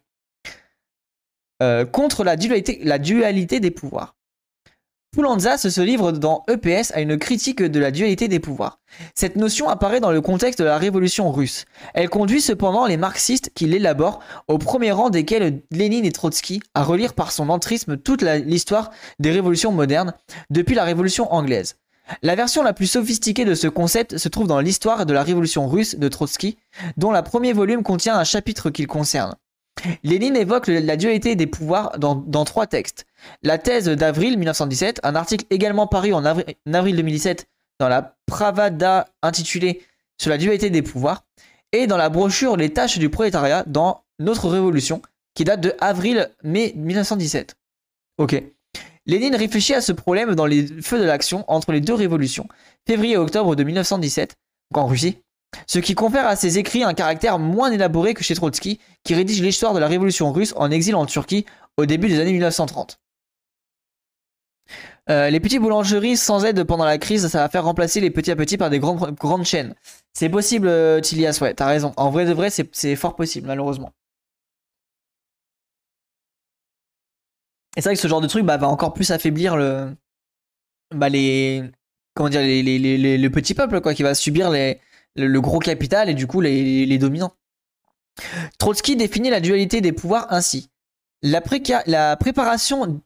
[1.63, 4.17] Euh, contre la dualité, la dualité des pouvoirs.
[5.11, 8.79] Poulanza se livre dans EPS à une critique de la dualité des pouvoirs.
[9.15, 11.65] Cette notion apparaît dans le contexte de la révolution russe.
[11.95, 16.83] Elle conduit cependant les marxistes qui l'élaborent, au premier rang desquels Lénine et Trotsky, à
[16.83, 20.13] relire par son entrisme toute l'histoire des révolutions modernes,
[20.51, 21.77] depuis la révolution anglaise.
[22.21, 25.67] La version la plus sophistiquée de ce concept se trouve dans l'histoire de la révolution
[25.67, 26.59] russe de Trotsky,
[26.97, 29.33] dont le premier volume contient un chapitre qu'il concerne.
[30.03, 33.07] Lénine évoque la dualité des pouvoirs dans trois textes.
[33.43, 37.47] La thèse d'avril 1917, un article également paru en avri- en avril 2017
[37.79, 39.81] dans la Pravada intitulée
[40.19, 41.23] Sur la dualité des pouvoirs,
[41.71, 45.01] et dans la brochure Les tâches du prolétariat dans Notre Révolution,
[45.35, 47.55] qui date de avril-mai 1917.
[48.17, 48.41] Ok.
[49.05, 52.47] Lénine réfléchit à ce problème dans les feux de l'action entre les deux révolutions,
[52.85, 54.35] février et octobre de 1917,
[54.71, 55.17] donc en Russie,
[55.65, 59.41] ce qui confère à ses écrits un caractère moins élaboré que chez Trotsky, qui rédige
[59.41, 61.45] l'histoire de la révolution russe en exil en Turquie
[61.77, 62.99] au début des années 1930.
[65.09, 68.31] Euh, les petites boulangeries sans aide pendant la crise, ça va faire remplacer les petits
[68.31, 69.75] à petits par des grandes, chaînes.
[70.13, 71.93] C'est possible, euh, Tilias, ouais, t'as raison.
[71.97, 73.91] En vrai de vrai, c'est fort possible, malheureusement.
[77.75, 79.95] Et c'est vrai que ce genre de truc bah, va encore plus affaiblir le,
[80.93, 81.63] bah, les,
[82.13, 84.75] comment dire, le petit peuple, quoi, qui va subir le,
[85.15, 87.33] le gros capital et du coup les, dominants.
[88.57, 90.69] Trotsky définit la dualité des pouvoirs ainsi.
[91.21, 93.01] La préparation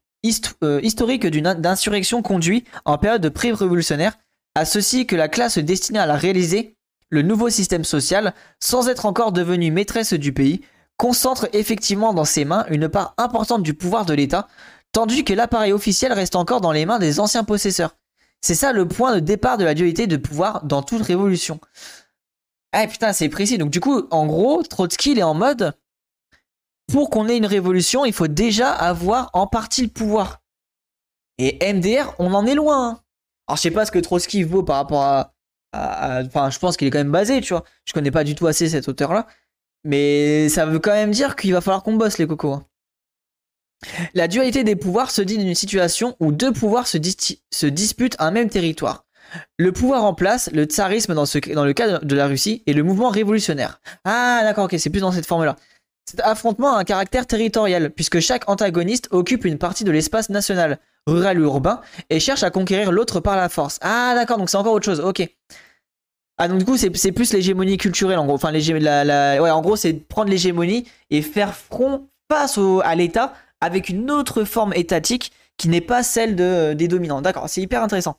[0.64, 4.18] euh, historique d'une in- d'insurrection conduit, en période pré-révolutionnaire,
[4.56, 6.76] à ceci que la classe destinée à la réaliser,
[7.10, 10.62] le nouveau système social, sans être encore devenue maîtresse du pays,
[10.98, 14.48] concentre effectivement dans ses mains une part importante du pouvoir de l'État,
[14.92, 17.96] tandis que l'appareil officiel reste encore dans les mains des anciens possesseurs.
[18.42, 21.60] C'est ça le point de départ de la dualité de pouvoir dans toute révolution.
[22.72, 23.58] Ah putain, c'est précis.
[23.58, 25.74] Donc du coup, en gros, Trotsky, il est en mode,
[26.92, 30.42] pour qu'on ait une révolution, il faut déjà avoir en partie le pouvoir.
[31.38, 32.90] Et MDR, on en est loin.
[32.90, 33.00] hein.
[33.48, 35.34] Alors je sais pas ce que Trotsky vaut par rapport à...
[36.26, 37.64] Enfin, je pense qu'il est quand même basé, tu vois.
[37.86, 39.26] Je connais pas du tout assez cet auteur-là.
[39.84, 42.54] Mais ça veut quand même dire qu'il va falloir qu'on bosse les cocos.
[42.54, 42.66] hein.
[44.14, 48.16] La dualité des pouvoirs se dit d'une situation où deux pouvoirs se, dis- se disputent
[48.20, 49.06] un même territoire.
[49.58, 52.84] Le pouvoir en place, le tsarisme dans, dans le cas de la Russie, et le
[52.84, 53.82] mouvement révolutionnaire.
[54.06, 55.56] Ah d'accord, ok, c'est plus dans cette forme-là.
[56.06, 60.80] Cet affrontement a un caractère territorial, puisque chaque antagoniste occupe une partie de l'espace national,
[61.08, 63.80] rural ou urbain, et cherche à conquérir l'autre par la force.
[63.82, 65.28] Ah d'accord, donc c'est encore autre chose, ok.
[66.38, 68.36] Ah donc du coup c'est plus l'hégémonie culturelle en gros.
[68.36, 72.96] Enfin la, la, ouais, en gros c'est prendre l'hégémonie et faire front face au, à
[72.96, 77.22] l'État avec une autre forme étatique qui n'est pas celle de, des dominants.
[77.22, 78.18] D'accord, c'est hyper intéressant.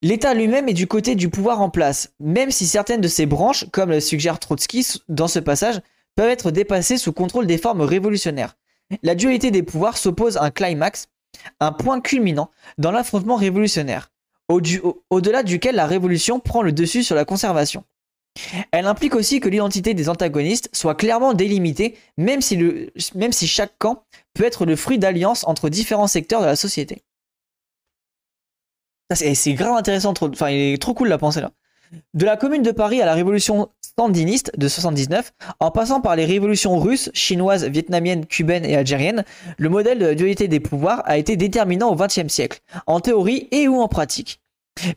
[0.00, 3.66] L'État lui-même est du côté du pouvoir en place, même si certaines de ses branches,
[3.72, 5.80] comme le suggère Trotsky dans ce passage,
[6.14, 8.56] peuvent être dépassées sous contrôle des formes révolutionnaires.
[9.02, 11.08] La dualité des pouvoirs s'oppose à un climax,
[11.58, 14.12] un point culminant dans l'affrontement révolutionnaire,
[14.48, 17.84] au-delà duquel la révolution prend le dessus sur la conservation.
[18.70, 23.48] Elle implique aussi que l'identité des antagonistes soit clairement délimitée, même si, le, même si
[23.48, 24.04] chaque camp
[24.34, 27.02] peut être le fruit d'alliances entre différents secteurs de la société.
[29.14, 31.52] C'est grave intéressant, enfin, il est trop cool la pensée là.
[32.12, 33.68] De la commune de Paris à la révolution
[33.98, 39.24] sandiniste de 79, en passant par les révolutions russes, chinoises, vietnamiennes, cubaines et algériennes,
[39.56, 43.48] le modèle de la dualité des pouvoirs a été déterminant au XXe siècle, en théorie
[43.50, 44.40] et ou en pratique.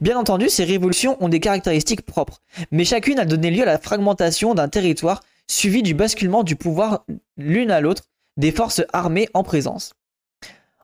[0.02, 3.80] Bien entendu, ces révolutions ont des caractéristiques propres, mais chacune a donné lieu à la
[3.80, 7.06] fragmentation d'un territoire suivi du basculement du pouvoir
[7.38, 8.04] l'une à l'autre
[8.38, 9.94] des forces armées en présence.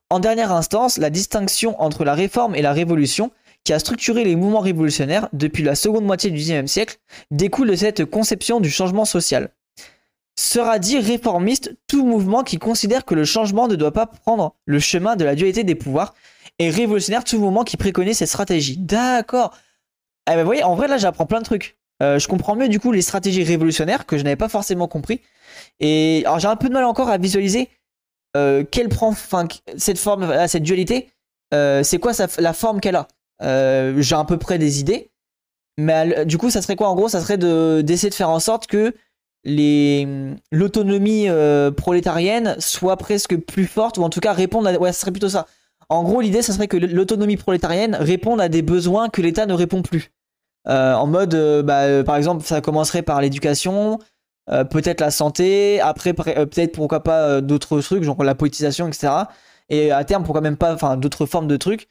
[0.09, 3.31] En dernière instance, la distinction entre la réforme et la révolution,
[3.65, 6.97] qui a structuré les mouvements révolutionnaires depuis la seconde moitié du XIXe siècle,
[7.31, 9.49] découle de cette conception du changement social.
[10.39, 14.79] Sera dit réformiste tout mouvement qui considère que le changement ne doit pas prendre le
[14.79, 16.13] chemin de la dualité des pouvoirs,
[16.59, 18.77] et révolutionnaire tout mouvement qui préconise cette stratégie.
[18.77, 19.55] D'accord.
[20.29, 21.77] Eh ben, vous voyez, en vrai, là, j'apprends plein de trucs.
[22.01, 25.21] Euh, je comprends mieux, du coup, les stratégies révolutionnaires que je n'avais pas forcément compris.
[25.79, 27.69] Et alors, j'ai un peu de mal encore à visualiser
[28.37, 29.47] euh, quelle prend, enfin,
[29.77, 31.09] cette forme, cette dualité,
[31.53, 33.07] euh, c'est quoi la forme qu'elle a?
[33.41, 35.11] Euh, j'ai à peu près des idées,
[35.77, 36.89] mais du coup, ça serait quoi?
[36.89, 38.93] En gros Ça serait d'essayer de faire en sorte que
[40.51, 41.27] l'autonomie
[41.75, 44.73] prolétarienne soit presque plus forte, ou en tout cas répondre à.
[44.73, 45.47] Ouais, ça serait plutôt ça.
[45.89, 49.53] En gros, l'idée, ça serait que l'autonomie prolétarienne réponde à des besoins que l'État ne
[49.53, 50.11] répond plus.
[50.65, 53.99] en mode, bah, par exemple, ça commencerait par l'éducation,
[54.49, 58.87] euh, peut-être la santé, après euh, peut-être pourquoi pas euh, d'autres trucs, genre la politisation,
[58.87, 59.09] etc.
[59.69, 61.89] Et à terme, pourquoi même pas, d'autres formes de trucs,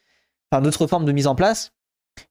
[0.50, 1.72] enfin d'autres formes de mise en place,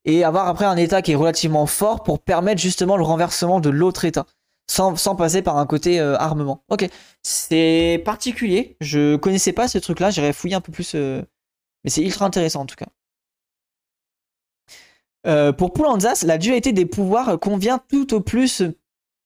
[0.06, 3.70] et avoir après un État qui est relativement fort pour permettre justement le renversement de
[3.70, 4.26] l'autre État,
[4.68, 6.64] sans, sans, passer par un côté armement.
[6.70, 6.88] Ok,
[7.22, 12.26] c'est particulier, je connaissais pas ce truc-là, j'irais fouiller un peu plus, mais c'est ultra
[12.26, 12.88] intéressant en tout cas.
[15.54, 18.64] pour Poulanzas, la dualité des pouvoirs convient tout au plus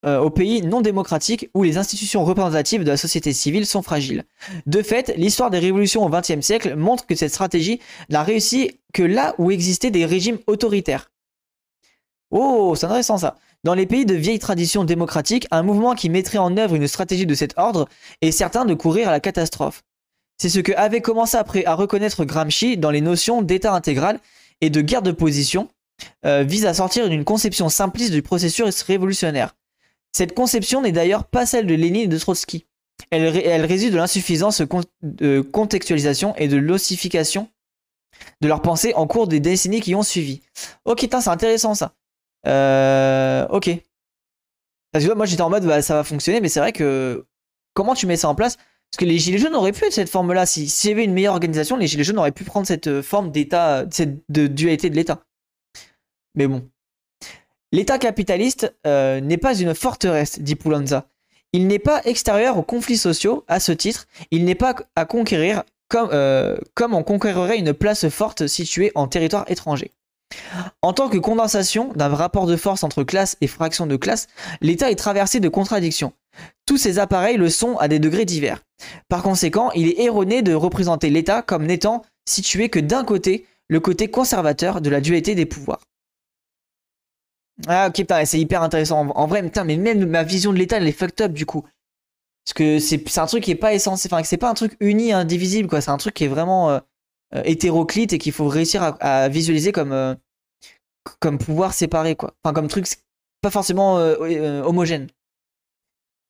[0.05, 4.23] euh, aux pays non démocratiques où les institutions représentatives de la société civile sont fragiles.
[4.65, 9.03] De fait, l'histoire des révolutions au XXe siècle montre que cette stratégie n'a réussi que
[9.03, 11.11] là où existaient des régimes autoritaires.
[12.31, 13.35] Oh, c'est intéressant ça.
[13.65, 17.25] Dans les pays de vieille tradition démocratique, un mouvement qui mettrait en œuvre une stratégie
[17.25, 17.89] de cet ordre
[18.21, 19.83] est certain de courir à la catastrophe.
[20.37, 24.19] C'est ce que avait commencé à, reconnaître Gramsci dans les notions d'état intégral
[24.61, 25.67] et de guerre de position,
[26.25, 29.53] euh, vise à sortir d'une conception simpliste du processus révolutionnaire.
[30.11, 32.65] Cette conception n'est d'ailleurs pas celle de Lénine et de Trotsky.
[33.11, 34.61] Elle, elle réside de l'insuffisance
[35.01, 37.49] de contextualisation et de l'ossification
[38.41, 40.41] de leur pensée en cours des décennies qui ont suivi.
[40.85, 41.93] Ok, c'est intéressant ça.
[42.47, 43.69] Euh, ok.
[44.91, 47.25] Parce que moi j'étais en mode bah, ça va fonctionner, mais c'est vrai que
[47.73, 48.55] comment tu mets ça en place?
[48.55, 50.45] Parce que les Gilets jaunes auraient pu être cette forme-là.
[50.45, 53.85] S'il y avait une meilleure organisation, les Gilets jaunes auraient pu prendre cette forme d'état,
[53.85, 55.23] de dualité de l'État.
[56.35, 56.67] Mais bon,
[57.71, 61.07] L'État capitaliste euh, n'est pas une forteresse, dit Poulanza.
[61.53, 65.63] Il n'est pas extérieur aux conflits sociaux, à ce titre, il n'est pas à conquérir
[65.87, 69.91] comme, euh, on conquérirait une place forte située en territoire étranger.
[70.83, 74.27] En tant que condensation d'un rapport de force entre classe et fraction de classe,
[74.61, 76.13] l'État est traversé de contradictions.
[76.67, 78.61] Tous ces appareils le sont à des degrés divers.
[79.07, 83.79] Par conséquent, il est erroné de représenter l'État comme n'étant situé que d'un côté, le
[83.79, 85.81] côté conservateur de la dualité des pouvoirs.
[87.67, 89.09] Ah ok putain c'est hyper intéressant.
[89.09, 91.65] En, vrai putain mais même ma vision de l'état elle est fucked up du coup.
[92.45, 95.11] Parce que c'est un truc qui est pas essentiel enfin c'est pas un truc uni
[95.11, 95.81] indivisible quoi.
[95.81, 96.79] C'est un truc qui est vraiment euh,
[97.35, 100.15] euh, hétéroclite et qu'il faut réussir à, visualiser comme euh,
[101.19, 102.33] comme pouvoir séparer quoi.
[102.43, 102.87] Enfin comme truc
[103.41, 105.07] pas forcément homogène.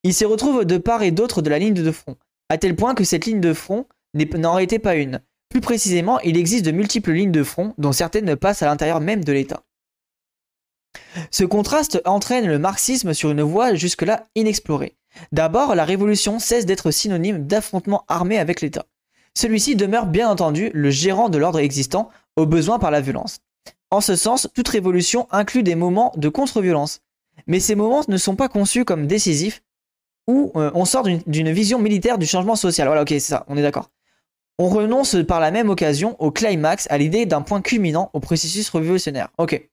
[0.03, 2.15] Il se retrouve de part et d'autre de la ligne de front
[2.49, 5.21] à tel point que cette ligne de front n'en été pas une.
[5.49, 9.23] Plus précisément il existe de multiples lignes de front dont certaines passent à l'intérieur même
[9.23, 9.63] de l'état
[11.31, 14.95] ce contraste entraîne le marxisme sur une voie jusque-là inexplorée.
[15.31, 18.85] D'abord, la révolution cesse d'être synonyme d'affrontement armé avec l'État.
[19.35, 23.39] Celui-ci demeure bien entendu le gérant de l'ordre existant, au besoin par la violence.
[23.91, 27.01] En ce sens, toute révolution inclut des moments de contre-violence.
[27.47, 29.63] Mais ces moments ne sont pas conçus comme décisifs,
[30.27, 32.87] où euh, on sort d'une vision militaire du changement social.
[32.87, 33.89] Voilà, ok, c'est ça, on est d'accord.
[34.59, 38.69] On renonce par la même occasion au climax, à l'idée d'un point culminant au processus
[38.69, 39.29] révolutionnaire.
[39.37, 39.68] Ok.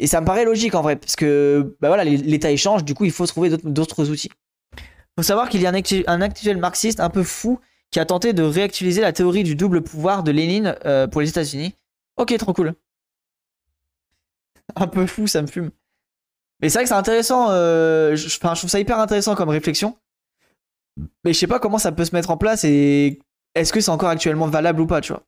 [0.00, 3.04] Et ça me paraît logique en vrai, parce que bah voilà, l'État échange, du coup
[3.04, 4.30] il faut trouver d'autres outils.
[5.16, 7.58] Faut savoir qu'il y a un, actuel marxiste un peu fou
[7.90, 11.28] qui a tenté de réactualiser la théorie du double pouvoir de Lénine euh, pour les
[11.28, 11.74] États-Unis.
[12.16, 12.74] Ok, trop cool.
[14.76, 15.70] un peu fou, ça me fume.
[16.60, 19.96] Mais c'est vrai que c'est intéressant, euh, je, je trouve ça hyper intéressant comme réflexion.
[21.24, 23.18] Mais je sais pas comment ça peut se mettre en place et
[23.56, 25.24] est-ce que c'est encore actuellement valable ou pas, tu vois.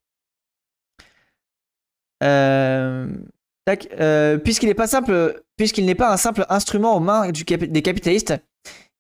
[2.23, 2.60] Euh,
[3.69, 8.35] euh, puisqu'il n'est pas simple, puisqu'il n'est pas un simple instrument aux mains des capitalistes,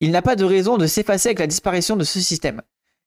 [0.00, 2.62] il n'a pas de raison de s'effacer avec la disparition de ce système.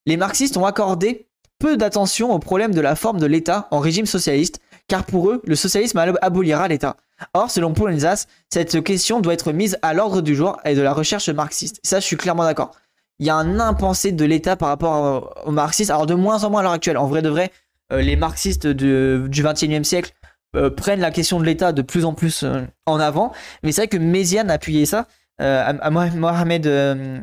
[0.06, 1.28] Les marxistes ont accordé
[1.60, 5.42] peu d'attention au problème de la forme de l'État en régime socialiste, car pour eux,
[5.46, 6.98] le socialisme abolira l'État.
[7.34, 10.94] Or, selon Poulenzas, cette question doit être mise à l'ordre du jour et de la
[10.94, 11.80] recherche marxiste.
[11.84, 12.72] Ça, je suis clairement d'accord.
[13.20, 16.50] Il y a un impensé de l'État par rapport aux marxistes, alors de moins en
[16.50, 16.98] moins à l'heure actuelle.
[16.98, 17.52] En vrai de vrai,
[17.94, 20.12] euh, les marxistes du 21e siècle
[20.56, 23.34] euh, prennent la question de l'État de plus en plus euh, en avant.
[23.64, 25.08] Mais c'est vrai que Méziane appuyait ça.
[25.40, 26.68] Mohamed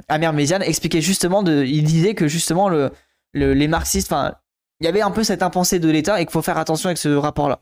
[0.09, 2.90] Amer Méziane expliquait justement, il disait que justement le,
[3.32, 4.12] les marxistes,
[4.81, 6.98] il y avait un peu cette impensée de l'État et qu'il faut faire attention avec
[6.98, 7.61] ce rapport-là.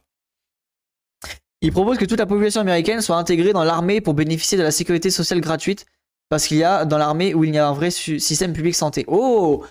[1.60, 4.70] Il propose que toute la population américaine soit intégrée dans l'armée pour bénéficier de la
[4.70, 5.86] sécurité sociale gratuite
[6.28, 9.04] parce qu'il y a dans l'armée où il y a un vrai système public santé.
[9.08, 9.64] Oh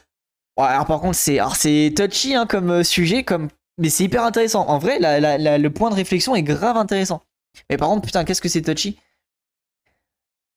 [0.58, 3.48] Alors par contre, c'est touchy hein, comme euh, sujet, comme
[3.78, 4.68] mais c'est hyper intéressant.
[4.68, 7.22] En vrai, le point de réflexion est grave intéressant.
[7.70, 8.98] Mais par contre, putain, qu'est-ce que c'est touchy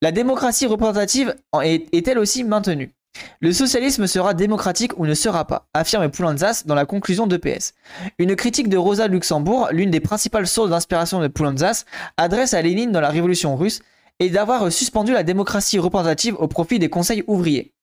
[0.02, 2.92] La démocratie représentative est-elle aussi maintenue?
[3.40, 7.74] Le socialisme sera démocratique ou ne sera pas, affirme Poulantzas dans la conclusion de PS.
[8.18, 11.84] Une critique de Rosa Luxembourg, l'une des principales sources d'inspiration de Poulantzas,
[12.16, 13.80] adresse à Lénine dans la révolution russe
[14.20, 17.74] et d'avoir suspendu la démocratie représentative au profit des conseils ouvriers.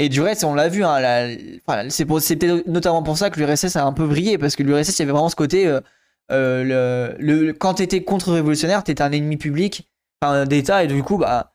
[0.00, 1.28] Et du reste, on l'a vu, hein,
[1.90, 5.00] c'est peut-être notamment pour ça que l'URSS a un peu brillé, parce que l'URSS, il
[5.00, 5.78] y avait vraiment ce côté, euh,
[6.32, 9.90] euh, le, quand t'étais contre-révolutionnaire, t'étais un ennemi public
[10.46, 11.52] d'État, et du coup, bah,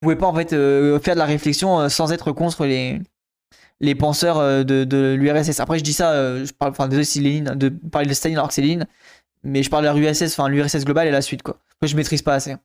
[0.00, 4.38] tu pouvais pas en fait euh, faire de la réflexion sans être contre les, penseurs
[4.64, 5.60] de, de l'URSS.
[5.60, 8.62] Après, je dis ça, je parle, enfin, désolé de parler de Staline alors que c'est
[8.62, 8.86] Lénine,
[9.44, 11.58] mais je parle de l'URSS, enfin, l'URSS globale et la suite, quoi.
[11.74, 12.56] Après, je maîtrise pas assez.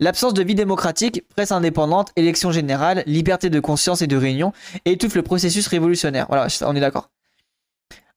[0.00, 4.52] L'absence de vie démocratique, presse indépendante, élection générale, liberté de conscience et de réunion
[4.84, 6.26] étouffe le processus révolutionnaire.
[6.28, 7.10] Voilà, on est d'accord.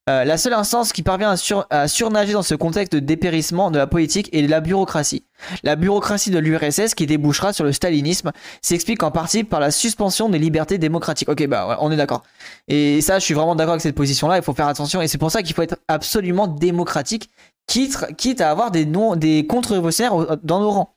[0.09, 1.35] Euh, la seule instance qui parvient
[1.69, 5.23] à, surnager dans ce contexte de dépérissement de la politique est la bureaucratie.
[5.61, 8.31] La bureaucratie de l'URSS qui débouchera sur le stalinisme
[8.63, 11.29] s'explique en partie par la suspension des libertés démocratiques.
[11.29, 12.23] Ok, bah on est d'accord.
[12.67, 14.37] Et ça, je suis vraiment d'accord avec cette position-là.
[14.37, 17.29] Il faut faire attention et c'est pour ça qu'il faut être absolument démocratique,
[17.67, 20.95] quitte, quitte à avoir des, des contre-révolutionnaires dans nos rangs.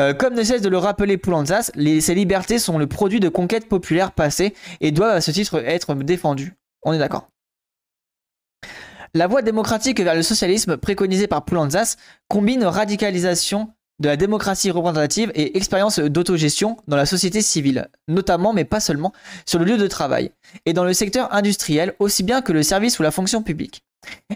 [0.00, 3.68] Euh, comme ne cesse de le rappeler Poulanzas, ces libertés sont le produit de conquêtes
[3.68, 6.54] populaires passées et doivent à ce titre être défendues.
[6.82, 7.28] On est d'accord.
[9.14, 11.96] La voie démocratique vers le socialisme préconisée par Poulanzas
[12.28, 18.64] combine radicalisation de la démocratie représentative et expérience d'autogestion dans la société civile, notamment mais
[18.64, 19.12] pas seulement
[19.46, 20.32] sur le lieu de travail,
[20.66, 23.84] et dans le secteur industriel aussi bien que le service ou la fonction publique.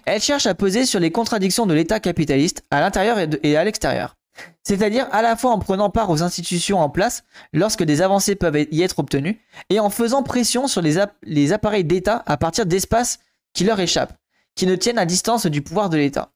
[0.06, 4.17] Elle cherche à peser sur les contradictions de l'État capitaliste à l'intérieur et à l'extérieur
[4.62, 8.66] c'est-à-dire à la fois en prenant part aux institutions en place lorsque des avancées peuvent
[8.70, 9.40] y être obtenues,
[9.70, 13.18] et en faisant pression sur les, appareils d'État à partir d'espaces
[13.54, 14.16] qui leur échappent,
[14.54, 16.32] qui ne tiennent à distance du pouvoir de l'État.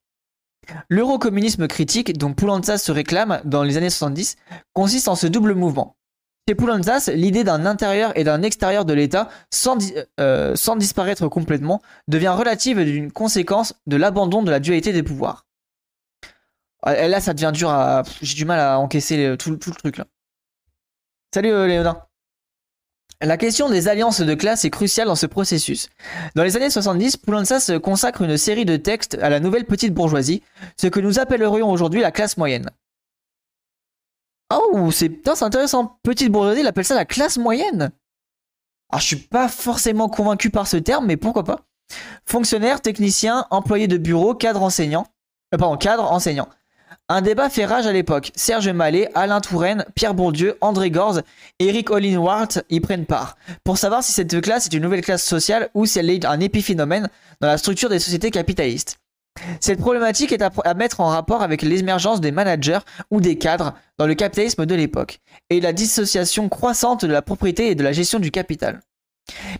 [0.88, 4.36] L'eurocommunisme critique, dont Poulantzas se réclame dans les années 70,
[4.72, 5.96] consiste en ce double mouvement.
[6.48, 9.78] Chez Poulantzas, l'idée d'un intérieur et d'un extérieur de l'État, sans,
[10.18, 15.46] euh, sans disparaître complètement, devient relative d'une conséquence de l'abandon de la dualité des pouvoirs.
[16.82, 18.02] Ah, là, ça devient dur à.
[18.20, 20.06] J'ai du mal à encaisser tout, le truc là.
[21.34, 22.08] Salut euh, Léonard.
[23.22, 25.88] La question des alliances de classe est cruciale dans ce processus.
[26.34, 27.18] Dans les années 70,
[27.60, 30.42] se consacre une série de textes à la nouvelle petite bourgeoisie,
[30.76, 32.68] ce que nous appellerions aujourd'hui la classe moyenne.
[34.52, 36.00] Oh, c'est intéressant.
[36.02, 37.92] Petite bourgeoisie, il appelle ça la classe moyenne.
[38.90, 41.60] Alors, je suis pas forcément convaincu par ce terme, mais pourquoi pas.
[42.26, 45.06] Fonctionnaires, techniciens, employés de bureau, cadres enseignants.
[45.54, 46.48] Euh, pardon, cadres enseignants.
[47.14, 48.32] Un débat fait rage à l'époque.
[48.36, 51.20] Serge Mallet, Alain Touraine, Pierre Bourdieu, André Gorz,
[51.58, 53.36] Eric Hollingworth y prennent part.
[53.64, 56.40] Pour savoir si cette classe est une nouvelle classe sociale ou si elle est un
[56.40, 57.10] épiphénomène
[57.42, 58.96] dans la structure des sociétés capitalistes.
[59.60, 62.78] Cette problématique est à, mettre en rapport avec l'émergence des managers
[63.10, 65.18] ou des cadres dans le capitalisme de l'époque
[65.50, 68.80] et la dissociation croissante de la propriété et de la gestion du capital.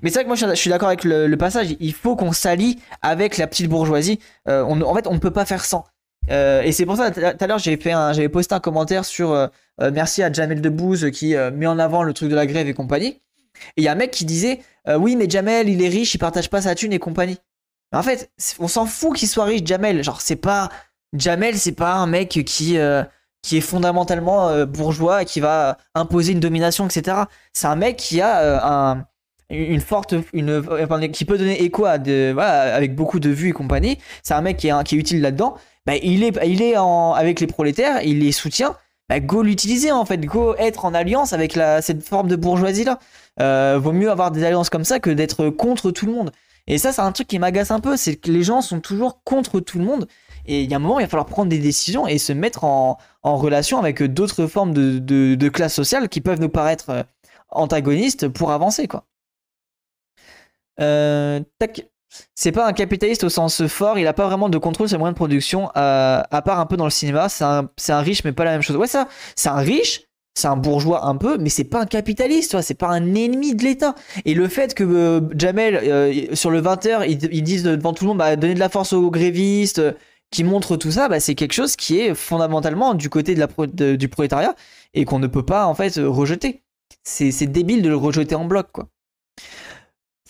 [0.01, 2.79] Mais c'est vrai que moi je suis d'accord avec le, passage, il faut qu'on s'allie
[3.03, 4.21] avec la petite bourgeoisie.
[4.49, 5.85] Euh, en fait, on ne peut pas faire sans
[6.31, 9.49] Euh, et c'est pour ça, tout à l'heure, j'avais, posté un commentaire sur euh,
[9.81, 12.75] euh, merci à Jamel Debbouze qui met en avant le truc de la grève et
[12.75, 13.21] compagnie.
[13.77, 16.19] Et il y a un mec qui disait Oui, mais Jamel, il est riche, il
[16.19, 17.39] partage pas sa thune et compagnie.
[17.95, 20.03] En fait, on s'en fout qu'il soit riche, Jamel.
[20.03, 20.71] Genre, c'est pas.
[21.13, 26.41] Jamel, c'est pas un mec qui, qui est fondamentalement bourgeois et qui va imposer une
[26.41, 27.19] domination, etc.
[27.53, 29.05] C'est un mec qui a un
[29.53, 30.15] une forte
[31.13, 34.85] qui peut donner écho avec beaucoup de vues et compagnie c'est un mec qui est,
[34.85, 35.57] qui est utile là-dedans
[35.87, 38.77] bah, il est, il est en, avec les prolétaires, il les soutient.
[39.09, 42.85] Bah, go l'utiliser en fait, go être en alliance avec la, cette forme de bourgeoisie
[42.85, 42.99] là.
[43.41, 46.33] Euh, vaut mieux avoir des alliances comme ça que d'être contre tout le monde.
[46.69, 49.23] Et ça, c'est un truc qui m'agace un peu, c'est que les gens sont toujours
[49.25, 50.07] contre tout le monde.
[50.47, 52.65] Et il y a un moment, il va falloir prendre des décisions et se mettre
[52.65, 56.91] en, en relation avec d'autres formes de, de, de classes sociales qui peuvent nous paraître
[56.91, 57.03] euh,
[57.51, 59.07] antagonistes pour avancer, quoi.
[60.81, 61.87] Euh, tac
[62.35, 65.01] c'est pas un capitaliste au sens fort, il a pas vraiment de contrôle sur les
[65.01, 67.29] moyens de production, euh, à part un peu dans le cinéma.
[67.29, 68.77] C'est un, riche, mais pas la même chose.
[68.77, 70.03] Ouais, ça, c'est un riche,
[70.35, 73.65] c'est un bourgeois un peu, mais c'est pas un capitaliste, c'est pas un ennemi de
[73.65, 73.95] l'État.
[74.25, 78.09] Et le fait que euh, Jamel, euh, sur le 20h, ils, disent devant tout le
[78.09, 79.83] monde, bah, donner de la force aux grévistes,
[80.31, 83.97] qui montre tout ça, bah, c'est quelque chose qui est fondamentalement du côté de la
[83.97, 84.55] du prolétariat
[84.95, 86.63] et qu'on ne peut pas en fait rejeter.
[87.05, 88.89] C'est débile de le rejeter en bloc, quoi.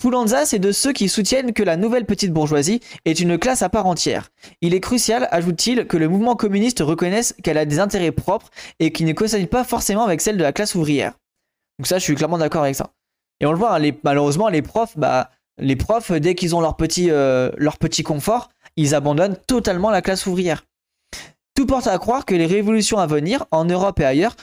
[0.02, 3.68] Poulanza, c'est de ceux qui soutiennent que la nouvelle petite bourgeoisie est une classe à
[3.68, 4.30] part entière.
[4.60, 8.50] Il est crucial, ajoute-t-il, que le mouvement communiste reconnaisse qu'elle a des intérêts propres
[8.80, 11.12] et qui ne coïncident pas forcément avec celle de la classe ouvrière.
[11.78, 12.90] Donc ça, je suis clairement d'accord avec ça.
[13.38, 16.76] Et on le voit, hein, malheureusement, les profs, bah, les profs, dès qu'ils ont leur
[16.76, 20.64] petit, euh, leur petit confort, ils abandonnent totalement la classe ouvrière.
[21.54, 24.34] Tout porte à croire que les révolutions à venir, en Europe et ailleurs,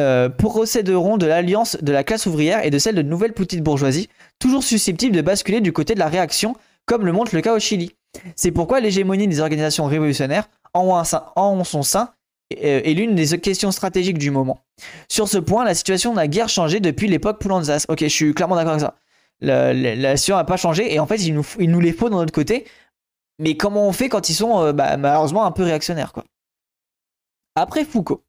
[0.00, 4.08] euh, procéderont de l'alliance de la classe ouvrière et de celle de nouvelles petites bourgeoisies,
[4.42, 7.60] toujours susceptibles de basculer du côté de la réaction, comme le montre le cas au
[7.60, 7.94] Chili.
[8.34, 12.12] C'est pourquoi l'hégémonie des organisations révolutionnaires en son sein
[12.52, 14.60] euh, est l'une des questions stratégiques du moment.
[15.08, 17.86] Sur ce point, la situation n'a guère changé depuis l'époque Poulanzas.
[17.88, 18.96] Ok, je suis clairement d'accord avec ça.
[19.40, 22.66] La, situation n'a pas changé et en fait, il nous, les faut de notre côté.
[23.38, 26.24] Mais comment on fait quand ils sont euh, bah, malheureusement un peu réactionnaires quoi?
[27.54, 28.22] Après Foucault.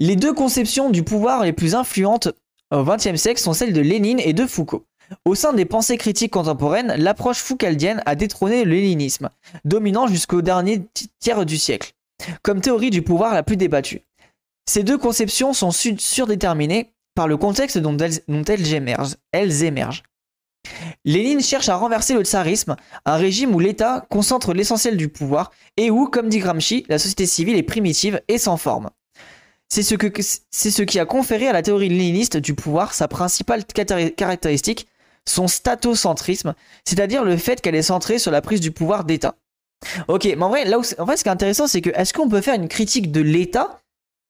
[0.00, 2.28] Les deux conceptions du pouvoir les plus influentes
[2.70, 4.84] au XXe siècle sont celles de Lénine et de Foucault.
[5.24, 9.30] Au sein des pensées critiques contemporaines, l'approche foucaldienne a détrôné le léninisme,
[9.64, 10.82] dominant jusqu'au dernier
[11.20, 11.92] tiers du siècle,
[12.42, 14.02] comme théorie du pouvoir la plus débattue.
[14.68, 20.02] Ces deux conceptions sont surdéterminées par le contexte dont elles, émergent, elles émergent.
[21.04, 22.74] Lénine cherche à renverser le tsarisme,
[23.04, 27.26] un régime où l'État concentre l'essentiel du pouvoir et où, comme dit Gramsci, la société
[27.26, 28.90] civile est primitive et sans forme.
[29.68, 34.86] C'est ce, qui a conféré à la théorie léniniste du pouvoir sa principale caractéristique,
[35.28, 39.34] son statocentrisme, c'est-à-dire le fait qu'elle est centrée sur la prise du pouvoir d'État.
[40.08, 42.40] Ok, mais en vrai, là où, ce qui est intéressant, c'est que est-ce qu'on peut
[42.40, 43.80] faire une critique de l'État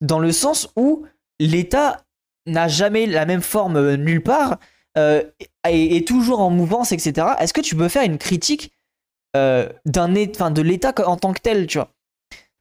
[0.00, 1.04] dans le sens où
[1.38, 2.04] l'État
[2.46, 4.58] n'a jamais la même forme euh, nulle part
[4.96, 5.22] euh,
[5.64, 7.26] est toujours en mouvance, etc.
[7.38, 8.72] Est-ce que tu peux faire une critique
[9.36, 11.90] euh, d'un, de l'État en tant que tel, tu vois?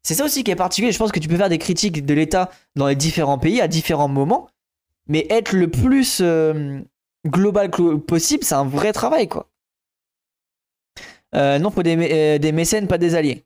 [0.06, 0.92] C'est ça aussi qui est particulier.
[0.92, 3.68] Je pense que tu peux faire des critiques de l'État dans les différents pays à
[3.68, 4.48] différents moments,
[5.08, 6.80] mais être le plus euh,
[7.26, 9.50] global possible, c'est un vrai travail, quoi.
[11.34, 13.46] Euh, non, pour des, euh, des, mécènes, pas des alliés.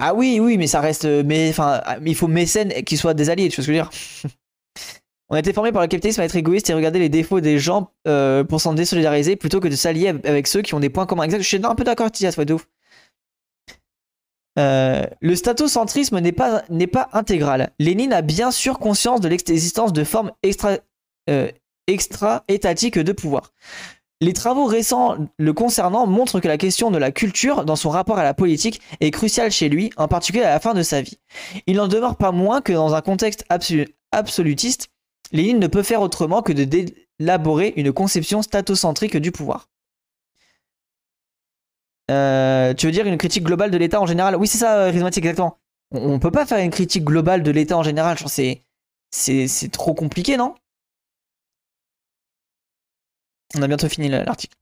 [0.00, 1.04] Ah oui, oui, mais ça reste.
[1.04, 3.84] Mais enfin, il faut mécènes qui soient des alliés, tu vois ce que je veux
[3.84, 3.90] dire?
[5.28, 7.60] On a été formé par le capitalisme à être égoïste et regarder les défauts des
[7.60, 7.92] gens
[8.48, 11.22] pour s'en désolidariser plutôt que de s'allier avec ceux qui ont des points communs.
[11.22, 12.66] Exact, je suis un peu d'accord, Tias, ouais, de ouf.
[14.58, 16.62] Euh, le statocentrisme n'est pas,
[17.12, 17.72] intégral.
[17.78, 20.78] Lénine a bien sûr conscience de l'existence de formes extra,
[21.28, 21.50] euh,
[21.86, 23.52] extra-étatiques de pouvoir.
[24.20, 28.18] Les travaux récents le concernant montrent que la question de la culture dans son rapport
[28.18, 31.18] à la politique est cruciale chez lui, en particulier à la fin de sa vie.
[31.66, 33.44] Il n'en demeure pas moins que dans un contexte
[34.12, 34.88] absolutiste,
[35.32, 39.68] Lénine ne peut faire autrement que de d'élaborer une conception statocentrique du pouvoir.
[42.10, 44.36] Euh, tu veux dire une critique globale de l'État en général?
[44.36, 45.58] Oui, c'est ça, euh, Rhizomatique, exactement.
[45.90, 48.18] On, peut pas faire une critique globale de l'État en général.
[48.26, 48.60] C'est,
[49.10, 50.54] c'est, trop compliqué, non?
[53.56, 54.56] On a bientôt fini l'article.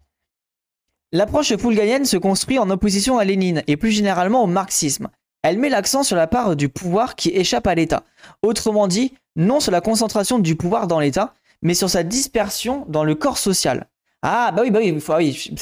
[1.12, 5.08] L'approche poulganienne se construit en opposition à Lénine et plus généralement au marxisme.
[5.42, 8.04] Elle met l'accent sur la part du pouvoir qui échappe à l'État.
[8.42, 13.04] Autrement dit, non sur la concentration du pouvoir dans l'État, mais sur sa dispersion dans
[13.04, 13.88] le corps social.
[14.22, 15.54] Ah bah oui, bah oui, faut, oui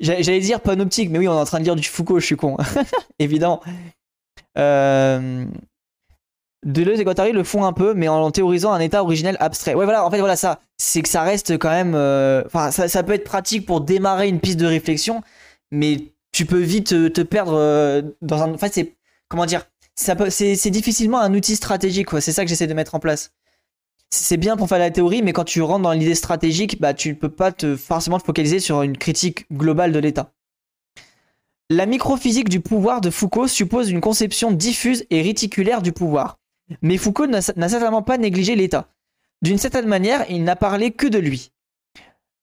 [0.00, 2.36] J'allais dire panoptique, mais oui, on est en train de lire du Foucault, je suis
[2.36, 2.56] con.
[3.18, 3.60] Évidemment.
[4.58, 5.44] Euh...
[6.64, 9.74] Deleuze et Guattari le font un peu, mais en théorisant un état originel abstrait.
[9.74, 10.60] Ouais, voilà, en fait, voilà ça.
[10.76, 11.94] C'est que ça reste quand même.
[11.94, 15.22] Euh, enfin, ça, peut être pratique pour démarrer une piste de réflexion,
[15.70, 18.52] mais tu peux vite te, perdre euh, dans un.
[18.52, 18.94] Enfin, c'est.
[19.28, 19.66] comment dire
[19.96, 23.32] c'est difficilement un outil stratégique, C'est ça que j'essaie de mettre en place.
[24.12, 27.10] C'est bien pour faire la théorie, mais quand tu rentres dans l'idée stratégique, bah, tu
[27.10, 30.32] ne peux pas te, forcément te focaliser sur une critique globale de l'État.
[31.70, 36.38] La microphysique du pouvoir de Foucault suppose une conception diffuse et réticulaire du pouvoir.
[36.82, 38.88] Mais Foucault n'a certainement pas négligé l'État.
[39.42, 41.52] D'une certaine manière, il n'a parlé que de lui.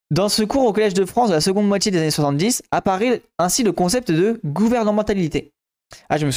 [0.10, 3.22] Dans ce cours au Collège de France de la seconde moitié des années 70, apparaît
[3.38, 5.52] ainsi le concept de gouvernementalité.
[6.07, 6.31] Ah, je me,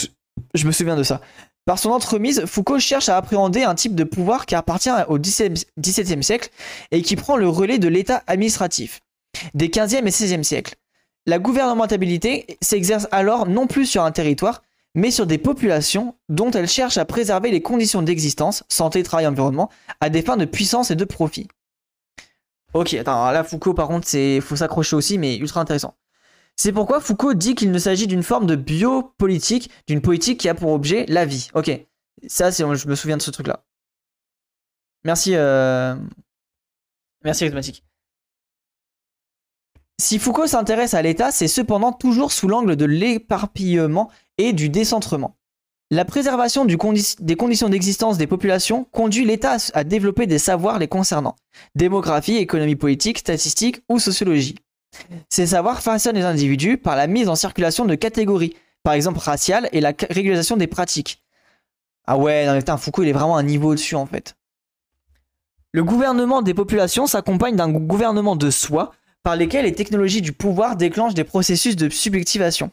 [0.55, 1.21] je me souviens de ça.
[1.67, 6.23] Par son entremise, Foucault cherche à appréhender un type de pouvoir qui appartient au XVIIe
[6.23, 6.51] siècle
[6.91, 9.01] et qui prend le relais de l'État administratif
[9.55, 10.75] des XVe et XVIe siècles.
[11.27, 14.63] La gouvernementabilité s'exerce alors non plus sur un territoire,
[14.95, 19.71] mais sur des populations dont elle cherche à préserver les conditions d'existence, santé, travail, environnement,
[20.01, 21.49] à des fins de puissance et de profit.
[22.73, 25.95] Ok, attends, là Foucault par contre, c'est faut s'accrocher aussi, mais ultra intéressant.
[26.57, 30.55] C'est pourquoi Foucault dit qu'il ne s'agit d'une forme de biopolitique, d'une politique qui a
[30.55, 31.49] pour objet la vie.
[31.55, 31.71] Ok,
[32.27, 33.65] ça, c'est, je me souviens de ce truc-là.
[35.05, 35.97] Merci, euh...
[37.25, 37.85] merci Rhythmatique.
[39.99, 45.37] Si Foucault s'intéresse à l'État, c'est cependant toujours sous l'angle de l'éparpillement et du décentrement.
[45.91, 51.37] La préservation des conditions d'existence des populations conduit l'État à développer des savoirs les concernant.
[51.75, 54.55] Démographie, économie politique, statistique ou sociologie.
[55.29, 59.69] Ces savoirs façonnent les individus par la mise en circulation de catégories, par exemple raciales,
[59.73, 61.23] et la régularisation des pratiques.
[62.07, 64.37] Ah ouais, non mais Foucault il est vraiment un niveau au-dessus en fait.
[65.73, 68.93] Le gouvernement des populations s'accompagne d'un gouvernement de soi,
[69.23, 72.71] par lesquels les technologies du pouvoir déclenchent des processus de subjectivation.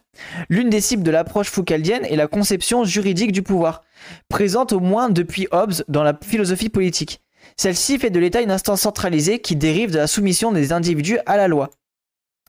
[0.49, 3.83] L'une des cibles de l'approche foucaldienne est la conception juridique du pouvoir,
[4.29, 7.21] présente au moins depuis Hobbes dans la philosophie politique.
[7.57, 11.37] Celle-ci fait de l'État une instance centralisée qui dérive de la soumission des individus à
[11.37, 11.69] la loi.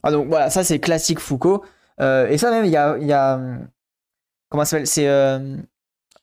[0.03, 1.65] Ah donc voilà, ça c'est classique Foucault.
[2.01, 3.39] Euh, et ça même, il y a,
[4.49, 5.57] comment ça s'appelle C'est, euh...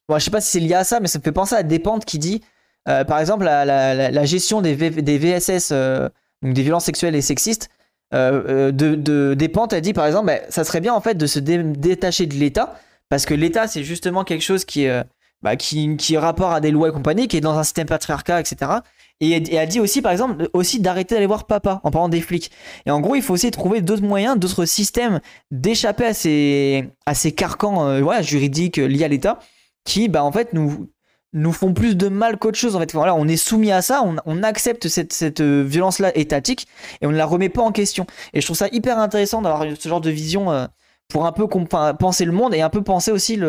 [0.08, 1.64] bon, je sais pas si c'est lié à ça, mais ça me fait penser à
[1.64, 2.42] Despentes qui dit,
[2.88, 6.10] euh, par exemple, la, gestion des, VSS, euh,
[6.42, 7.70] donc des violences sexuelles et sexistes.
[8.14, 11.40] de, de Despentes a dit par exemple, bah, ça serait bien en fait de se
[11.40, 12.76] détacher de l'État
[13.10, 15.04] parce que l'État c'est justement quelque chose qui est
[15.42, 18.40] bah, qui, qui rapport à des lois et compagnie, qui est dans un système patriarcat,
[18.40, 18.72] etc.
[19.22, 22.52] Et, a dit aussi, par exemple, aussi d'arrêter d'aller voir papa en parlant des flics.
[22.86, 25.22] Et en gros, il faut aussi trouver d'autres moyens, d'autres systèmes
[25.52, 29.40] d'échapper à ces, à ces carcans euh, juridiques euh, liés à l'État
[29.86, 30.90] qui, bah, en fait, nous,
[31.32, 32.76] nous font plus de mal qu'autre chose.
[32.76, 36.68] En fait, voilà, on est soumis à ça, on, accepte cette, cette euh, violence-là étatique
[37.02, 38.06] et on ne la remet pas en question.
[38.34, 40.68] Et je trouve ça hyper intéressant d'avoir ce genre de vision
[41.08, 43.40] pour un peu penser le monde et un peu penser aussi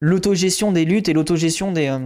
[0.00, 1.96] l'autogestion des luttes et l'autogestion des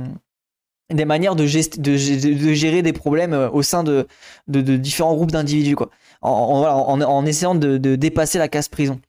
[0.90, 4.06] des manières de, gérer des problèmes euh, au sein de,
[4.48, 5.90] différents groupes d'individus, quoi.
[6.22, 9.00] En, essayant de, dépasser la casse prison.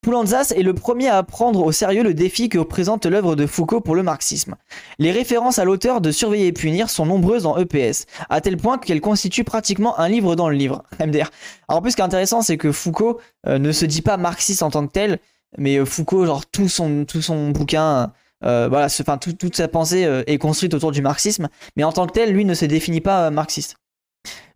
[0.00, 3.80] Poulantzas est le premier à prendre au sérieux le défi que représente l'œuvre de Foucault
[3.80, 4.54] pour le marxisme.
[5.00, 8.78] Les références à l'auteur de Surveiller et punir sont nombreuses en EPS, à tel point
[8.78, 10.84] qu'elles constituent pratiquement un livre dans le livre.
[11.68, 14.62] En plus, ce qui est intéressant, c'est que Foucault euh, ne se dit pas marxiste
[14.62, 15.18] en tant que tel,
[15.56, 17.04] mais euh, Foucault, genre tout son,
[17.50, 18.12] bouquin
[18.42, 22.12] voilà, enfin toute sa pensée euh, est construite autour du marxisme, mais en tant que
[22.12, 23.76] tel, lui ne se définit pas euh, marxiste.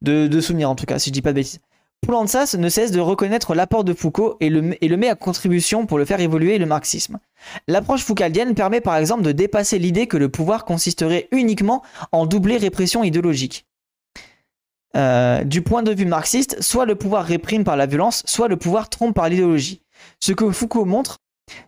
[0.02, 1.60] De, souvenir en tout cas, si je dis pas de bêtises.
[2.04, 5.86] Poulantzas ne cesse de reconnaître l'apport de Foucault et le, et le, met à contribution
[5.86, 7.20] pour le faire évoluer le marxisme.
[7.68, 12.56] L'approche foucaldienne permet par exemple de dépasser l'idée que le pouvoir consisterait uniquement en doublée
[12.56, 13.66] répression idéologique.
[14.94, 18.90] du point de vue marxiste, soit le pouvoir réprime par la violence, soit le pouvoir
[18.90, 19.80] trompe par l'idéologie.
[20.18, 21.21] Ce que Foucault montre,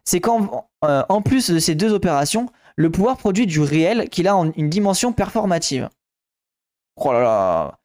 [0.04, 4.36] c'est qu'en euh, plus de ces deux opérations, le pouvoir produit du réel qu'il a
[4.36, 5.88] en une dimension performative.
[6.96, 7.78] Oh là là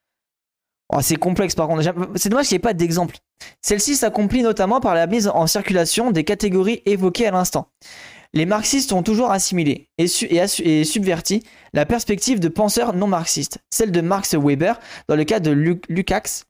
[0.92, 1.82] oh, C'est complexe par contre.
[2.16, 3.16] C'est dommage qu'il n'y ait pas d'exemple.
[3.62, 7.68] Celle-ci s'accomplit notamment par la mise en circulation des catégories évoquées à l'instant.
[8.32, 14.00] Les marxistes ont toujours assimilé et, subverti la perspective de penseurs non marxistes, celle de
[14.00, 14.78] Marx Weber
[15.08, 16.44] dans le cas de Lukács,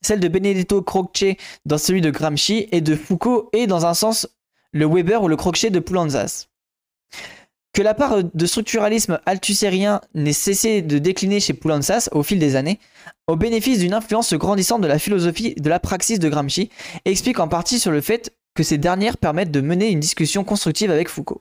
[0.00, 1.36] celle de Benedetto Croce
[1.66, 4.28] dans celui de Gramsci et de Foucault et dans un sens
[4.72, 6.48] le Weber ou le Crochet de Poulanzas.
[7.72, 12.56] Que la part de structuralisme althusserien n'ait cessé de décliner chez Poulanzas au fil des
[12.56, 12.80] années,
[13.26, 16.70] au bénéfice d'une influence grandissante de la philosophie de la praxis de Gramsci,
[17.04, 20.90] explique en partie sur le fait que ces dernières permettent de mener une discussion constructive
[20.90, 21.40] avec Foucault.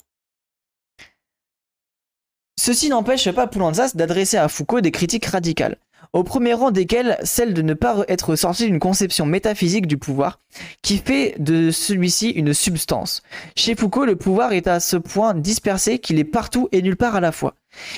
[2.60, 5.78] Ceci n'empêche pas Poulanzas d'adresser à Foucault des critiques radicales
[6.14, 10.40] au premier rang desquels celle de ne pas être sorti d'une conception métaphysique du pouvoir,
[10.82, 13.22] qui fait de celui-ci une substance.
[13.56, 17.16] Chez Foucault, le pouvoir est à ce point dispersé qu'il est partout et nulle part
[17.16, 17.56] à la fois.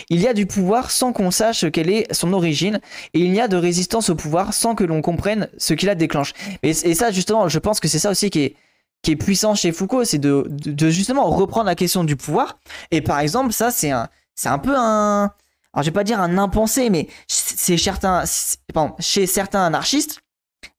[0.09, 2.79] Il y a du pouvoir sans qu'on sache quelle est son origine,
[3.13, 5.95] et il y a de résistance au pouvoir sans que l'on comprenne ce qui la
[5.95, 6.33] déclenche.
[6.63, 8.55] Et, ça, justement, je pense que c'est ça aussi qui
[9.03, 12.59] est, puissant chez Foucault, c'est de, de, justement reprendre la question du pouvoir.
[12.91, 15.31] Et par exemple, ça, c'est un, c'est un peu un,
[15.73, 20.19] alors je vais pas dire un impensé, mais c'est chez certains anarchistes,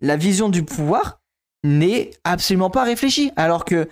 [0.00, 1.20] la vision du pouvoir
[1.64, 3.32] n'est absolument pas réfléchie.
[3.36, 3.88] Alors que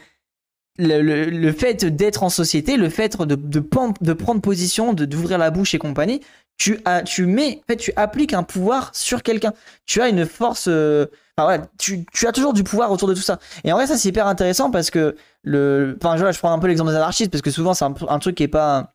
[0.78, 3.64] le, fait d'être en société, le fait de, de,
[4.00, 6.20] de prendre position, d'ouvrir la bouche et compagnie,
[6.58, 9.52] tu, as, tu mets, en fait, tu appliques un pouvoir sur quelqu'un.
[9.86, 10.66] Tu as une force.
[10.68, 11.06] Euh,
[11.36, 13.38] enfin, tu, tu, as toujours du pouvoir autour de tout ça.
[13.62, 15.96] Et en vrai, ça, c'est hyper intéressant parce que le.
[16.02, 18.34] Enfin, je, je prends un peu l'exemple des anarchistes parce que souvent, c'est un, truc
[18.34, 18.94] qui est pas.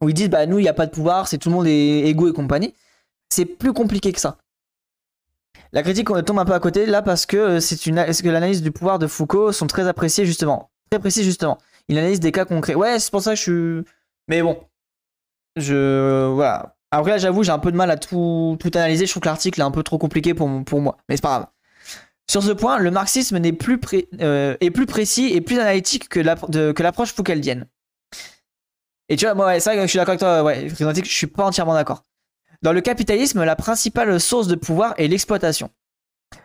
[0.00, 1.66] Où ils disent, bah, nous, il n'y a pas de pouvoir, c'est tout le monde
[1.66, 2.74] est égaux et compagnie.
[3.30, 4.38] C'est plus compliqué que ça.
[5.72, 8.98] La critique tombe un peu à côté là parce que c'est une l'analyse du pouvoir
[8.98, 11.58] de Foucault sont très appréciées justement, très précis justement.
[11.88, 12.74] Il analyse des cas concrets.
[12.74, 13.84] Ouais, c'est pour ça que je suis.
[14.28, 14.58] Mais bon,
[15.56, 16.76] je voilà.
[16.90, 19.04] Après là, j'avoue, j'ai un peu de mal à tout, analyser.
[19.04, 21.46] Je trouve que l'article est un peu trop compliqué pour, moi, mais c'est pas grave.
[22.30, 26.20] Sur ce point, le marxisme euh, est plus précis et plus analytique que
[26.82, 27.66] l'approche foucaldienne.
[29.08, 31.26] Et tu vois, moi, c'est vrai que je suis d'accord avec toi, ouais, je suis
[31.26, 32.02] pas entièrement d'accord.
[32.62, 35.70] Dans le capitalisme, la principale source de pouvoir est l'exploitation.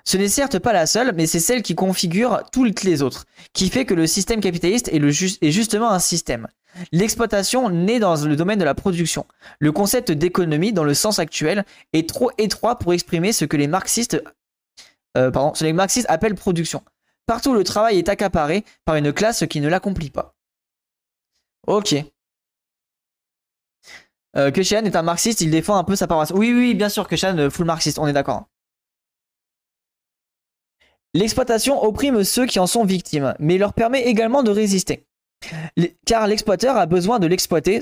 [0.06, 3.69] Ce n'est certes pas la seule, mais c'est celle qui configure toutes les autres, qui
[3.69, 6.48] fait que le système capitaliste est justement un système.
[6.91, 9.26] L'exploitation naît dans le domaine de la production.
[9.60, 13.68] Le concept d'économie, dans le sens actuel, est trop étroit pour exprimer ce que les
[13.68, 14.22] marxistes,
[15.18, 16.84] euh, pardon, ce que les marxistes appellent production.
[17.26, 20.35] Partout, le travail est accaparé par une classe qui ne l'accomplit pas.
[21.68, 21.95] Ok.
[24.35, 26.31] Euh, que est un marxiste, il défend un peu sa paroisse.
[26.31, 28.45] Oui, oui, bien sûr que Shan euh, full marxiste, on est d'accord.
[31.14, 35.05] L'exploitation opprime ceux qui en sont victimes, mais leur permet également de résister
[36.05, 37.80] car l'exploiteur a besoin de l'exploiter,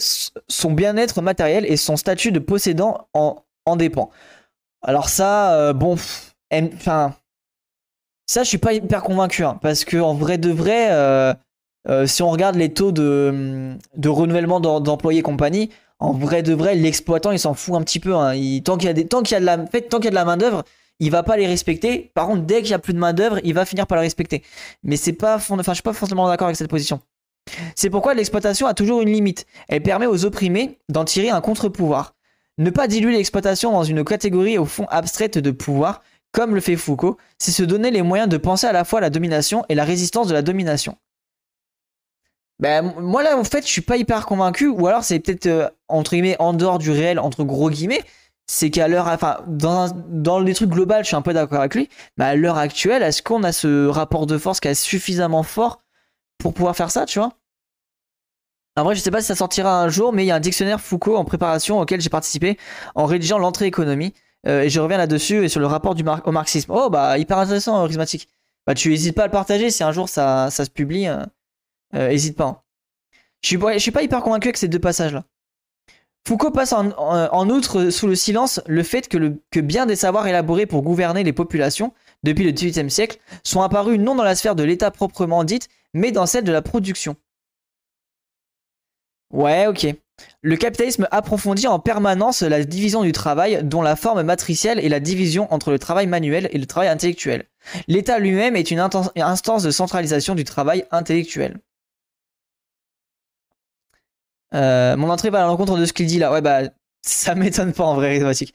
[0.47, 4.09] son bien-être matériel et son statut de possédant en, en dépend.
[4.81, 5.95] Alors ça, euh, bon,
[6.51, 7.15] enfin,
[8.25, 11.33] ça je suis pas hyper convaincu, hein, parce que en vrai de vrai, euh,
[12.05, 15.69] si on regarde les taux de, de renouvellement d'employés compagnie,
[16.01, 18.15] en vrai de vrai, l'exploitant il s'en fout un petit peu.
[18.15, 18.33] Hein.
[18.65, 20.63] tant qu'il y a de la, la main d'œuvre,
[20.99, 22.11] il va pas les respecter.
[22.15, 24.03] Par contre, dès qu'il y a plus de main d'œuvre, il va finir par les
[24.03, 24.43] respecter.
[24.83, 26.99] Mais c'est pas, enfin, je suis pas forcément d'accord avec cette position.
[27.75, 29.45] C'est pourquoi l'exploitation a toujours une limite.
[29.69, 32.15] Elle permet aux opprimés d'en tirer un contre-pouvoir.
[32.57, 36.01] Ne pas diluer l'exploitation dans une catégorie au fond abstraite de pouvoir,
[36.31, 39.09] comme le fait Foucault, c'est se donner les moyens de penser à la fois la
[39.09, 40.97] domination et la résistance de la domination.
[42.61, 45.69] Ben, moi là en fait je suis pas hyper convaincu, ou alors c'est peut-être euh,
[45.87, 48.03] entre guillemets en dehors du réel, entre gros guillemets,
[48.47, 51.75] c'est qu'à l'heure, enfin dans, dans les trucs globaux je suis un peu d'accord avec
[51.75, 55.43] lui, mais à l'heure actuelle est-ce qu'on a ce rapport de force qui est suffisamment
[55.43, 55.81] fort
[56.37, 57.33] pour pouvoir faire ça, tu vois?
[58.77, 60.39] En vrai, je sais pas si ça sortira un jour, mais il y a un
[60.39, 62.57] dictionnaire Foucault en préparation auquel j'ai participé
[62.95, 64.13] en rédigeant l'entrée économie.
[64.47, 66.71] Euh, et je reviens là-dessus et sur le rapport du au marxisme.
[66.73, 68.29] Oh, bah, hyper intéressant, charismatique.
[68.65, 71.07] Bah, tu hésites pas à le partager si un jour ça, ça se publie.
[71.07, 71.25] Euh, euh
[71.93, 72.45] hésite pas.
[72.45, 72.61] Hein.
[73.41, 75.25] Je suis, suis pas hyper convaincu avec ces deux passages-là.
[76.27, 80.67] Foucault passe en, outre sous le silence le fait que, que bien des savoirs élaborés
[80.67, 81.93] pour gouverner les populations
[82.23, 86.11] depuis le XVIIIe siècle sont apparus non dans la sphère de l'État proprement dite, mais
[86.11, 87.15] dans celle de la production.
[89.33, 89.87] Ouais, ok.
[90.43, 94.99] Le capitalisme approfondit en permanence la division du travail, dont la forme matricielle est la
[94.99, 97.45] division entre le travail manuel et le travail intellectuel.
[97.87, 101.59] L'État lui-même est une instance de centralisation du travail intellectuel.
[104.53, 106.31] Euh, mon entrée va à l'encontre de ce qu'il dit là.
[106.31, 106.61] Ouais, bah,
[107.05, 108.53] ça m'étonne pas en vrai, rhétorique.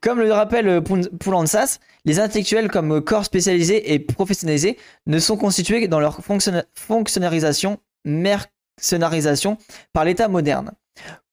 [0.00, 6.00] Comme le rappelle Poulantzas, les intellectuels comme corps spécialisés et professionnalisés ne sont constitués dans
[6.00, 6.20] leur
[6.74, 9.58] fonctionnarisation, mercenarisation
[9.92, 10.72] par l'État moderne.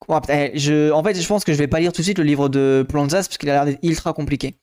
[0.08, 2.50] Je, en fait, je pense que je vais pas lire tout de suite le livre
[2.50, 4.56] de Poulantzas parce qu'il a l'air ultra compliqué.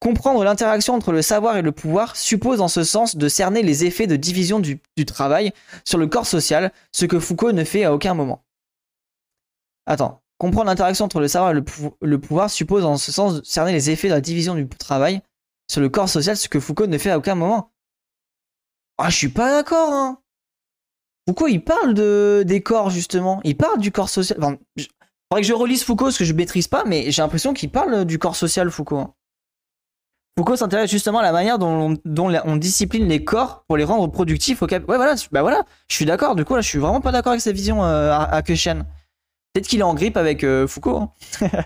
[0.00, 3.84] Comprendre l'interaction entre le savoir et le pouvoir suppose en ce sens de cerner les
[3.84, 5.52] effets de division du travail
[5.84, 8.45] sur le corps social, ce que Foucault ne fait à aucun moment.
[9.86, 13.72] Attends, Comprendre l'interaction entre le savoir et le, pouvoir suppose en ce sens de cerner
[13.72, 15.22] les effets de la division du travail
[15.70, 17.72] sur le corps social, ce que Foucault ne fait à aucun moment.
[18.98, 20.18] Ah, je suis pas d'accord, hein.
[21.26, 23.40] Foucault, il parle de, des corps, justement.
[23.44, 24.38] Il parle du corps social.
[24.40, 24.58] Enfin,
[25.28, 28.04] faudrait que je relise Foucault, parce que je maîtrise pas, mais j'ai l'impression qu'il parle
[28.04, 28.98] du corps social, Foucault.
[28.98, 29.14] Hein.
[30.38, 34.62] Foucault s'intéresse justement à la manière dont, on, discipline les corps pour les rendre productifs
[34.62, 34.86] au cap.
[34.86, 36.36] Ouais, voilà, bah voilà, je suis d'accord.
[36.36, 38.42] Du coup, là, je suis vraiment pas d'accord avec sa vision euh, à, à
[39.56, 40.98] Peut-être qu'il est en grippe avec euh, Foucault.
[40.98, 41.10] Hein.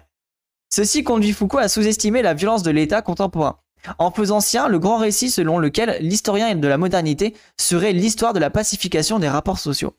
[0.73, 3.57] Ceci conduit Foucault à sous-estimer la violence de l'État contemporain.
[3.99, 8.39] En faisant sien le grand récit selon lequel l'historien de la modernité serait l'histoire de
[8.39, 9.97] la pacification des rapports sociaux.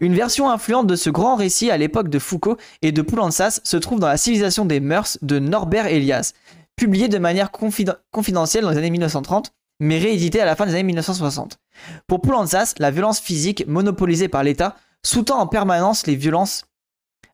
[0.00, 3.76] Une version influente de ce grand récit à l'époque de Foucault et de Poulantzas se
[3.76, 6.32] trouve dans La civilisation des mœurs de Norbert Elias,
[6.74, 10.84] publié de manière confidentielle dans les années 1930 mais réédité à la fin des années
[10.84, 11.58] 1960.
[12.06, 16.64] Pour Poulantzas, la violence physique monopolisée par l'État sous-tend en permanence les violences,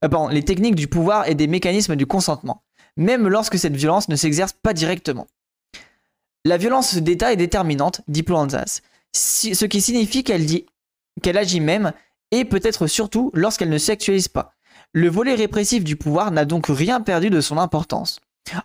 [0.04, 2.62] euh, les techniques du pouvoir et des mécanismes du consentement,
[2.96, 5.26] même lorsque cette violence ne s'exerce pas directement.
[6.44, 8.80] La violence d'État est déterminante, dit Poulantzas,
[9.12, 10.46] ce qui signifie qu'elle
[11.22, 11.92] qu'elle agit même
[12.30, 14.54] et peut-être surtout lorsqu'elle ne s'actualise pas.
[14.92, 18.20] Le volet répressif du pouvoir n'a donc rien perdu de son importance.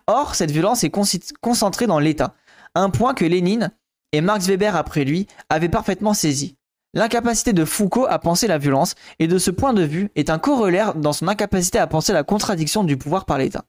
[0.06, 0.92] Or, cette violence est
[1.40, 2.34] concentrée dans l'État,
[2.74, 3.70] un point que Lénine
[4.12, 6.57] et Marx Weber après lui avaient parfaitement saisi.
[6.98, 10.40] L'incapacité de Foucault à penser la violence, et de ce point de vue, est un
[10.40, 13.66] corollaire dans son incapacité à penser la contradiction du pouvoir par l'État.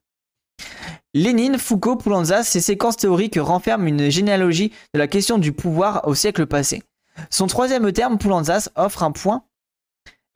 [1.14, 6.16] Lénine, Foucault, Poulantzas, ces séquences théoriques renferment une généalogie de la question du pouvoir au
[6.16, 6.82] siècle passé.
[7.30, 9.44] Son troisième terme, Poulantzas, offre un point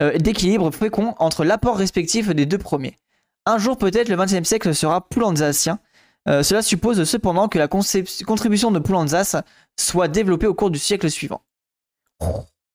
[0.00, 3.00] euh, d'équilibre fécond entre l'apport respectif des deux premiers.
[3.44, 5.80] Un jour peut-être le XXe siècle sera poulantzasien.
[6.28, 9.42] Euh, cela suppose cependant que la contribution de Poulantzas
[9.76, 11.42] soit développée au cours du siècle suivant.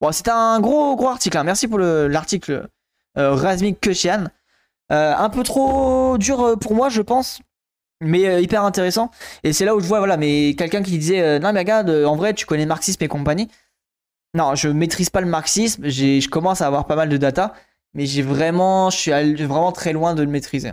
[0.02, 1.38] Bon, c'est un gros gros article.
[1.38, 1.44] Hein.
[1.44, 2.68] Merci pour l'article
[3.18, 4.26] euh, Razmik Kushian.
[4.90, 7.42] un peu trop dur pour moi, je pense,
[8.02, 9.12] mais hyper intéressant.
[9.44, 12.16] Et c'est là où je vois, voilà, mais quelqu'un qui disait, non mais regarde, en
[12.16, 13.50] vrai, tu connais marxisme et compagnie.
[14.34, 15.88] Non, je maîtrise pas le marxisme.
[15.88, 17.54] Je commence à avoir pas mal de data,
[17.94, 20.72] mais j'ai vraiment, je suis vraiment très loin de le maîtriser.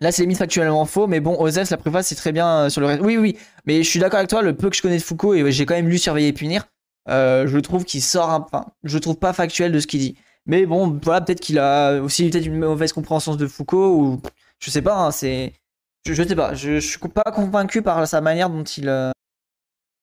[0.00, 2.80] Là, c'est limite factuellement faux, mais bon, Ozef, la préface, c'est très bien euh, sur
[2.80, 3.02] le reste.
[3.02, 5.34] Oui, oui, mais je suis d'accord avec toi, le peu que je connais de Foucault,
[5.34, 6.68] et j'ai quand même lu Surveiller et Punir,
[7.08, 8.40] euh, je trouve qu'il sort un.
[8.40, 10.16] Enfin, je trouve pas factuel de ce qu'il dit.
[10.46, 14.22] Mais bon, voilà, peut-être qu'il a aussi peut-être une mauvaise compréhension de Foucault, ou
[14.58, 15.52] je sais pas, hein, c'est.
[16.06, 18.88] Je, sais pas, je, suis pas convaincu par sa manière dont il.
[18.88, 19.10] Euh,